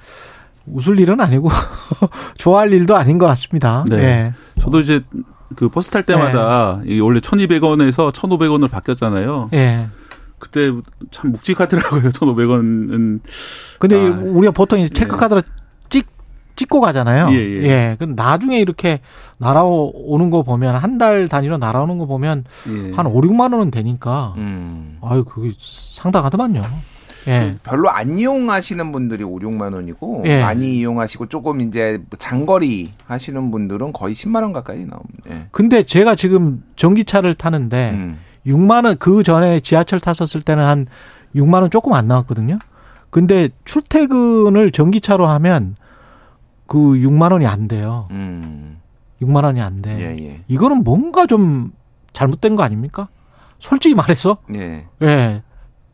[0.67, 1.49] 웃을 일은 아니고
[2.39, 3.85] 좋아할 일도 아닌 것 같습니다.
[3.89, 3.97] 네.
[3.97, 4.35] 예.
[4.61, 5.01] 저도 이제
[5.57, 6.99] 그 버스 탈 때마다 네.
[7.01, 9.51] 원래 1,200원에서 1,500원으로 바뀌었잖아요.
[9.55, 9.89] 예.
[10.39, 10.71] 그때
[11.11, 12.03] 참 묵직하더라고요.
[12.11, 13.21] 1,500원은.
[13.79, 15.43] 근데 아, 우리가 보통 이제 체크카드로
[15.89, 16.07] 찍
[16.57, 17.29] 찍고 가잖아요.
[17.31, 17.63] 예, 예.
[17.65, 17.97] 예.
[17.99, 19.01] 그 나중에 이렇게
[19.39, 22.93] 날아오는 거 보면 한 달 단위로 날아오는 거 보면 예.
[22.95, 24.99] 한 5, 6만 원은 되니까 음.
[25.03, 26.63] 아유, 그게 상당하더만요.
[27.29, 27.57] 예.
[27.63, 30.41] 별로 안 이용하시는 분들이 5, 6만 원이고 예.
[30.43, 35.23] 많이 이용하시고 조금 이제 장거리 하시는 분들은 거의 10만 원 가까이 나옵니다.
[35.31, 35.47] 예.
[35.51, 38.19] 근데 제가 지금 전기차를 타는데 음.
[38.47, 40.87] 6만 원 그 전에 지하철 탔었을 때는 한
[41.37, 42.59] 6만 원 조금 안 나왔거든요.
[43.11, 45.77] 근데 출퇴근을 전기차로 하면
[46.67, 48.09] 그 6만 원이 안 돼요.
[48.11, 48.79] 음.
[49.21, 49.97] 6만 원이 안 돼.
[50.01, 50.41] 예, 예.
[50.49, 51.71] 이거는 뭔가 좀
[52.13, 53.09] 잘못된 거 아닙니까?
[53.59, 54.39] 솔직히 말해서.
[54.55, 54.87] 예.
[55.03, 55.43] 예.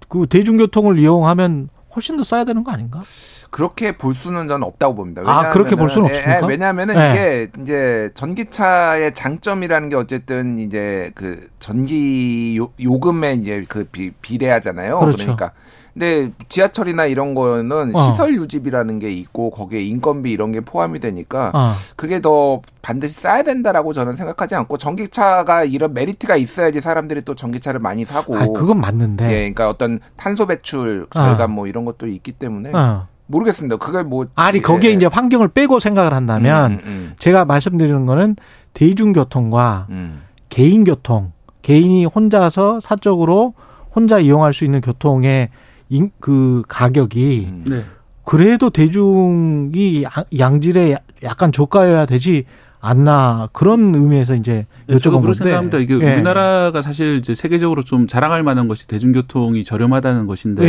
[0.09, 3.03] 그 대중교통을 이용하면 훨씬 더 써야 되는 거 아닌가?
[3.51, 5.23] 그렇게 볼 수는 저는 없다고 봅니다.
[5.25, 6.43] 아, 그렇게 볼 수는 없습니까?
[6.43, 7.11] 예, 왜냐하면은 네.
[7.11, 14.99] 이게 이제 전기차의 장점이라는 게 어쨌든 이제 그 전기 요, 요금에 이제 그 비, 비례하잖아요.
[14.99, 15.19] 그렇죠.
[15.19, 15.53] 그러니까
[15.99, 18.11] 근데 지하철이나 이런 거는 어.
[18.11, 21.73] 시설 유지비라는 게 있고 거기에 인건비 이런 게 포함이 되니까 어.
[21.97, 27.81] 그게 더 반드시 쌓야 된다라고 저는 생각하지 않고 전기차가 이런 메리트가 있어야지 사람들이 또 전기차를
[27.81, 28.37] 많이 사고.
[28.37, 29.25] 아, 그건 맞는데.
[29.25, 31.55] 예, 그러니까 어떤 탄소 배출 절감 어.
[31.55, 32.71] 뭐 이런 것도 있기 때문에.
[32.73, 33.09] 어.
[33.27, 33.77] 모르겠습니다.
[33.77, 37.15] 그게 뭐 아니 거기에 이제 환경을 빼고 생각을 한다면 음, 음.
[37.19, 38.37] 제가 말씀드리는 거는
[38.73, 40.23] 대중교통과 음.
[40.49, 43.53] 개인 교통, 개인이 혼자서 사적으로
[43.95, 45.51] 혼자 이용할 수 있는 교통의
[45.89, 47.65] 인, 그 가격이 음.
[47.69, 47.85] 네.
[48.25, 50.05] 그래도 대중이
[50.39, 52.45] 양질의 약간 저가여야 되지
[52.81, 55.35] 않나 그런 의미에서 이제 네, 여쭤본 건데.
[55.35, 55.79] 생각합니다.
[55.79, 56.15] 이게 예.
[56.15, 60.65] 우리나라가 사실 이제 세계적으로 좀 자랑할 만한 것이 대중교통이 저렴하다는 것인데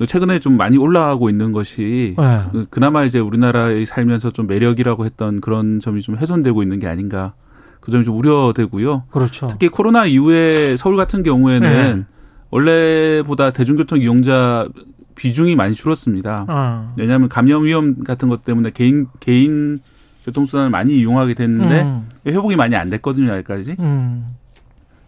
[0.00, 0.06] 예.
[0.06, 2.40] 최근에 좀 많이 올라가고 있는 것이 예.
[2.52, 7.32] 그 그나마 이제 우리나라에 살면서 좀 매력이라고 했던 그런 점이 좀 훼손되고 있는 게 아닌가
[7.80, 9.04] 그 점이 좀 우려되고요.
[9.10, 9.48] 그렇죠.
[9.48, 12.17] 특히 코로나 이후에 서울 같은 경우에는 예.
[12.50, 14.68] 원래보다 대중교통 이용자
[15.14, 16.46] 비중이 많이 줄었습니다.
[16.48, 16.94] 어.
[16.96, 19.80] 왜냐하면 감염 위험 같은 것 때문에 개인 개인
[20.24, 22.08] 교통수단을 많이 이용하게 됐는데 음.
[22.26, 23.76] 회복이 많이 안 됐거든요, 여기까지.
[23.80, 24.36] 음.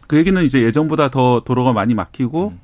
[0.07, 2.59] 그 얘기는 이제 예전보다 더 도로가 많이 막히고 음.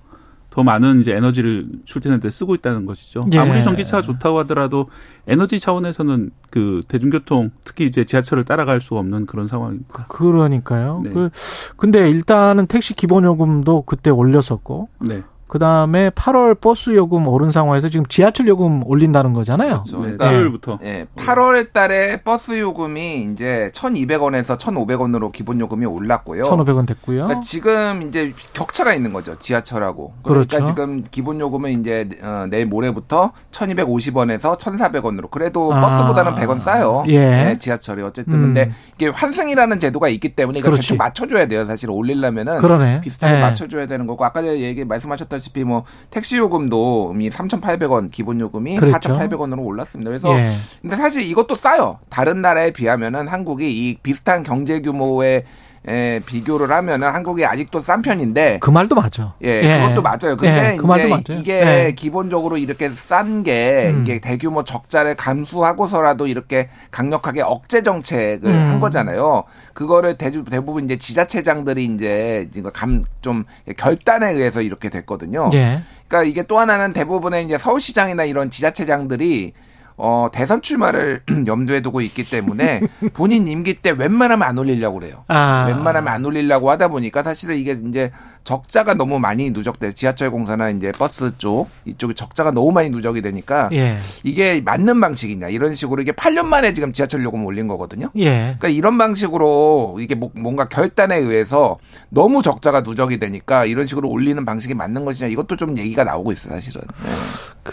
[0.56, 3.20] 더 많은 이제 에너지를 출퇴근할 때 쓰고 있다는 것이죠.
[3.30, 3.38] 예.
[3.38, 4.88] 아무리 전기차가 좋다고 하더라도
[5.26, 10.06] 에너지 차원에서는 그 대중교통 특히 이제 지하철을 따라갈 수가 없는 그런 상황입니다.
[10.08, 11.02] 그러니까요.
[11.04, 11.10] 네.
[11.10, 11.28] 그
[11.76, 15.22] 근데 일단은 택시 기본 요금도 그때 올렸었고 네.
[15.48, 19.82] 그 다음에 8월 버스 요금 오른 상황에서 지금 지하철 요금 올린다는 거잖아요.
[19.84, 20.04] 그렇죠.
[20.04, 20.78] 네, 그러니까.
[20.82, 26.42] 예, 8월 달에 버스 요금이 이제 1,200원에서 1,500원으로 기본 요금이 올랐고요.
[26.42, 27.22] 1,500원 됐고요.
[27.24, 29.38] 그러니까 지금 이제 격차가 있는 거죠.
[29.38, 30.14] 지하철하고.
[30.24, 30.66] 그러니까 그렇죠.
[30.66, 35.30] 지금 기본 요금은 이제 어, 내일 모레부터 1,250원에서 1,400원으로.
[35.30, 35.80] 그래도 아.
[35.80, 37.04] 버스보다는 100원 싸요.
[37.08, 37.18] 예.
[37.18, 38.40] 네, 지하철이 어쨌든 음.
[38.46, 41.66] 근데 이게 환승이라는 제도가 있기 때문에 이걸 대충 맞춰 줘야 돼요.
[41.66, 43.00] 사실 올리려면은 그러네.
[43.02, 43.40] 비슷하게 예.
[43.40, 48.76] 맞춰 줘야 되는 거고 아까 얘기 말씀하셨던 아시다시피 뭐 택시 요금도 이미 3,800원 기본 요금이
[48.76, 49.16] 그렇죠.
[49.16, 50.10] 4,800원으로 올랐습니다.
[50.10, 50.52] 그래서 예.
[50.82, 51.98] 근데 사실 이것도 싸요.
[52.08, 55.44] 다른 나라에 비하면은 한국이 이 비슷한 경제 규모의
[55.88, 59.34] 에, 비교를 하면은 한국이 아직도 싼 편인데 그 말도 맞죠.
[59.44, 59.80] 예, 예.
[59.80, 60.36] 그것도 맞아요.
[60.36, 61.32] 근데 예, 그 이제 맞죠.
[61.34, 61.92] 이게 예.
[61.94, 64.02] 기본적으로 이렇게 싼게 음.
[64.02, 68.70] 이게 대규모 적자를 감수하고서라도 이렇게 강력하게 억제 정책을 음.
[68.70, 69.44] 한 거잖아요.
[69.74, 73.44] 그거를 대주, 대부분 이제 지자체장들이 이제 이거 감좀
[73.76, 75.50] 결단에 의해서 이렇게 됐거든요.
[75.52, 75.82] 예.
[76.08, 79.52] 그러니까 이게 또 하나는 대부분의 이제 서울시장이나 이런 지자체장들이
[79.98, 82.80] 어, 대선 출마를 염두에 두고 있기 때문에
[83.14, 85.24] 본인 임기 때 웬만하면 안 올리려고 그래요.
[85.28, 85.64] 아.
[85.68, 88.10] 웬만하면 안 올리려고 하다 보니까 사실은 이게 이제
[88.44, 93.68] 적자가 너무 많이 누적돼 지하철 공사나 이제 버스 쪽 이쪽에 적자가 너무 많이 누적이 되니까
[93.72, 93.98] 예.
[94.22, 98.10] 이게 맞는 방식이냐 이런 식으로 이게 8년 만에 지금 지하철 요금 올린 거거든요.
[98.16, 98.56] 예.
[98.58, 101.78] 그러니까 이런 방식으로 이게 뭐, 뭔가 결단에 의해서
[102.10, 106.50] 너무 적자가 누적이 되니까 이런 식으로 올리는 방식이 맞는 것이냐 이것도 좀 얘기가 나오고 있어
[106.50, 106.82] 요 사실은.
[106.82, 107.10] 네.
[107.62, 107.72] 그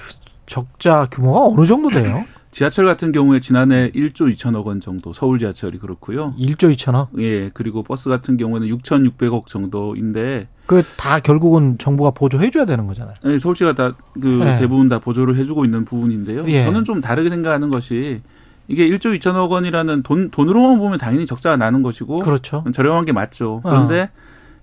[0.54, 2.26] 적자 규모가 어느 정도 돼요?
[2.52, 6.36] 지하철 같은 경우에 지난해 1조 2천억 원 정도 서울 지하철이 그렇고요.
[6.38, 7.08] 1조 2천억?
[7.20, 7.50] 예.
[7.50, 13.16] 그리고 버스 같은 경우에는 6,600억 정도인데 그 다 결국은 정부가 보조해 줘야 되는 거잖아요.
[13.24, 14.60] 네, 서울시가 다그 네.
[14.60, 16.46] 대부분 다 보조를 해 주고 있는 부분인데요.
[16.48, 16.66] 예.
[16.66, 18.22] 저는 좀 다르게 생각하는 것이
[18.68, 22.64] 이게 1조 2천억 원이라는 돈 돈으로만 보면 당연히 적자가 나는 것이고 그렇죠.
[22.72, 23.62] 저렴한 게 맞죠.
[23.64, 24.08] 그런데 어.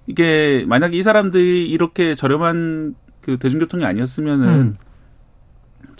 [0.07, 4.77] 이게 만약에 이 사람들이 이렇게 저렴한 그 대중교통이 아니었으면은 음.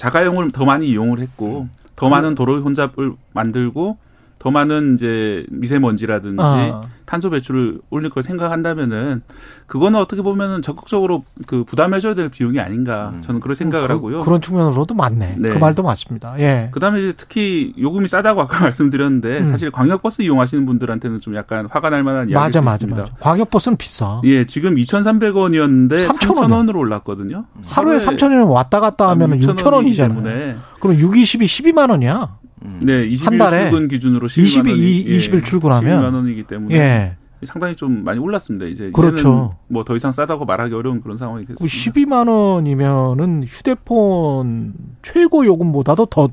[0.01, 3.99] 자가용을 더 많이 이용을 했고 더 많은 도로 혼잡을 만들고
[4.41, 6.81] 더 많은 이제 미세먼지라든지 아.
[7.05, 9.21] 탄소 배출을 올릴 걸 생각한다면은
[9.67, 13.21] 그거는 어떻게 보면은 적극적으로 그 부담해줘야 될 비용이 아닌가 음.
[13.21, 14.23] 저는 그런 생각을 그, 하고요.
[14.23, 15.37] 그런 측면으로도 맞네.
[15.39, 15.51] 네.
[15.51, 16.37] 그 말도 맞습니다.
[16.39, 16.71] 예.
[16.73, 19.45] 그다음에 이제 특히 요금이 싸다고 아까 말씀드렸는데 음.
[19.45, 23.03] 사실 광역버스 이용하시는 분들한테는 좀 약간 화가 날 만한 이야기가 맞아, 맞아, 있습니다.
[23.03, 23.15] 맞아.
[23.21, 24.23] 광역버스는 비싸.
[24.25, 27.45] 예, 지금 2,300원이었는데 3,000원으로 올랐거든요.
[27.67, 30.57] 하루에 3,000원이면 왔다 갔다 하면 6,000원이잖아요.
[30.81, 32.41] 그럼 6, 20이 12만 원이야.
[32.65, 32.81] 음.
[32.83, 37.17] 네, 20일 출근 기준으로 12만 20일, 원이 20일 예, 출근하면 12만 원이기 때문에 예.
[37.45, 38.67] 상당히 좀 많이 올랐습니다.
[38.67, 39.57] 이제 그렇죠.
[39.69, 41.65] 뭐 더 이상 싸다고 말하기 어려운 그런 상황이 됐습니다.
[41.65, 46.29] 12만 원이면은 휴대폰 최고 요금보다도 더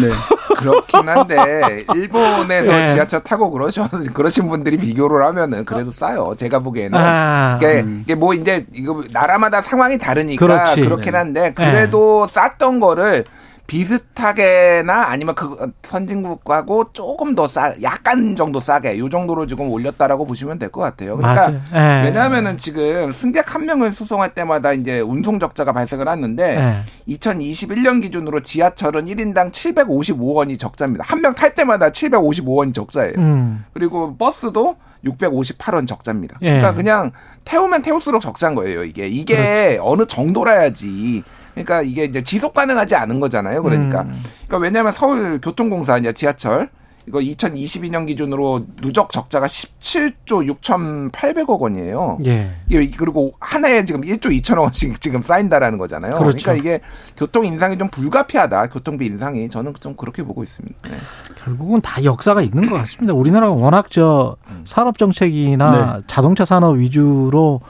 [0.00, 0.08] 네.
[0.58, 2.86] 그렇긴 한데 일본에서 네.
[2.86, 6.36] 지하철 타고 그러셔 그러신 분들이 비교를 하면은 그래도 싸요.
[6.38, 8.02] 제가 보기에는 아, 이게, 음.
[8.04, 10.80] 이게 뭐 이제 이거 나라마다 상황이 다르니까 그렇지.
[10.82, 12.32] 그렇긴 한데 그래도 네.
[12.32, 13.24] 쌌던 거를
[13.72, 20.58] 비슷하게나 아니면 그 선진국하고 조금 더 싸, 약간 정도 싸게 요 정도로 지금 올렸다라고 보시면
[20.58, 21.16] 될 것 같아요.
[21.18, 22.04] 그러니까 예.
[22.06, 27.12] 왜냐하면은 지금 승객 한 명을 수송할 때마다 이제 운송 적자가 발생을 하는데 예.
[27.14, 31.04] 2021년 기준으로 지하철은 1인당 755원이 적자입니다.
[31.06, 33.14] 한 명 탈 때마다 755원이 적자예요.
[33.18, 33.64] 음.
[33.72, 36.38] 그리고 버스도 658원 적자입니다.
[36.42, 36.46] 예.
[36.58, 37.10] 그러니까 그냥
[37.44, 39.06] 태우면 태울수록 적자인 거예요, 이게.
[39.08, 39.36] 이게
[39.76, 39.82] 그렇죠.
[39.90, 41.22] 어느 정도라야지
[41.52, 43.62] 그러니까 이게 이제 지속 가능하지 않은 거잖아요.
[43.62, 44.02] 그러니까.
[44.02, 44.22] 음.
[44.46, 46.70] 그러니까 왜냐하면 서울 교통공사 이제 지하철
[47.08, 52.18] 이거 2022년 기준으로 누적 적자가 17조 6,800억 원이에요.
[52.26, 52.52] 예.
[52.68, 56.14] 이게 그리고 하나에 지금 1조 2천억 원씩 지금 쌓인다라는 거잖아요.
[56.14, 56.38] 그렇죠.
[56.38, 56.80] 그러니까 이게
[57.16, 58.68] 교통 인상이 좀 불가피하다.
[58.68, 60.76] 교통비 인상이 저는 좀 그렇게 보고 있습니다.
[60.88, 60.96] 네.
[61.36, 63.14] 결국은 다 역사가 있는 것 같습니다.
[63.14, 66.02] 우리나라가 워낙 저 산업 정책이나 네.
[66.06, 67.60] 자동차 산업 위주로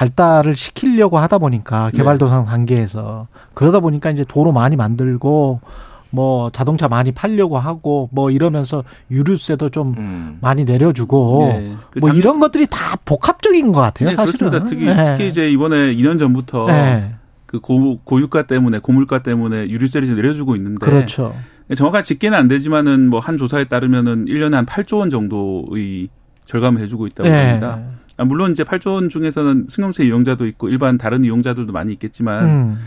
[0.00, 1.98] 발달을 시키려고 하다 보니까 네.
[1.98, 5.60] 개발도상 단계에서 그러다 보니까 이제 도로 많이 만들고
[6.08, 10.38] 뭐 자동차 많이 팔려고 하고 뭐 이러면서 유류세도 좀 음.
[10.40, 11.76] 많이 내려주고 네.
[11.90, 12.16] 그뭐 작...
[12.16, 14.08] 이런 것들이 다 복합적인 것 같아요.
[14.08, 15.04] 네, 사실은 특히, 네.
[15.04, 17.14] 특히 이제 이번에 2년 전부터 네.
[17.44, 21.34] 그 고, 고유가 때문에 고물가 때문에 유류세를 좀 내려주고 있는데 그렇죠.
[21.76, 26.08] 정확한 집계는 안 되지만은 뭐 한 조사에 따르면은 1년에 한 8조 원 정도의
[26.46, 27.48] 절감을 해주고 있다고 네.
[27.48, 27.78] 합니다.
[28.20, 32.78] 아, 물론 이제 8조 원 중에서는 승용차 이용자도 있고 일반 다른 이용자들도 많이 있겠지만 음.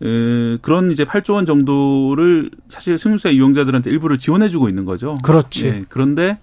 [0.00, 5.16] 에, 그런 이제 8조 원 정도를 사실 승용차 이용자들한테 일부를 지원해주고 있는 거죠.
[5.24, 5.66] 그렇지.
[5.66, 6.38] 예, 그런데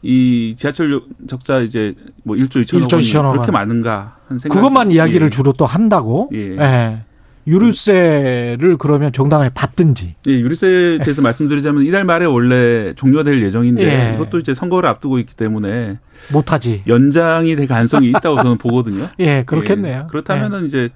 [0.00, 1.94] 이 지하철 적자 이제
[2.24, 4.54] 뭐 1조 2천억 1조 원이 2천억 그렇게 많은가 한 생각.
[4.54, 5.30] 그것만 이야기를 예.
[5.30, 6.30] 주로 또 한다고.
[6.32, 6.56] 예.
[6.56, 7.04] 예.
[7.46, 10.16] 유류세를 그러면 정당하게 받든지.
[10.26, 14.14] 예, 유류세에 대해서 말씀드리자면 이달 말에 원래 종료될 예정인데 예.
[14.14, 15.98] 이것도 이제 선거를 앞두고 있기 때문에
[16.32, 16.82] 못하지.
[16.86, 19.08] 연장이 될 가능성이 있다고 저는 보거든요.
[19.20, 20.04] 예, 그렇겠네요.
[20.04, 20.66] 예, 그렇다면은 예.
[20.66, 20.88] 이제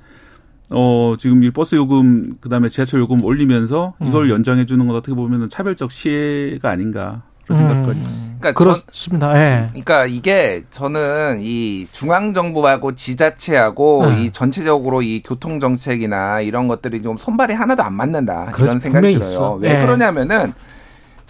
[0.71, 4.31] 어 지금 이 버스 요금 그다음에 지하철 요금 올리면서 이걸 음.
[4.31, 7.23] 연장해 주는 건 어떻게 보면은 차별적 시혜가 아닌가
[7.57, 7.99] 생각까지.
[7.99, 8.31] 음.
[8.41, 9.39] 그러니까 그렇습니다.
[9.39, 9.69] 예.
[9.69, 14.23] 그러니까 이게 저는 이 중앙 정부하고 지자체하고 네.
[14.23, 19.19] 이 전체적으로 이 교통 정책이나 이런 것들이 좀 손발이 하나도 안 맞는다 그런 생각이 들어요.
[19.19, 19.55] 있어.
[19.55, 19.85] 왜 예.
[19.85, 20.55] 그러냐면은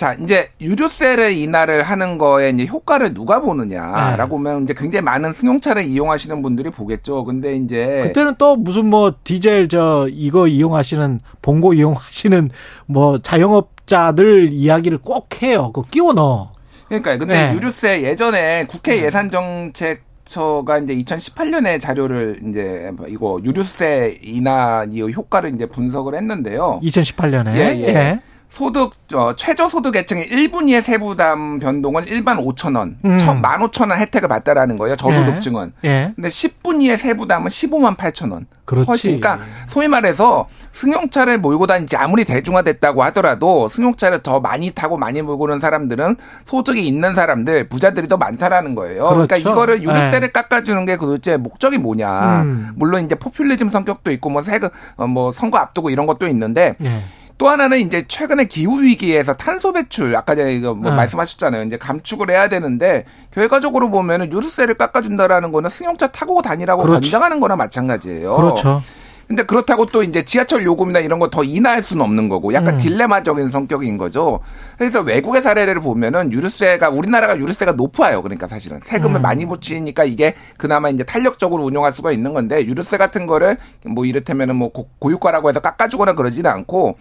[0.01, 4.29] 자, 이제 유류세를 인하를 하는 거에 이제 효과를 누가 보느냐라고 네.
[4.31, 7.25] 보면 이제 굉장히 많은 승용차를 이용하시는 분들이 보겠죠.
[7.25, 12.51] 근데 이제 그때는 또 무슨 뭐 디젤 저 이거 이용하시는 봉고 이용하시는
[12.87, 15.73] 뭐 자영업 자들 이야기를 꼭 해요.
[15.75, 16.53] 그 끼워 넣어.
[16.87, 17.55] 그러니까 근데 네.
[17.55, 19.07] 유류세 예전에 국회 네.
[19.07, 26.81] 예산 정책 처가 이제 2018년에 자료를 이제 이거 유류세 인하 이 효과를 이제 분석을 했는데요.
[26.85, 27.89] 2018년에 예, 예.
[27.89, 28.21] 예.
[28.51, 33.17] 소득 어, 최저 소득 계층의 1분위의 세부담 변동은 일반 5천 원, 음.
[33.17, 34.97] 15,000원 혜택을 받다라는 거예요.
[34.97, 35.73] 저소득층은.
[35.85, 35.89] 예.
[35.89, 36.13] 예.
[36.15, 38.47] 근데 10분위의 세부담은 15만 8천 원.
[38.65, 38.87] 그렇지.
[38.87, 45.23] 훨씬 그러니까 소위 말해서 승용차를 몰고 다니지 아무리 대중화됐다고 하더라도 승용차를 더 많이 타고 많이
[45.23, 49.09] 몰고 오는 사람들은 소득이 있는 사람들, 부자들이 더 많다라는 거예요.
[49.09, 49.43] 그러니까 그렇죠.
[49.43, 50.33] 그러니까 이거를 유류세를 예.
[50.33, 52.43] 깎아주는 게 도대체 목적이 뭐냐.
[52.43, 52.71] 음.
[52.77, 56.75] 물론 이제 포퓰리즘 성격도 있고 뭐 세금 어, 뭐 선거 앞두고 이런 것도 있는데.
[56.85, 57.03] 예.
[57.41, 60.97] 또 하나는 이제 최근에 기후 위기에서 탄소 배출 아까 전에 이거 뭐 네.
[60.97, 61.63] 말씀하셨잖아요.
[61.63, 67.01] 이제 감축을 해야 되는데 결과적으로 보면은 유류세를 깎아준다라는 거는 승용차 타고 다니라고 그렇지.
[67.11, 68.37] 권장하는 거나 마찬가지예요.
[68.37, 68.83] 그렇죠.
[69.27, 72.79] 근데 그렇다고 또 이제 지하철 요금이나 이런 거 더 인하할 수는 없는 거고 약간 음.
[72.79, 74.41] 딜레마적인 성격인 거죠.
[74.77, 78.21] 그래서 외국의 사례를 보면은 유류세가 우리나라가 유류세가 높아요.
[78.21, 79.23] 그러니까 사실은 세금을 음.
[79.23, 83.57] 많이 붙이니까 이게 그나마 이제 탄력적으로 운용할 수가 있는 건데 유류세 같은 거를
[83.87, 86.97] 뭐 이를테면은 뭐 고유가라고 해서 깎아주거나 그러지는 않고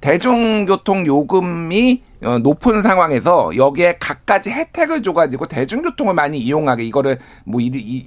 [0.00, 7.60] 대중교통 요금이 어, 높은 상황에서 여기에 갖가지 혜택을 줘가지고 대중교통을 많이 이용하게 이거를 뭐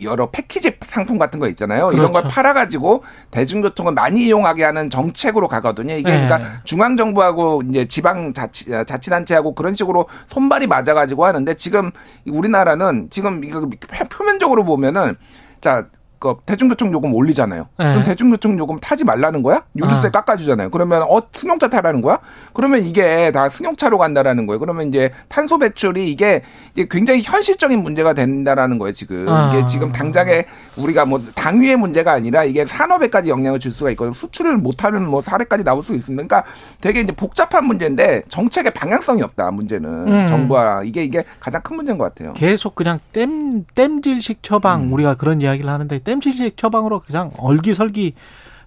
[0.03, 1.87] 여러 패키지 상품 같은 거 있잖아요.
[1.87, 1.97] 그렇죠.
[1.97, 2.35] 이런 걸 그렇죠.
[2.35, 5.93] 팔아가지고 대중교통을 많이 이용하게 하는 정책으로 가거든요.
[5.93, 6.25] 이게 네.
[6.25, 11.91] 그러니까 중앙 정부하고 이제 지방 자치 자치단체하고 그런 식으로 손발이 맞아가지고 하는데 지금
[12.25, 13.69] 우리나라는 지금 이거
[14.09, 15.15] 표면적으로 보면은
[15.61, 15.85] 자
[16.19, 17.67] 그 대중교통 요금 올리잖아요.
[17.77, 17.85] 네.
[17.85, 19.63] 그럼 대중교통 요금 타지 말라는 거야?
[19.77, 20.11] 유류세 아.
[20.11, 20.69] 깎아주잖아요.
[20.69, 22.19] 그러면 어 승용차 타라는 거야?
[22.53, 24.59] 그러면 이게 다 승용차로 간다라는 거예요.
[24.59, 26.41] 그러면 이제 탄소 배출이 이게,
[26.89, 28.91] 굉장히 현실적인 문제가 된다라는 거예요.
[28.91, 29.53] 지금 아.
[29.53, 34.13] 이게 지금 당장에 우리가 뭐 당위의 문제가 아니라 이게 산업에까지 영향을 줄 수가 있거든요.
[34.13, 36.27] 수출을 못하는 뭐 사례까지 나올 수 있습니다.
[36.27, 36.51] 그러니까
[36.81, 39.51] 되게 이제 복잡한 문제인데 정책의 방향성이 없다.
[39.51, 40.27] 문제는 음.
[40.27, 42.33] 정부와 이게 이게 가장 큰 문제인 것 같아요.
[42.33, 44.93] 계속 그냥 땜 땜질식 처방 음.
[44.93, 46.08] 우리가 그런 이야기를 하는데.
[46.13, 48.13] 땜질식 처방으로 그냥 얼기설기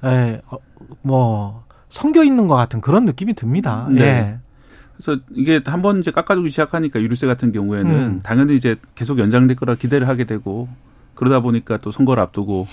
[0.05, 0.57] 에, 어,
[1.03, 3.89] 뭐 성겨 있는 것 같은 그런 느낌이 듭니다.
[3.91, 4.01] 네.
[4.03, 4.39] 예.
[4.97, 8.21] 그래서 이게 한 번 이제 깎아주기 시작하니까 유류세 같은 경우에는 음.
[8.23, 10.69] 당연히 이제 계속 연장될 거라 기대를 하게 되고
[11.17, 12.69] 그러다 보니까 또 선거를 앞두고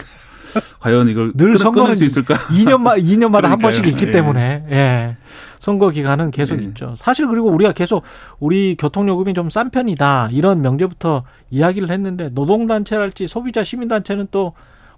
[0.80, 2.36] 과연 이걸 늘 선거를 수 있을까?
[2.36, 4.12] 2년마 2년마다 한 번씩 있기 예.
[4.12, 5.18] 때문에 예.
[5.60, 6.64] 선거 기간은 계속 예.
[6.64, 6.96] 있죠.
[6.98, 8.04] 사실 그리고 우리가 계속
[8.40, 14.54] 우리 교통요금이 좀 싼 편이다 이런 명제부터 이야기를 했는데 노동단체랄지 소비자 시민단체는 또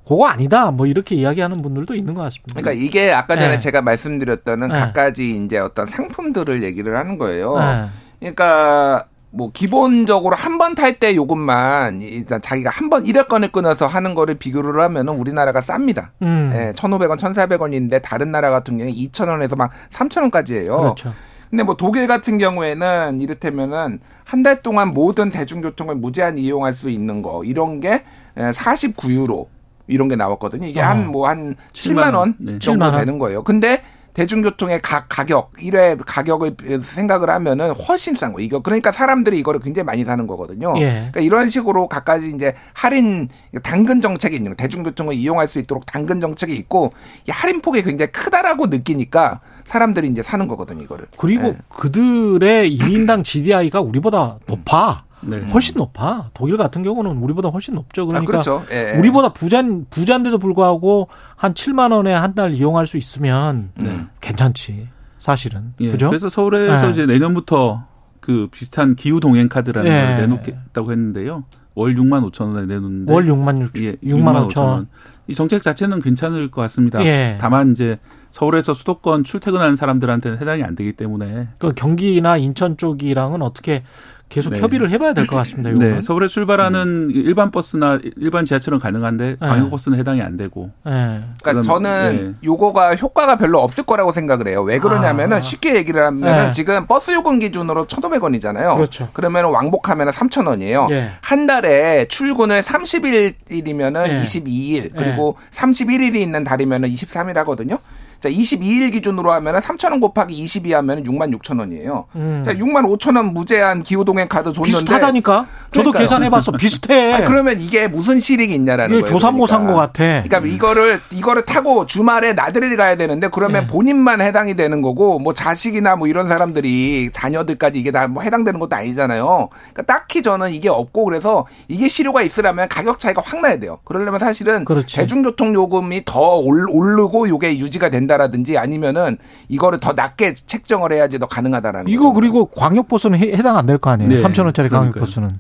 [0.08, 0.72] 그거 아니다.
[0.72, 2.60] 뭐 이렇게 이야기하는 분들도 있는 것 같습니다.
[2.60, 3.58] 그러니까 이게 아까 전에 네.
[3.58, 4.68] 제가 말씀드렸던 네.
[4.68, 7.58] 갖가지 이제 어떤 상품들을 얘기를 하는 거예요.
[7.58, 7.86] 네.
[8.20, 14.36] 그러니까 뭐 기본적으로 한 번 탈 때 요금만 일단 자기가 한번 일회권을 끊어서 하는 거를
[14.36, 16.10] 비교를 하면은 우리나라가 쌉니다.
[16.22, 16.52] 음.
[16.54, 20.78] 예, 1,500원, 1,400원인데 다른 나라 같은 경우에 2,000원에서 막 3,000원까지예요.
[20.78, 21.14] 그렇죠.
[21.50, 27.22] 근데 뭐 독일 같은 경우에는 이를테면은 한 달 동안 모든 대중교통을 무제한 이용할 수 있는
[27.22, 28.04] 거 이런 게
[28.38, 29.48] 49유로
[29.88, 30.68] 이런 게 나왔거든요.
[30.68, 30.86] 이게 어.
[30.86, 32.60] 한뭐한 뭐 7만 원 네.
[32.60, 33.00] 정도 7만 원?
[33.00, 33.44] 되는 거예요.
[33.44, 33.84] 근데
[34.14, 38.40] 대중교통의 가, 가격, 1회 가격을 생각을 하면은 훨씬 싼 거.
[38.40, 40.74] 이거 그러니까 사람들이 이거를 굉장히 많이 사는 거거든요.
[40.78, 41.10] 예.
[41.12, 43.30] 그러니까 이런 식으로 갖가지 이제 할인
[43.64, 44.56] 당근 정책이 있는 거.
[44.58, 46.94] 대중교통을 이용할 수 있도록 당근 정책이 있고
[47.28, 51.08] 이 할인 폭이 굉장히 크다라고 느끼니까 사람들이 이제 사는 거거든요, 이거를.
[51.18, 51.58] 그리고 예.
[51.70, 55.06] 그들의 1인당 GDI가 우리보다 높아.
[55.24, 55.42] 네.
[55.52, 56.30] 훨씬 높아.
[56.34, 58.08] 독일 같은 경우는 우리보다 훨씬 높죠.
[58.08, 58.64] 그러니까 아, 그렇죠.
[58.72, 58.98] 예, 예.
[59.00, 64.06] 우리보다 부잔 부잔데도 불구하고 한 7만 원에 한 달 이용할 수 있으면 네.
[64.22, 64.88] 괜찮지.
[65.20, 65.74] 사실은.
[65.82, 65.92] 예.
[65.92, 66.08] 그죠?
[66.10, 66.92] 그래서 서울에서 예.
[66.92, 67.86] 이제 내년부터
[68.20, 70.18] 그 비슷한 기후 동행 카드라는 걸 예.
[70.22, 71.44] 내놓겠다고 했는데요.
[71.76, 74.88] 월 6만 5천 원에 내놓는데 월 6만 6, 예, 6만 5천 원.
[75.28, 77.04] 이 정책 자체는 괜찮을 것 같습니다.
[77.06, 77.38] 예.
[77.40, 77.98] 다만 이제
[78.32, 83.84] 서울에서 수도권 출퇴근하는 사람들한테는 해당이 안 되기 때문에 그 경기나 인천 쪽이랑은 어떻게
[84.32, 84.60] 계속 네.
[84.60, 85.70] 협의를 해봐야 될 것 같습니다.
[85.72, 85.96] 이거는.
[85.98, 87.12] 네, 서울에 출발하는 음.
[87.14, 89.36] 일반 버스나 일반 지하철은 가능한데 네.
[89.40, 90.72] 광역 버스는 해당이 안 되고.
[90.86, 91.22] 네.
[91.44, 92.48] 그러니까 저는 네.
[92.48, 94.62] 요거가 효과가 별로 없을 거라고 생각을 해요.
[94.64, 95.40] 왜 그러냐면은 아.
[95.42, 96.52] 쉽게 얘기를 하면은 네.
[96.52, 98.76] 지금 버스 요금 기준으로 1,500원이잖아요.
[98.76, 99.10] 그렇죠.
[99.14, 100.90] 그러면 왕복하면 3,000원이에요.
[100.92, 101.12] 예.
[101.22, 104.22] 한 달에 출근을 30일이면은 예.
[104.24, 105.58] 22일 그리고 예.
[105.58, 107.78] 31일이 있는 달이면은 23일 하거든요.
[108.22, 112.06] 자, 22일 기준으로 하면은 3,000원 곱하기 22 하면은 6만 6천 원이에요.
[112.16, 112.44] 음.
[112.46, 115.48] 자, 6만 5천 원 무제한 기후동행 카드 줬는데 비슷하다니까.
[115.72, 116.52] 저도 계산해 봤어.
[116.52, 117.14] 비슷해.
[117.14, 119.06] 아니, 그러면 이게 무슨 실익이 있냐라는 거예요.
[119.06, 119.58] 조삼모 그러니까.
[119.58, 120.04] 산것 같아.
[120.24, 120.48] 그러니까 음.
[120.48, 123.68] 이거를 이거를 타고 주말에 나들이 가야 되는데 그러면 네.
[123.68, 128.76] 본인만 해당이 되는 거고 뭐 자식이나 뭐 이런 사람들이 자녀들까지 이게 다 뭐 해당되는 것도
[128.76, 129.48] 아니잖아요.
[129.74, 133.80] 그러니까 딱히 저는 이게 없고 그래서 이게 실효가 있으려면 가격 차이가 확 나야 돼요.
[133.86, 134.98] 그러려면 사실은 그렇지.
[134.98, 138.11] 대중교통 요금이 더 오르고 요게 유지가 된다.
[138.12, 139.18] 된다라든지 아니면은
[139.48, 142.14] 이거를 더 낮게 책정을 해야지 더 가능하다라는 이거 거죠.
[142.14, 144.10] 그리고 광역 버스는 해당 안 될 거 아니에요.
[144.10, 144.22] 네.
[144.22, 145.40] 3천 원짜리 광역 버스는.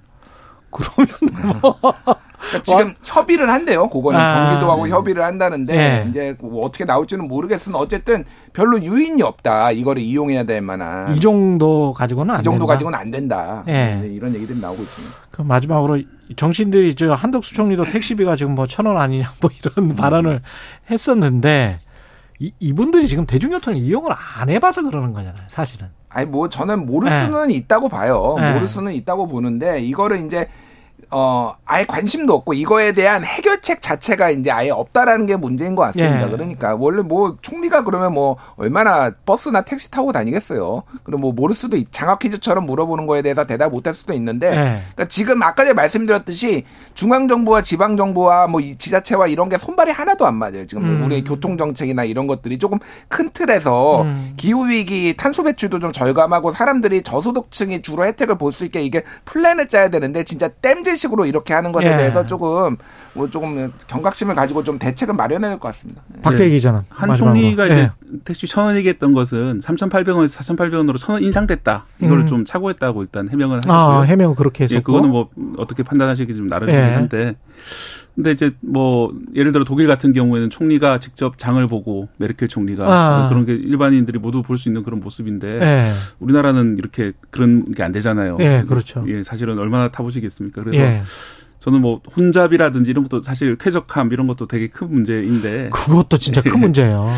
[0.71, 3.89] 그러면 뭐 그러니까 지금 협의를 한대요.
[3.89, 4.91] 그거는 아, 경기도하고 네.
[4.91, 6.05] 협의를 한다는데 네.
[6.09, 8.23] 이제 뭐 어떻게 나올지는 모르겠으나 어쨌든
[8.53, 9.71] 별로 유인이 없다.
[9.71, 12.73] 이거를 이용해야 될 만한 이 정도 가지고는 이 정도 된다.
[12.73, 13.63] 가지고는 안 된다.
[13.65, 14.01] 네.
[14.11, 15.15] 이런 얘기들이 나오고 있습니다.
[15.29, 16.01] 그럼 마지막으로
[16.37, 19.95] 정신들이 저 한덕수 총리도 택시비가 지금 뭐 천 원 아니냐 뭐 이런 음.
[19.95, 20.41] 발언을
[20.89, 21.79] 했었는데
[22.41, 25.87] 이, 이분들이 지금 대중교통 이용을 안 해봐서 그러는 거잖아요, 사실은.
[26.09, 27.23] 아니 뭐 저는 모를 네.
[27.23, 27.53] 수는 네.
[27.53, 28.35] 있다고 봐요.
[28.39, 28.53] 네.
[28.53, 30.49] 모를 수는 있다고 보는데 이거를 이제
[31.11, 36.25] 어, 아예 관심도 없고 이거에 대한 해결책 자체가 이제 아예 없다라는 게 문제인 것 같습니다.
[36.25, 36.29] 예.
[36.29, 40.83] 그러니까 원래 뭐 총리가 그러면 뭐 얼마나 버스나 택시 타고 다니겠어요.
[41.03, 44.53] 그럼 뭐 모를 수도 있, 장학 퀴즈처럼 물어보는 거에 대해서 대답 못할 수도 있는데 예.
[44.93, 46.63] 그러니까 지금 아까 전에 말씀드렸듯이
[46.93, 50.65] 중앙 정부와 지방 정부와 뭐 지자체와 이런 게 손발이 하나도 안 맞아요.
[50.65, 51.03] 지금 음.
[51.05, 52.79] 우리의 교통 정책이나 이런 것들이 조금
[53.09, 54.33] 큰 틀에서 음.
[54.37, 59.69] 기후 위기 탄소 배출도 좀 절감하고 사람들이 저소득층이 주로 혜택을 볼 수 있게 이게 플랜을
[59.69, 61.97] 짜야 되는데 진짜 땜질 식으로 이렇게 하는 것에 예.
[61.97, 62.77] 대해서 조금
[63.13, 66.01] 뭐 조금 경각심을 가지고 좀 대책을 마련해야 될 것 같습니다.
[66.21, 66.85] 박대 기자는 네.
[66.89, 67.91] 한 총리가 이제 네.
[68.23, 71.85] 택시 천 원 얘기했던 것은 3,800원에서 4,800원으로 천 원 인상됐다.
[72.01, 72.27] 이거를 음.
[72.27, 73.75] 좀 착오했다고 일단 해명을 하셨고요.
[73.75, 76.83] 아, 해명 그렇게 해서 예, 그거는 뭐 어떻게 판단하시기 좀 나름이긴 예.
[76.93, 77.35] 한데
[78.15, 82.85] 근데 이제 뭐 예를 들어 독일 같은 경우에는 총리가 직접 장을 보고 메르켈 총리가
[83.25, 83.29] 아.
[83.29, 85.87] 그런 게 일반인들이 모두 볼 수 있는 그런 모습인데 예.
[86.19, 88.37] 우리나라는 이렇게 그런 게 안 되잖아요.
[88.41, 89.03] 예, 그렇죠.
[89.07, 90.63] 예, 사실은 얼마나 타보시겠습니까?
[90.63, 91.01] 그래서 예.
[91.59, 96.59] 저는 뭐 혼잡이라든지 이런 것도 사실 쾌적함 이런 것도 되게 큰 문제인데 그것도 진짜 큰
[96.59, 97.09] 문제예요.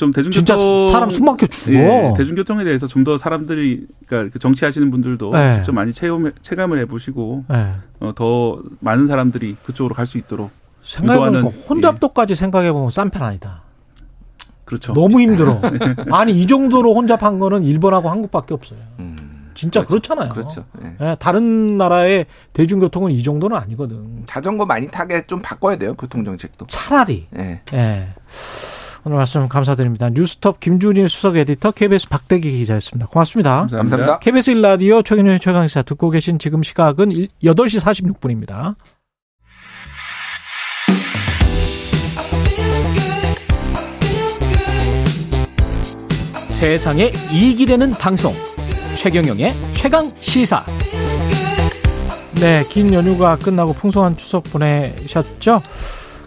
[0.00, 0.56] 좀 대중교통 진짜
[0.92, 1.72] 사람 숨 막혀 죽어.
[1.74, 5.54] 예, 대중교통에 대해서 좀 더 사람들이 그러니까 그 정치하시는 분들도 네.
[5.54, 7.74] 직접 많이 체험 체감을 해보시고 네.
[8.00, 10.50] 어, 더 많은 사람들이 그쪽으로 갈 수 있도록
[10.82, 12.34] 생각해보면 혼잡도까지 예.
[12.34, 13.62] 생각해보면 싼 편 아니다.
[14.64, 14.92] 그렇죠.
[14.94, 15.60] 너무 힘들어.
[16.12, 18.78] 아니 이 정도로 혼잡한 거는 일본하고 한국밖에 없어요.
[19.00, 19.50] 음.
[19.54, 20.14] 진짜 그렇죠.
[20.14, 20.28] 그렇잖아요.
[20.30, 20.64] 그렇죠.
[20.80, 20.94] 네.
[20.98, 22.24] 네, 다른 나라의
[22.54, 24.22] 대중교통은 이 정도는 아니거든.
[24.26, 25.92] 자전거 많이 타게 좀 바꿔야 돼요.
[25.94, 26.66] 교통 정책도.
[26.68, 27.26] 차라리.
[27.30, 27.60] 네.
[27.66, 28.08] 네.
[29.02, 30.10] 오늘 말씀 감사드립니다.
[30.10, 33.08] 뉴스톱 김준일 수석 에디터 KBS 박대기 기자였습니다.
[33.08, 33.66] 고맙습니다.
[33.70, 34.18] 감사합니다.
[34.18, 37.08] KBS 일라디오 최경영의 최강시사 듣고 계신 지금 시각은
[37.42, 38.74] 8시 46분입니다.
[46.50, 48.34] 세상에 이익이 되는 방송
[48.94, 50.62] 최경영의 최강 시사.
[52.34, 55.62] 네, 긴 연휴가 끝나고 풍성한 추석 보내셨죠?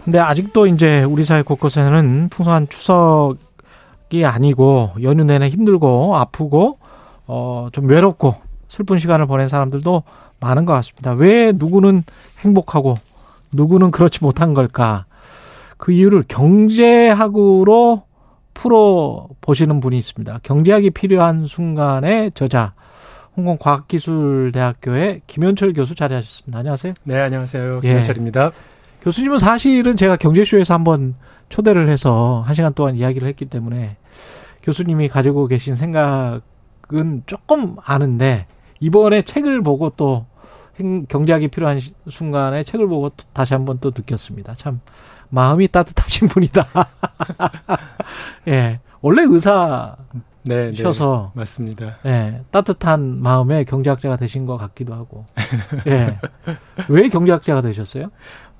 [0.04, 6.78] 근데 아직도 이제 우리 사회 곳곳에는 풍성한 추석이 아니고 연휴 내내 힘들고 아프고
[7.26, 8.34] 어 좀 외롭고
[8.68, 10.02] 슬픈 시간을 보낸 사람들도
[10.40, 11.12] 많은 것 같습니다.
[11.12, 12.02] 왜 누구는
[12.40, 12.96] 행복하고
[13.52, 15.06] 누구는 그렇지 못한 걸까?
[15.78, 18.02] 그 이유를 경제학으로
[18.52, 20.40] 풀어 보시는 분이 있습니다.
[20.42, 22.74] 경제학이 필요한 순간의 저자
[23.36, 26.58] 홍콩 과학기술대학교의 김현철 교수 자리하셨습니다.
[26.58, 26.92] 안녕하세요.
[27.04, 27.80] 네, 안녕하세요.
[27.84, 27.88] 예.
[27.88, 28.44] 김현철입니다.
[28.46, 28.73] 예.
[29.04, 31.14] 교수님은 사실은 제가 경제쇼에서 한번
[31.50, 33.98] 초대를 해서 한 시간 동안 이야기를 했기 때문에
[34.62, 38.46] 교수님이 가지고 계신 생각은 조금 아는데
[38.80, 40.24] 이번에 책을 보고 또
[41.08, 44.54] 경제학이 필요한 순간에 책을 보고 다시 한번 또 느꼈습니다.
[44.56, 44.80] 참
[45.28, 46.66] 마음이 따뜻하신 분이다.
[48.48, 48.80] 예.
[49.02, 49.96] 원래 의사
[50.46, 51.96] 네, 셔서 네, 맞습니다.
[52.04, 55.24] 예, 따뜻한 마음의 경제학자가 되신 것 같기도 하고.
[55.86, 56.18] 예.
[56.88, 58.10] 왜 경제학자가 되셨어요?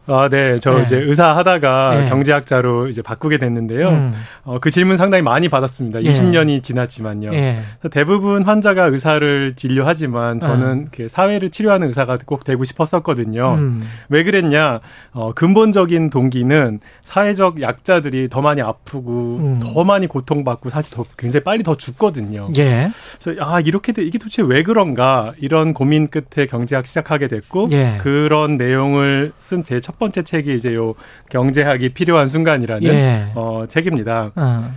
[0.07, 0.59] 아, 네.
[0.59, 0.83] 저 네.
[0.83, 2.09] 이제 의사 하다가 네.
[2.09, 3.89] 경제학자로 이제 바꾸게 됐는데요.
[3.89, 4.13] 음.
[4.45, 6.05] 어, 그 질문 상당히 많이 받았습니다.
[6.05, 6.11] 예.
[6.11, 7.33] 20년이 지났지만요.
[7.33, 7.59] 예.
[7.91, 11.09] 대부분 환자가 의사를 진료하지만 저는 음.
[11.09, 13.55] 사회를 치료하는 의사가 꼭 되고 싶었었거든요.
[13.55, 13.83] 음.
[14.11, 14.81] 왜 그랬냐?
[15.13, 19.61] 어, 근본적인 동기는 사회적 약자들이 더 많이 아프고 음.
[19.63, 22.49] 더 많이 고통받고 사실 더 굉장히 빨리 더 죽거든요.
[22.59, 22.91] 예.
[23.23, 25.33] 그래서 아, 이렇게 돼 이게 도대체 왜 그런가?
[25.41, 27.99] 이런 고민 끝에 경제학 시작하게 됐고 예.
[28.03, 30.95] 그런 내용을 쓴제 첫첫 번째 책이 이제 요
[31.31, 33.27] 경제학이 필요한 순간이라는 예.
[33.37, 34.33] 어, 책입니다.
[34.35, 34.71] 어.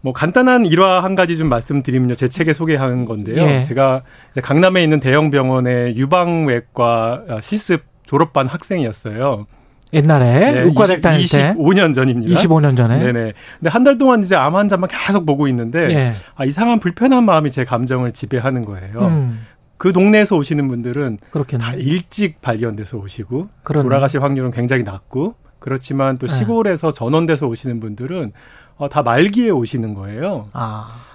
[0.00, 2.16] 뭐 간단한 일화 한 가지 좀 말씀드리면요.
[2.16, 3.36] 제 책에 소개한 건데요.
[3.40, 3.62] 예.
[3.64, 4.02] 제가
[4.42, 9.46] 강남에 있는 대형 병원의 유방외과 실습 졸업반 학생이었어요.
[9.92, 12.34] 옛날에 네, 의과대학 다닐 때 25년 전입니다.
[12.34, 12.98] 25년 전에.
[12.98, 13.32] 네네.
[13.60, 16.12] 근데 한 달 동안 이제 암 환자만 계속 보고 있는데 예.
[16.34, 18.98] 아, 이상한 불편한 마음이 제 감정을 지배하는 거예요.
[19.06, 19.46] 음.
[19.76, 21.64] 그 동네에서 오시는 분들은 그렇겠네.
[21.64, 23.82] 다 일찍 발견돼서 오시고 그러네.
[23.82, 26.34] 돌아가실 확률은 굉장히 낮고 그렇지만 또 네.
[26.34, 28.32] 시골에서 전원돼서 오시는 분들은
[28.76, 30.48] 어, 다 말기에 오시는 거예요.
[30.52, 30.88] 아.
[30.90, 31.14] 아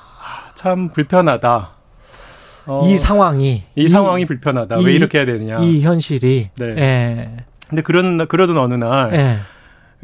[0.60, 1.70] 참 불편하다.
[2.68, 4.76] 어, 이 상황이 이, 이 상황이 불편하다.
[4.76, 5.60] 이, 왜 이렇게 해야 되느냐?
[5.60, 6.50] 이 현실이.
[6.58, 6.66] 네.
[6.66, 7.38] 예.
[7.70, 9.40] 근데 그런 그러던 어느 날 예.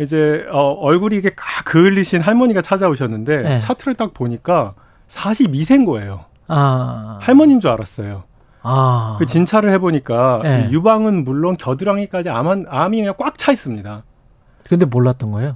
[0.01, 3.59] 이제 어, 얼굴이 이게 까 그을리신 할머니가 찾아오셨는데 예.
[3.59, 4.75] 차트를 딱 보니까
[5.09, 6.23] 42세인 거예요.
[6.47, 7.19] 아.
[7.21, 8.23] 할머니인 줄 알았어요.
[8.67, 9.15] 아.
[9.19, 10.69] 그 진찰을 해보니까 네.
[10.71, 14.03] 유방은 물론 겨드랑이까지 암, 암이 그냥 꽉 차 있습니다.
[14.67, 15.55] 근데 몰랐던 거예요?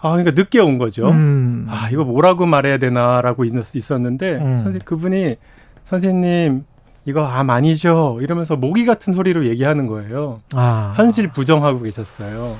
[0.00, 1.08] 아, 그러니까 늦게 온 거죠.
[1.08, 1.66] 음.
[1.68, 4.40] 아, 이거 뭐라고 말해야 되나라고 있었는데, 음.
[4.58, 5.36] 선생님, 그분이,
[5.84, 6.64] 선생님,
[7.04, 8.18] 이거 암 아니죠?
[8.20, 10.40] 이러면서 모기 같은 소리로 얘기하는 거예요.
[10.54, 10.94] 아.
[10.96, 12.54] 현실 부정하고 계셨어요.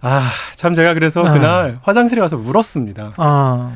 [0.00, 1.32] 아, 참 제가 그래서 아.
[1.32, 3.12] 그날 화장실에 가서 울었습니다.
[3.16, 3.72] 아.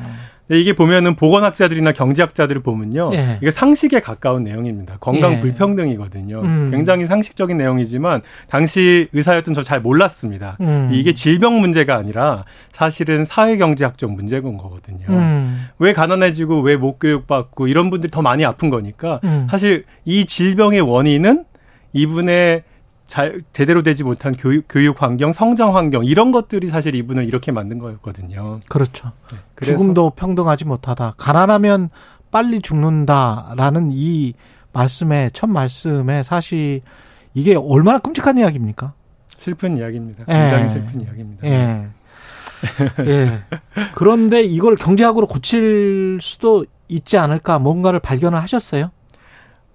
[0.49, 3.11] 이게 보면은 보건학자들이나 경제학자들을 보면요.
[3.13, 3.37] 예.
[3.39, 4.97] 이게 상식에 가까운 내용입니다.
[4.99, 5.39] 건강 예.
[5.39, 6.41] 불평등이거든요.
[6.41, 6.69] 음.
[6.71, 10.57] 굉장히 상식적인 내용이지만 당시 의사였던 저 잘 몰랐습니다.
[10.61, 10.89] 음.
[10.91, 15.05] 이게 질병 문제가 아니라 사실은 사회경제학적 문제인 거거든요.
[15.09, 15.67] 음.
[15.77, 19.47] 왜 가난해지고 왜 못 교육받고 이런 분들이 더 많이 아픈 거니까 음.
[19.51, 21.43] 사실 이 질병의 원인은
[21.93, 22.63] 이분의
[23.09, 27.79] 잘 제대로 되지 못한 교육 교육 환경, 성장 환경 이런 것들이 사실 이분을 이렇게 만든
[27.79, 28.59] 거였거든요.
[28.69, 29.11] 그렇죠.
[29.31, 31.15] 네, 죽음도 평등하지 못하다.
[31.17, 31.89] 가난하면
[32.29, 34.35] 빨리 죽는다라는 이
[34.73, 36.81] 말씀에 첫 말씀에 사실
[37.33, 38.93] 이게 얼마나 끔찍한 이야기입니까?
[39.39, 40.25] 슬픈 이야기입니다.
[40.25, 40.69] 굉장히 예.
[40.69, 41.47] 슬픈 이야기입니다.
[41.47, 41.87] 예.
[43.07, 43.39] 예.
[43.95, 48.91] 그런데 이걸 경제학으로 고칠 수도 있지 않을까 뭔가를 발견을 하셨어요?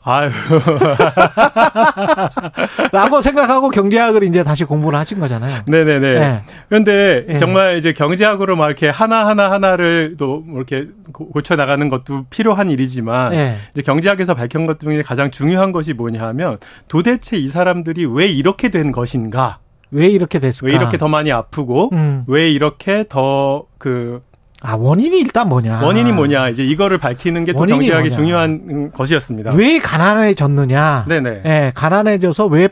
[0.04, 0.30] 아유.
[2.92, 5.62] 라고 생각하고 경제학을 이제 다시 공부를 하신 거잖아요.
[5.66, 6.14] 네네네.
[6.14, 6.42] 네.
[6.68, 7.38] 그런데 네.
[7.38, 13.56] 정말 이제 경제학으로 막 이렇게 하나하나 하나를 또뭐 이렇게 고쳐 나가는 것도 필요한 일이지만 네.
[13.72, 18.68] 이제 경제학에서 밝힌 것 중에 가장 중요한 것이 뭐냐 하면 도대체 이 사람들이 왜 이렇게
[18.68, 19.58] 된 것인가?
[19.90, 20.66] 왜 이렇게 됐을까?
[20.66, 22.24] 왜 이렇게 더 많이 아프고 음.
[22.26, 24.20] 왜 이렇게 더그
[24.66, 25.82] 아 원인이 일단 뭐냐?
[25.84, 26.48] 원인이 뭐냐?
[26.48, 28.16] 이제 이거를 밝히는 게 또 경제학이 뭐냐?
[28.16, 29.52] 중요한 것이었습니다.
[29.54, 31.04] 왜 가난해졌느냐?
[31.06, 31.42] 네네.
[31.44, 32.68] 예, 가난해져서 왜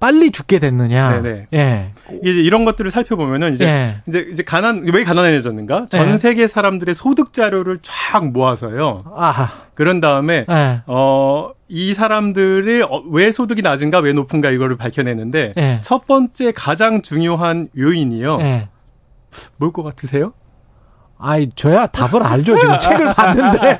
[0.00, 1.20] 빨리 죽게 됐느냐?
[1.22, 1.46] 네네.
[1.54, 1.92] 예.
[2.22, 4.00] 이제 이런 것들을 살펴보면은 이제 예.
[4.08, 5.86] 이제 이제 가난 왜 가난해졌는가?
[5.90, 6.16] 전 예.
[6.16, 9.04] 세계 사람들의 소득 자료를 쫙 모아서요.
[9.14, 9.48] 아하.
[9.74, 10.80] 그런 다음에 예.
[10.86, 15.78] 어이 사람들의 어, 왜 소득이 낮은가 왜 높은가 이거를 밝혀내는데 예.
[15.82, 18.38] 첫 번째 가장 중요한 요인이요.
[18.40, 18.68] 예.
[19.58, 20.32] 뭘것 같으세요?
[21.18, 22.58] 아이, 저야 답을 알죠.
[22.58, 23.78] 지금 책을 봤는데.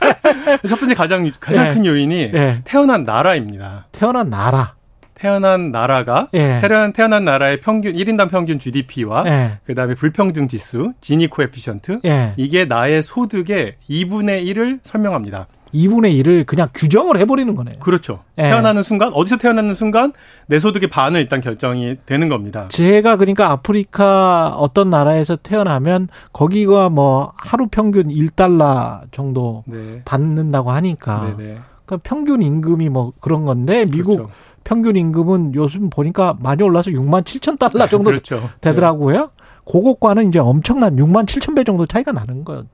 [0.68, 1.74] 첫 번째 가장, 가장 예.
[1.74, 2.60] 큰 요인이 예.
[2.64, 3.86] 태어난 나라입니다.
[3.92, 4.74] 태어난 나라.
[5.14, 6.60] 태어난 나라가 예.
[6.60, 9.58] 태어난 태어난 나라의 평균 1인당 평균 GDP와 예.
[9.66, 12.34] 그다음에 불평등 지수, 지니 코에피션트 예.
[12.36, 15.48] 이게 나의 소득의 2분의 1을 설명합니다.
[15.74, 17.76] 2분의 1을 그냥 규정을 해버리는 거네요.
[17.80, 18.20] 그렇죠.
[18.38, 18.44] 예.
[18.44, 20.12] 태어나는 순간, 어디서 태어나는 순간
[20.46, 22.66] 내 소득의 반을 일단 결정이 되는 겁니다.
[22.68, 30.02] 제가 그러니까 아프리카 어떤 나라에서 태어나면 거기가 뭐 하루 평균 1달러 정도 네.
[30.04, 31.34] 받는다고 하니까.
[31.36, 31.58] 네네.
[31.84, 34.30] 그러니까 평균 임금이 뭐 그런 건데 미국 그렇죠.
[34.64, 38.50] 평균 임금은 요즘 보니까 많이 올라서 6만 7천 달러 정도 그렇죠.
[38.60, 39.18] 되더라고요.
[39.20, 39.26] 네.
[39.64, 42.64] 그것과는 이제 엄청난 6만 7천 배 정도 차이가 나는 거예요.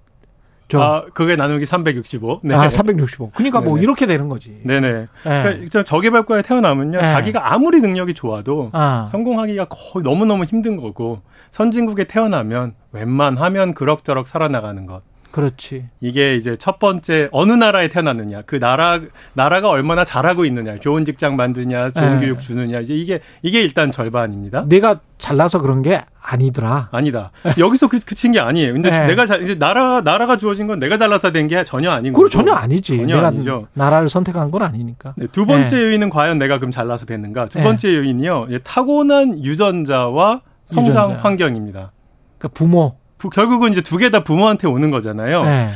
[0.69, 0.81] 저.
[0.81, 2.41] 아, 그게 나누기 365.
[2.43, 2.55] 네.
[2.55, 3.31] 아, 365.
[3.35, 3.71] 그러니까 뭐 네네.
[3.71, 4.61] 뭐 이렇게 되는 거지.
[4.65, 4.93] 네네.
[4.93, 5.09] 네.
[5.23, 6.99] 그러니까 저개발과에 태어나면요.
[6.99, 7.05] 네.
[7.05, 9.09] 자기가 아무리 능력이 좋아도 아.
[9.11, 15.03] 성공하기가 거의 너무너무 힘든 거고 선진국에 태어나면 웬만하면 그럭저럭 살아나가는 것.
[15.35, 15.87] 그렇지.
[16.01, 19.01] 이게 이제 첫 번째 어느 나라에 태어났느냐, 그 나라
[19.33, 22.27] 나라가 얼마나 잘하고 있느냐, 좋은 직장 만드냐, 좋은 네.
[22.27, 24.67] 교육 주느냐, 이제 이게 이게 일단 절반입니다.
[24.69, 26.89] 내가 잘나서 그런 게 아니더라.
[26.93, 27.33] 아니다.
[27.59, 28.75] 여기서 그, 그친 게 아니에요.
[28.75, 29.09] 근데 네.
[29.09, 32.29] 내가 자, 이제 나라 나라가 주어진 건 내가 잘나서 된 게 전혀 아닌 거죠.
[32.29, 32.97] 전혀 아니지.
[32.99, 33.67] 전혀 아니죠.
[33.73, 35.15] 나라를 선택한 건 아니니까.
[35.17, 35.83] 네, 두 번째 네.
[35.83, 37.47] 요인은 과연 내가 그럼 잘나서 됐는가?
[37.47, 37.65] 두 네.
[37.65, 38.47] 번째 요인이요.
[38.63, 41.23] 타고난 유전자와 성장 유전자.
[41.23, 41.91] 환경입니다.
[42.39, 42.95] 그러니까 부모
[43.31, 45.43] 결국은 이제 두 개 다 부모한테 오는 거잖아요.
[45.45, 45.71] 네.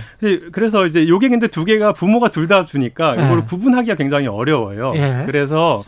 [0.52, 3.24] 그래서 이제 요게 근데 두 개가 부모가 둘 다 주니까 네.
[3.26, 4.92] 이걸 구분하기가 굉장히 어려워요.
[4.92, 5.22] 네.
[5.26, 5.82] 그래서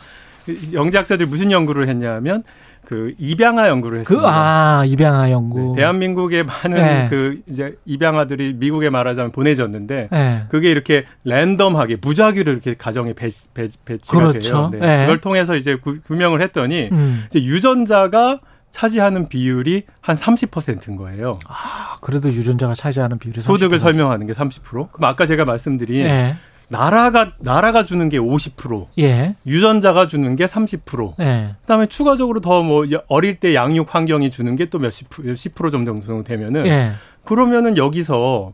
[0.72, 2.42] 영재학자들이 무슨 연구를 했냐면
[2.86, 4.28] 그 입양아 연구를 그, 했습니다.
[4.28, 5.74] 그, 아, 입양아 연구.
[5.76, 7.06] 네, 대한민국의 많은 네.
[7.08, 10.42] 그 이제 입양아들이 미국에 말하자면 보내졌는데 네.
[10.48, 14.40] 그게 이렇게 랜덤하게 무작위로 이렇게 가정에 배, 배, 배치가 그렇죠.
[14.40, 14.68] 돼요.
[14.72, 14.78] 네.
[14.80, 15.00] 네.
[15.02, 17.26] 그걸 통해서 이제 구, 구명을 했더니 음.
[17.28, 18.40] 이제 유전자가
[18.70, 21.38] 차지하는 비율이 한 30%인 거예요.
[21.48, 23.80] 아, 그래도 유전자가 차지하는 비율이 소득을 30%.
[23.80, 24.92] 설명하는 게 30%.
[24.92, 26.36] 그럼 아까 제가 말씀드린 네.
[26.68, 29.34] 나라가 나라가 주는 게 50%, 예.
[29.44, 31.14] 유전자가 주는 게 30%.
[31.20, 31.56] 예.
[31.62, 36.22] 그다음에 추가적으로 더 뭐 어릴 때 양육 환경이 주는 게 또 몇십 몇십 프로 정도
[36.22, 36.92] 되면은 예.
[37.24, 38.52] 그러면은 여기서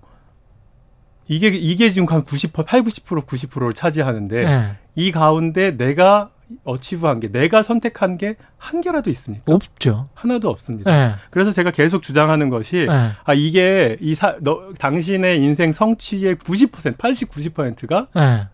[1.28, 4.76] 이게 이게 지금 한 90%, 8, 90% 90%를 차지하는데 예.
[4.94, 6.30] 이 가운데 내가
[6.64, 8.36] 어치브한 게 내가 선택한 게
[8.66, 9.44] 한 개라도 있습니까?
[9.52, 10.09] 없죠.
[10.14, 10.90] 하나도 없습니다.
[10.90, 11.14] 네.
[11.31, 13.12] 그래서 제가 계속 주장하는 것이 네.
[13.24, 18.48] 아 이게 이 사, 너, 당신의 인생 성취의 90% 80, 90%가 네.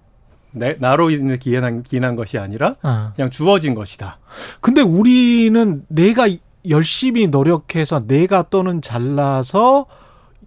[0.50, 3.12] 내, 나로 인해 기인한, 기인한 것이 아니라 어.
[3.16, 4.18] 그냥 주어진 것이다.
[4.60, 6.28] 근데 우리는 내가
[6.68, 9.86] 열심히 노력해서 내가 또는 잘나서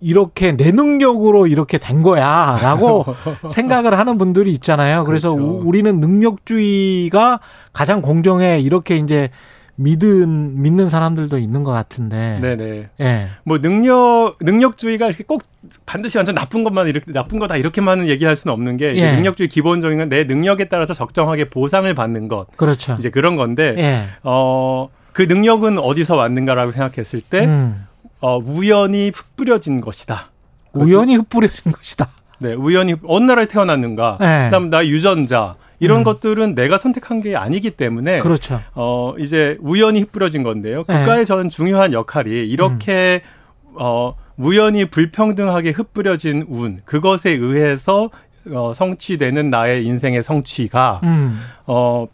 [0.10, 3.06] 이렇게 내 능력으로 이렇게 된 거야라고
[3.50, 5.04] 생각을 하는 분들이 있잖아요.
[5.04, 5.58] 그래서 그렇죠.
[5.66, 7.40] 우리는 능력주의가
[7.74, 9.30] 가장 공정해 이렇게 이제
[9.78, 12.38] 믿은 믿는 사람들도 있는 것 같은데.
[12.40, 12.90] 네네.
[13.02, 13.28] 예.
[13.46, 15.42] 뭐 능력 능력주의가 이렇게 꼭
[15.88, 19.16] 반드시 완전 나쁜 것만 이렇게 나쁜 거다 이렇게만은 얘기할 수는 없는 게 예.
[19.16, 22.46] 능력주의 기본적인 건 내 능력에 따라서 적정하게 보상을 받는 것.
[22.56, 22.96] 그렇죠.
[23.00, 24.06] 이제 그런 건데 예.
[24.22, 27.46] 어그 능력은 어디서 왔는가라고 생각했을 때.
[27.48, 27.88] 음.
[28.22, 30.32] 어, 우연히 흩뿌려진 것이다.
[30.74, 32.10] 우연히 흩뿌려진 것이다.
[32.40, 34.18] 네, 우연히 어느 나라에 태어났는가.
[34.20, 34.46] 네.
[34.46, 36.04] 그다음 나 유전자 이런 음.
[36.04, 38.62] 것들은 내가 선택한 게 아니기 때문에 그렇죠.
[38.74, 40.84] 어 이제 우연히 흩뿌려진 건데요.
[40.88, 40.98] 네.
[40.98, 41.26] 국가의 네.
[41.26, 43.22] 저는 중요한 역할이 이렇게
[43.70, 43.76] 음.
[43.78, 48.10] 어 우연히 불평등하게 흩뿌려진 운 그것에 의해서
[48.52, 51.42] 어 성취되는 나의 인생의 성취가 음.
[51.68, 52.08] 어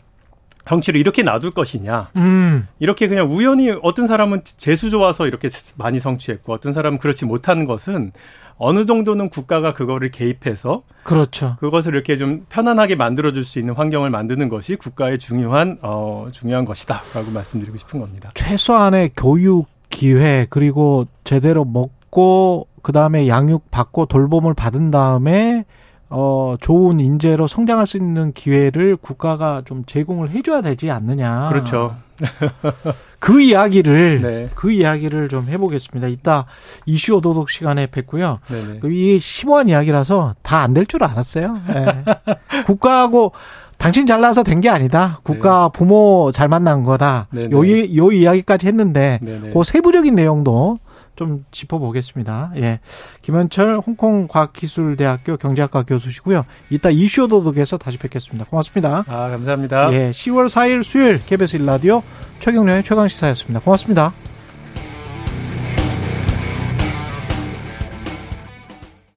[0.72, 2.12] 정치를 이렇게 놔둘 것이냐.
[2.16, 2.68] 음.
[2.80, 8.14] 이렇게 그냥 우연히 어떤 사람은 재수 좋아서 이렇게 많이 성취했고 어떤 사람은 그렇지 못한 것은
[8.58, 11.58] 어느 정도는 국가가 그거를 개입해서 그렇죠.
[11.60, 16.64] 그것을 이렇게 좀 편안하게 만들어 줄 수 있는 환경을 만드는 것이 국가의 중요한 어 중요한
[16.64, 18.32] 것이다라고 말씀드리고 싶은 겁니다.
[18.36, 25.66] 최소한의 교육 기회 그리고 제대로 먹고 그다음에 양육 받고 돌봄을 받은 다음에
[26.12, 31.50] 어, 좋은 인재로 성장할 수 있는 기회를 국가가 좀 제공을 해줘야 되지 않느냐.
[31.50, 31.96] 그렇죠.
[33.20, 34.50] 그 이야기를 네.
[34.56, 36.08] 그 이야기를 좀 해보겠습니다.
[36.08, 36.46] 이따
[36.86, 38.40] 이슈 오도독 시간에 뵙고요.
[38.84, 41.58] 이게 심오한 이야기라서 다 안 될 줄 알았어요.
[41.68, 42.04] 네.
[42.68, 43.32] 국가하고
[43.78, 45.20] 당신 잘나서 된 게 아니다.
[45.24, 45.78] 국가 네.
[45.78, 47.28] 부모 잘 만난 거다.
[47.52, 49.50] 요, 요 이야기까지 했는데 네네.
[49.52, 50.78] 그 세부적인 내용도
[51.16, 52.54] 좀 짚어보겠습니다.
[52.58, 52.80] 예.
[53.22, 56.46] 김현철 홍콩 과학기술대학교 경제학과 교수시고요.
[56.70, 58.46] 이따 이슈 도독에서 다시 뵙겠습니다.
[58.50, 59.04] 고맙습니다.
[59.08, 59.94] 아, 감사합니다.
[59.94, 60.12] 예.
[60.12, 62.04] 10월 4일 수요일 KBS 일라디오
[62.40, 63.60] 최경련의 최강시사였습니다.
[63.62, 64.14] 고맙습니다.